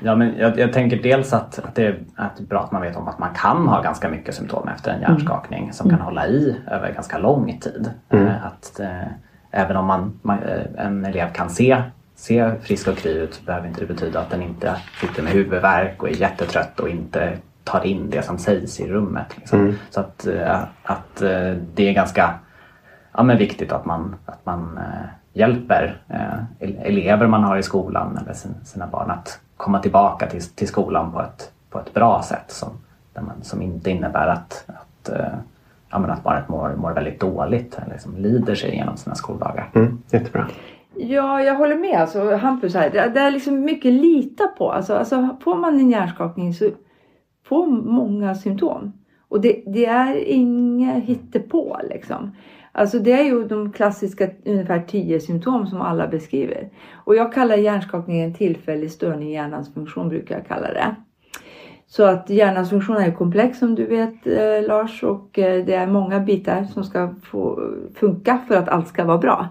Ja, 0.04 0.16
men 0.16 0.34
jag, 0.38 0.58
jag 0.58 0.72
tänker 0.72 1.02
dels 1.02 1.32
att, 1.32 1.58
att, 1.58 1.74
det 1.74 1.86
är, 1.86 1.98
att 2.16 2.36
det 2.36 2.42
är 2.42 2.46
bra 2.46 2.60
att 2.60 2.72
man 2.72 2.82
vet 2.82 2.96
om 2.96 3.08
att 3.08 3.18
man 3.18 3.34
kan 3.34 3.68
ha 3.68 3.82
ganska 3.82 4.08
mycket 4.08 4.34
symptom 4.34 4.68
efter 4.68 4.92
en 4.92 5.00
hjärnskakning 5.00 5.72
som 5.72 5.90
kan 5.90 6.00
hålla 6.00 6.26
i 6.26 6.56
över 6.70 6.92
ganska 6.92 7.18
lång 7.18 7.58
tid. 7.60 7.90
Mm. 8.10 8.26
Eh, 8.26 8.46
Att, 8.46 8.80
eh, 8.80 9.02
även 9.50 9.76
om 9.76 9.86
man, 9.86 10.18
man, 10.22 10.38
eh, 10.42 10.86
en 10.86 11.04
elev 11.04 11.32
kan 11.32 11.50
se, 11.50 11.82
se 12.14 12.54
frisk 12.60 12.88
och 12.88 12.96
kry 12.96 13.10
ut 13.12 13.34
så 13.34 13.44
behöver 13.44 13.68
inte 13.68 13.80
det 13.80 13.86
betyda 13.86 14.20
att 14.20 14.30
den 14.30 14.42
inte 14.42 14.76
sitter 15.00 15.22
med 15.22 15.32
huvudvärk 15.32 16.02
och 16.02 16.08
är 16.08 16.12
jättetrött 16.20 16.80
och 16.80 16.88
inte 16.88 17.32
tar 17.64 17.86
in 17.86 18.10
det 18.10 18.22
som 18.22 18.38
sägs 18.38 18.80
i 18.80 18.88
rummet. 18.88 19.26
Liksom. 19.36 19.60
Mm. 19.60 19.74
Så 19.90 20.00
att, 20.00 20.26
eh, 20.26 20.60
att 20.82 21.16
det 21.74 21.88
är 21.88 21.92
ganska 21.92 22.34
ja, 23.12 23.22
men 23.22 23.38
viktigt 23.38 23.72
att 23.72 23.84
man, 23.84 24.16
att 24.26 24.46
man 24.46 24.78
hjälper 25.32 25.96
ele- 26.60 26.80
elever 26.84 27.26
man 27.26 27.44
har 27.44 27.56
i 27.56 27.62
skolan 27.62 28.18
eller 28.22 28.32
sin, 28.32 28.54
sina 28.64 28.86
barn 28.86 29.10
att 29.10 29.40
komma 29.64 29.78
tillbaka 29.78 30.26
till, 30.26 30.42
till 30.42 30.68
skolan 30.68 31.12
på 31.12 31.20
ett, 31.20 31.52
på 31.70 31.78
ett 31.78 31.94
bra 31.94 32.22
sätt 32.22 32.50
som, 32.50 32.68
där 33.12 33.22
man, 33.22 33.42
som 33.42 33.62
inte 33.62 33.90
innebär 33.90 34.28
att, 34.28 34.64
att, 34.66 35.08
eh, 35.08 35.34
ja, 35.90 35.98
men 35.98 36.10
att 36.10 36.22
barnet 36.22 36.48
mår, 36.48 36.74
mår 36.76 36.92
väldigt 36.92 37.20
dåligt 37.20 37.78
eller 37.78 37.92
liksom 37.92 38.16
lider 38.16 38.54
sig 38.54 38.70
igenom 38.70 38.96
sina 38.96 39.14
skoldagar. 39.14 39.70
Mm, 39.74 40.02
jättebra. 40.10 40.46
Ja, 40.96 41.42
jag 41.42 41.54
håller 41.54 41.76
med. 41.76 42.00
Alltså, 42.00 42.36
Hampus 42.36 42.74
här. 42.74 42.90
Det, 42.90 43.08
det 43.08 43.20
är 43.20 43.30
liksom 43.30 43.60
mycket 43.60 43.92
lita 43.92 44.46
på. 44.46 44.72
Alltså, 44.72 44.96
alltså, 44.96 45.36
får 45.40 45.54
man 45.54 45.80
en 45.80 45.90
hjärnskakning 45.90 46.54
så 46.54 46.70
får 47.44 47.66
många 47.66 48.34
symptom. 48.34 48.92
Och 49.28 49.40
det, 49.40 49.62
det 49.66 49.86
är 49.86 50.28
inget 50.28 51.04
hittepå 51.04 51.80
liksom. 51.90 52.36
Alltså 52.76 52.98
det 52.98 53.12
är 53.12 53.24
ju 53.24 53.44
de 53.44 53.72
klassiska 53.72 54.28
ungefär 54.44 54.80
10 54.80 55.20
symptom 55.20 55.66
som 55.66 55.80
alla 55.80 56.06
beskriver. 56.06 56.68
Och 56.94 57.16
jag 57.16 57.32
kallar 57.32 57.56
hjärnskakning 57.56 58.20
en 58.20 58.34
tillfällig 58.34 58.90
störning 58.90 59.28
i 59.28 59.34
hjärnans 59.34 59.74
funktion 59.74 60.08
brukar 60.08 60.34
jag 60.34 60.46
kalla 60.46 60.68
det. 60.72 60.94
Så 61.86 62.04
att 62.04 62.30
hjärnans 62.30 62.70
funktion 62.70 62.96
är 62.96 63.12
komplex 63.12 63.58
som 63.58 63.74
du 63.74 63.86
vet 63.86 64.26
eh, 64.26 64.68
Lars 64.68 65.02
och 65.02 65.38
eh, 65.38 65.64
det 65.64 65.74
är 65.74 65.86
många 65.86 66.20
bitar 66.20 66.64
som 66.64 66.84
ska 66.84 67.14
få 67.22 67.70
funka 67.94 68.38
för 68.48 68.56
att 68.56 68.68
allt 68.68 68.88
ska 68.88 69.04
vara 69.04 69.18
bra. 69.18 69.48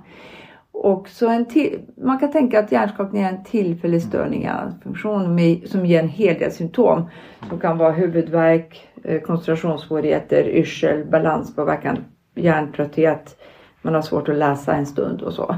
Och 0.71 1.09
så 1.09 1.29
en 1.29 1.45
till, 1.45 1.79
man 1.97 2.19
kan 2.19 2.31
tänka 2.31 2.59
att 2.59 2.71
hjärnskakning 2.71 3.21
är 3.21 3.29
en 3.29 3.43
tillfällig 3.43 4.01
störning 4.01 4.41
i 4.41 4.45
hjärnans 4.45 4.83
funktion 4.83 5.35
med, 5.35 5.69
som 5.69 5.85
ger 5.85 5.99
en 5.99 6.09
hel 6.09 6.39
del 6.39 6.51
symptom. 6.51 7.09
Som 7.49 7.59
kan 7.59 7.77
vara 7.77 7.91
huvudvärk, 7.91 8.87
eh, 9.03 9.21
koncentrationssvårigheter, 9.21 10.47
yrsel, 10.49 11.05
balanspåverkan, 11.05 11.97
hjärntrötthet. 12.35 13.41
Man 13.81 13.93
har 13.93 14.01
svårt 14.01 14.29
att 14.29 14.35
läsa 14.35 14.73
en 14.73 14.85
stund 14.85 15.21
och 15.21 15.33
så. 15.33 15.55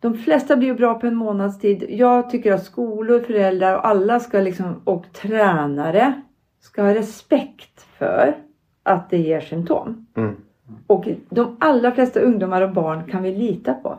De 0.00 0.14
flesta 0.14 0.56
blir 0.56 0.68
ju 0.68 0.74
bra 0.74 0.94
på 0.94 1.06
en 1.06 1.14
månads 1.14 1.58
tid. 1.58 1.84
Jag 1.88 2.30
tycker 2.30 2.52
att 2.52 2.64
skolor, 2.64 3.20
föräldrar 3.20 3.76
och 3.76 3.86
alla 3.86 4.20
ska 4.20 4.40
liksom, 4.40 4.80
och 4.84 5.04
tränare 5.12 6.22
ska 6.60 6.82
ha 6.82 6.94
respekt 6.94 7.86
för 7.98 8.36
att 8.82 9.10
det 9.10 9.18
ger 9.18 9.40
symptom. 9.40 10.06
Mm. 10.16 10.36
Och 10.86 11.08
de 11.28 11.56
allra 11.60 11.92
flesta 11.92 12.20
ungdomar 12.20 12.62
och 12.62 12.72
barn 12.72 13.04
kan 13.10 13.22
vi 13.22 13.34
lita 13.34 13.74
på. 13.74 13.98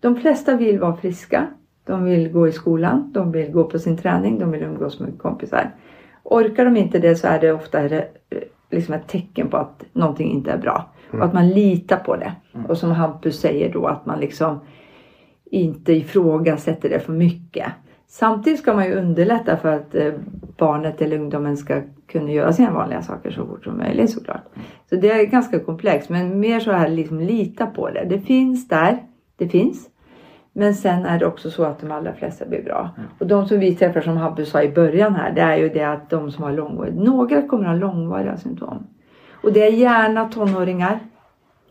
De 0.00 0.16
flesta 0.16 0.56
vill 0.56 0.78
vara 0.78 0.96
friska. 0.96 1.46
De 1.84 2.04
vill 2.04 2.32
gå 2.32 2.48
i 2.48 2.52
skolan. 2.52 3.12
De 3.14 3.32
vill 3.32 3.52
gå 3.52 3.64
på 3.64 3.78
sin 3.78 3.96
träning. 3.96 4.38
De 4.38 4.50
vill 4.50 4.62
umgås 4.62 5.00
med 5.00 5.18
kompisar. 5.18 5.70
Orkar 6.22 6.64
de 6.64 6.76
inte 6.76 6.98
det 6.98 7.16
så 7.16 7.26
är 7.26 7.40
det 7.40 7.52
ofta 7.52 7.78
liksom 8.70 8.94
ett 8.94 9.08
tecken 9.08 9.48
på 9.48 9.56
att 9.56 9.84
någonting 9.92 10.30
inte 10.30 10.50
är 10.50 10.58
bra. 10.58 10.86
Och 11.12 11.24
att 11.24 11.32
man 11.32 11.48
litar 11.48 11.96
på 11.96 12.16
det. 12.16 12.32
Och 12.68 12.78
som 12.78 12.90
Hampus 12.90 13.40
säger 13.40 13.72
då 13.72 13.86
att 13.86 14.06
man 14.06 14.20
liksom 14.20 14.60
inte 15.50 15.92
ifrågasätter 15.92 16.88
det 16.88 17.00
för 17.00 17.12
mycket. 17.12 17.72
Samtidigt 18.08 18.58
ska 18.60 18.74
man 18.74 18.84
ju 18.84 18.94
underlätta 18.94 19.56
för 19.56 19.76
att 19.76 19.94
eh, 19.94 20.12
barnet 20.58 21.02
eller 21.02 21.18
ungdomen 21.18 21.56
ska 21.56 21.82
kunna 22.06 22.30
göra 22.30 22.52
sina 22.52 22.72
vanliga 22.72 23.02
saker 23.02 23.30
så 23.30 23.46
fort 23.46 23.64
som 23.64 23.78
möjligt 23.78 24.10
såklart. 24.10 24.44
Så 24.88 24.96
det 24.96 25.10
är 25.10 25.26
ganska 25.26 25.58
komplext 25.58 26.08
men 26.08 26.40
mer 26.40 26.60
så 26.60 26.72
här 26.72 26.88
liksom 26.88 27.20
lita 27.20 27.66
på 27.66 27.90
det. 27.90 28.06
Det 28.08 28.20
finns 28.20 28.68
där, 28.68 29.02
det 29.36 29.48
finns. 29.48 29.90
Men 30.52 30.74
sen 30.74 31.04
är 31.04 31.18
det 31.18 31.26
också 31.26 31.50
så 31.50 31.64
att 31.64 31.80
de 31.80 31.90
allra 31.90 32.12
flesta 32.12 32.46
blir 32.46 32.62
bra. 32.62 32.90
Och 33.18 33.26
de 33.26 33.48
som 33.48 33.60
vi 33.60 33.74
träffar 33.74 34.00
som 34.00 34.16
Hampus 34.16 34.50
sa 34.50 34.62
i 34.62 34.72
början 34.72 35.14
här 35.14 35.32
det 35.32 35.40
är 35.40 35.56
ju 35.56 35.68
det 35.68 35.84
att 35.84 36.10
de 36.10 36.30
som 36.30 36.44
har 36.44 36.52
långvariga, 36.52 36.94
några 36.94 37.42
kommer 37.42 37.64
ha 37.64 37.74
långvariga 37.74 38.36
symptom. 38.36 38.86
Och 39.42 39.52
det 39.52 39.66
är 39.66 39.72
gärna 39.72 40.28
tonåringar. 40.28 41.00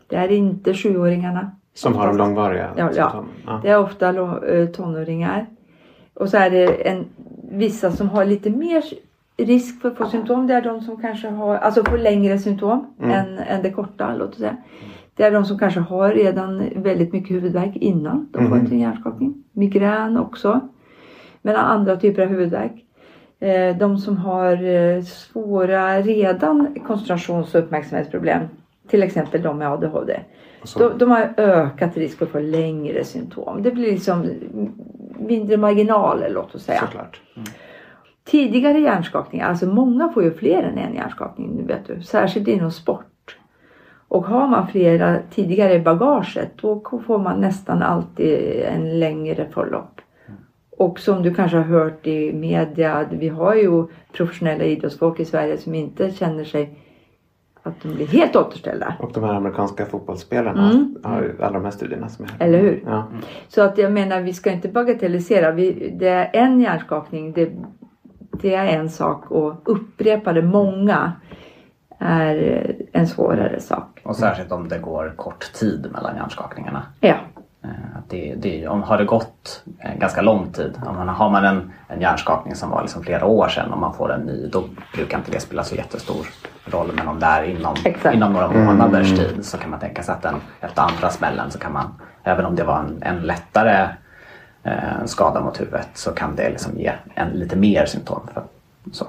Det 0.06 0.16
är 0.16 0.28
inte 0.28 0.74
sjuåringarna. 0.74 1.50
Som 1.74 1.94
har 1.94 2.06
de 2.06 2.16
långvariga 2.16 2.70
Ja, 2.76 2.90
ja. 2.96 3.24
Det 3.62 3.68
är 3.68 3.78
ofta 3.78 4.08
eh, 4.08 4.66
tonåringar. 4.66 5.46
Och 6.14 6.28
så 6.28 6.36
är 6.36 6.50
det 6.50 6.88
en, 6.88 7.04
vissa 7.50 7.90
som 7.90 8.08
har 8.08 8.24
lite 8.24 8.50
mer 8.50 8.82
risk 9.36 9.80
för 9.80 9.88
att 9.88 9.96
få 9.96 10.06
symptom. 10.06 10.46
Det 10.46 10.54
är 10.54 10.62
de 10.62 10.80
som 10.80 10.96
kanske 10.96 11.28
har, 11.28 11.56
alltså 11.56 11.84
får 11.84 11.98
längre 11.98 12.38
symptom 12.38 12.86
än, 13.02 13.38
än 13.38 13.62
det 13.62 13.70
korta. 13.70 14.14
Låt 14.14 14.30
oss 14.30 14.38
säga. 14.38 14.56
Det 15.14 15.22
är 15.22 15.30
de 15.30 15.44
som 15.44 15.58
kanske 15.58 15.80
har 15.80 16.12
redan 16.12 16.64
väldigt 16.76 17.12
mycket 17.12 17.36
huvudvärk 17.36 17.76
innan 17.76 18.28
de 18.32 18.48
får 18.48 18.56
en 18.56 18.78
hjärnskakning. 18.80 19.44
Migrän 19.52 20.16
också. 20.16 20.60
Men 21.42 21.56
andra 21.56 21.96
typer 21.96 22.22
av 22.22 22.28
huvudvärk. 22.28 22.84
Eh, 23.40 23.76
De 23.76 23.98
som 23.98 24.16
har 24.16 24.64
eh, 24.64 25.02
svåra 25.02 26.00
redan 26.00 26.74
koncentrations 26.86 27.54
och 27.54 27.60
uppmärksamhetsproblem. 27.60 28.42
Till 28.88 29.02
exempel 29.02 29.42
de 29.42 29.58
med 29.58 29.72
ADHD. 29.72 30.20
De, 30.78 30.98
de 30.98 31.10
har 31.10 31.34
ökat 31.36 31.96
risk 31.96 32.22
att 32.22 32.28
få 32.28 32.38
längre 32.38 33.04
symptom. 33.04 33.62
Det 33.62 33.70
blir 33.70 33.92
liksom 33.92 34.30
mindre 35.18 35.56
marginaler 35.56 36.30
låt 36.30 36.54
oss 36.54 36.62
säga. 36.64 36.80
Såklart. 36.80 37.20
Tidigare 38.24 38.78
hjärnskakningar, 38.78 39.48
alltså 39.48 39.66
många 39.66 40.08
får 40.08 40.22
ju 40.22 40.32
fler 40.32 40.62
än 40.62 40.78
en 40.78 40.94
hjärnskakning 40.94 41.50
nu 41.56 41.62
vet 41.62 41.86
du. 41.86 42.02
Särskilt 42.02 42.48
inom 42.48 42.70
sport. 42.70 43.36
Och 44.08 44.26
har 44.26 44.48
man 44.48 44.68
flera 44.68 45.18
tidigare 45.30 45.74
i 45.74 45.80
bagaget 45.80 46.50
då 46.56 46.82
får 47.06 47.18
man 47.18 47.40
nästan 47.40 47.82
alltid 47.82 48.62
en 48.62 48.98
längre 48.98 49.46
förlopp. 49.54 49.99
Och 50.80 51.00
som 51.00 51.22
du 51.22 51.34
kanske 51.34 51.56
har 51.56 51.64
hört 51.64 52.06
i 52.06 52.32
media, 52.32 53.06
vi 53.10 53.28
har 53.28 53.54
ju 53.54 53.86
professionella 54.12 54.64
idrottsfolk 54.64 55.20
i 55.20 55.24
Sverige 55.24 55.58
som 55.58 55.74
inte 55.74 56.10
känner 56.10 56.44
sig 56.44 56.78
att 57.62 57.82
de 57.82 57.94
blir 57.94 58.06
helt 58.06 58.36
återställda. 58.36 58.94
Och 58.98 59.12
de 59.12 59.24
här 59.24 59.34
amerikanska 59.34 59.86
fotbollsspelarna 59.86 60.86
har 61.02 61.22
ju 61.22 61.42
alla 61.42 61.52
de 61.52 61.64
här 61.64 61.70
studierna 61.70 62.08
som 62.08 62.24
är 62.24 62.28
här. 62.28 62.46
Eller 62.46 62.58
hur? 62.58 62.82
Ja. 62.86 63.08
Så 63.48 63.62
att 63.62 63.78
jag 63.78 63.92
menar, 63.92 64.20
vi 64.20 64.32
ska 64.32 64.50
inte 64.50 64.68
bagatellisera. 64.68 65.50
Vi, 65.50 65.96
det 65.98 66.08
är 66.08 66.30
en 66.32 66.60
hjärnskakning, 66.60 67.32
det, 67.32 67.50
det 68.42 68.54
är 68.54 68.66
en 68.66 68.90
sak 68.90 69.30
och 69.30 69.54
upprepa 69.64 70.32
det 70.32 70.42
många 70.42 71.12
är 71.98 72.76
en 72.92 73.06
svårare 73.06 73.60
sak. 73.60 74.00
Och 74.02 74.16
särskilt 74.16 74.52
om 74.52 74.68
det 74.68 74.78
går 74.78 75.12
kort 75.16 75.52
tid 75.52 75.88
mellan 75.92 76.16
hjärnskakningarna. 76.16 76.82
Ja, 77.00 77.16
det, 78.10 78.34
det, 78.38 78.68
om 78.68 78.82
har 78.82 78.98
det 78.98 79.04
gått 79.04 79.62
eh, 79.78 79.98
ganska 79.98 80.22
lång 80.22 80.52
tid, 80.52 80.80
om 80.86 80.96
man, 80.96 81.08
har 81.08 81.30
man 81.30 81.44
en, 81.44 81.72
en 81.88 82.00
hjärnskakning 82.00 82.54
som 82.54 82.70
var 82.70 82.82
liksom 82.82 83.02
flera 83.02 83.26
år 83.26 83.48
sedan 83.48 83.72
och 83.72 83.78
man 83.78 83.94
får 83.94 84.12
en 84.12 84.20
ny, 84.20 84.46
då 84.46 84.64
brukar 84.94 85.18
inte 85.18 85.30
det 85.30 85.40
spela 85.40 85.64
så 85.64 85.74
jättestor 85.74 86.26
roll. 86.64 86.92
Men 86.94 87.08
om 87.08 87.20
det 87.20 87.26
är 87.26 87.42
inom, 87.42 87.74
Exakt. 87.84 88.14
inom 88.14 88.32
några 88.32 88.48
månaders 88.48 89.10
tid 89.10 89.44
så 89.44 89.58
kan 89.58 89.70
man 89.70 89.80
tänka 89.80 90.02
sig 90.02 90.14
att 90.14 90.22
den, 90.22 90.34
efter 90.60 90.82
andra 90.82 91.10
smällen 91.10 91.50
så 91.50 91.58
kan 91.58 91.72
man, 91.72 91.94
även 92.24 92.44
om 92.44 92.56
det 92.56 92.64
var 92.64 92.78
en, 92.78 93.02
en 93.02 93.22
lättare 93.22 93.88
eh, 94.62 95.04
skada 95.04 95.40
mot 95.40 95.60
huvudet, 95.60 95.88
så 95.94 96.12
kan 96.12 96.36
det 96.36 96.50
liksom 96.50 96.78
ge 96.78 96.92
en, 97.14 97.28
lite 97.28 97.56
mer 97.56 97.86
symptom. 97.86 98.20
För, 98.34 98.42
så. 98.92 99.06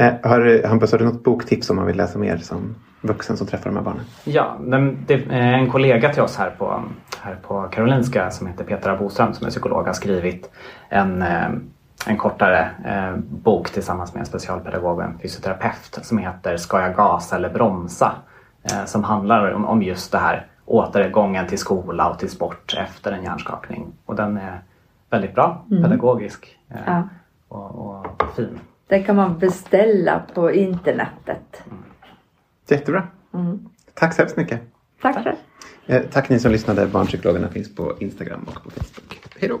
Eh, 0.00 0.30
har, 0.30 0.40
du- 0.40 0.66
Hampus, 0.66 0.92
har 0.92 0.98
du 0.98 1.04
något 1.04 1.24
boktips 1.24 1.70
om 1.70 1.76
man 1.76 1.86
vill 1.86 1.96
läsa 1.96 2.18
mer 2.18 2.36
som 2.36 2.74
vuxen 3.00 3.36
som 3.36 3.46
träffar 3.46 3.70
de 3.70 3.76
här 3.76 3.84
barnen? 3.84 4.04
Ja, 4.24 4.56
det 5.06 5.14
är 5.14 5.30
en 5.52 5.70
kollega 5.70 6.12
till 6.12 6.22
oss 6.22 6.36
här 6.36 6.50
på, 6.50 6.82
här 7.20 7.36
på 7.42 7.62
Karolinska 7.62 8.30
som 8.30 8.46
heter 8.46 8.64
Petra 8.64 8.96
Boström 8.96 9.34
som 9.34 9.46
är 9.46 9.50
psykolog 9.50 9.86
har 9.86 9.92
skrivit 9.92 10.50
en, 10.88 11.22
eh, 11.22 11.48
en 12.06 12.16
kortare 12.16 12.70
eh, 12.86 13.16
bok 13.30 13.70
tillsammans 13.70 14.14
med 14.14 14.20
en 14.20 14.26
specialpedagog 14.26 14.98
och 14.98 15.04
en 15.04 15.18
fysioterapeut 15.18 15.98
som 16.02 16.18
heter 16.18 16.56
Ska 16.56 16.80
jag 16.80 16.96
gasa 16.96 17.36
eller 17.36 17.50
bromsa? 17.50 18.12
Eh, 18.62 18.84
som 18.84 19.04
handlar 19.04 19.52
om, 19.52 19.64
om 19.64 19.82
just 19.82 20.12
det 20.12 20.18
här 20.18 20.46
återgången 20.66 21.46
till 21.46 21.58
skola 21.58 22.10
och 22.10 22.18
till 22.18 22.30
sport 22.30 22.74
efter 22.78 23.12
en 23.12 23.22
hjärnskakning. 23.24 23.86
Och 24.06 24.16
den 24.16 24.36
är 24.36 24.60
väldigt 25.10 25.34
bra, 25.34 25.64
pedagogisk 25.68 26.56
eh, 26.70 26.76
Ja. 26.86 27.02
och, 27.48 27.96
och 27.96 28.06
fin. 28.36 28.58
Den 28.90 29.04
kan 29.04 29.16
man 29.16 29.38
beställa 29.38 30.22
på 30.34 30.52
internetet. 30.52 31.62
Jättebra. 32.68 33.08
Tack 33.94 34.14
så 34.14 34.22
hemskt 34.22 34.36
mycket. 34.36 34.60
Tack 35.02 35.24
själv. 35.24 35.36
Eh, 35.86 36.02
tack 36.10 36.28
ni 36.28 36.38
som 36.38 36.52
lyssnade. 36.52 36.86
Barnpsykologerna 36.86 37.48
finns 37.48 37.74
på 37.74 37.96
Instagram 38.00 38.46
och 38.46 38.62
på 38.62 38.70
Facebook. 38.70 39.20
Hej 39.40 39.48
då! 39.48 39.60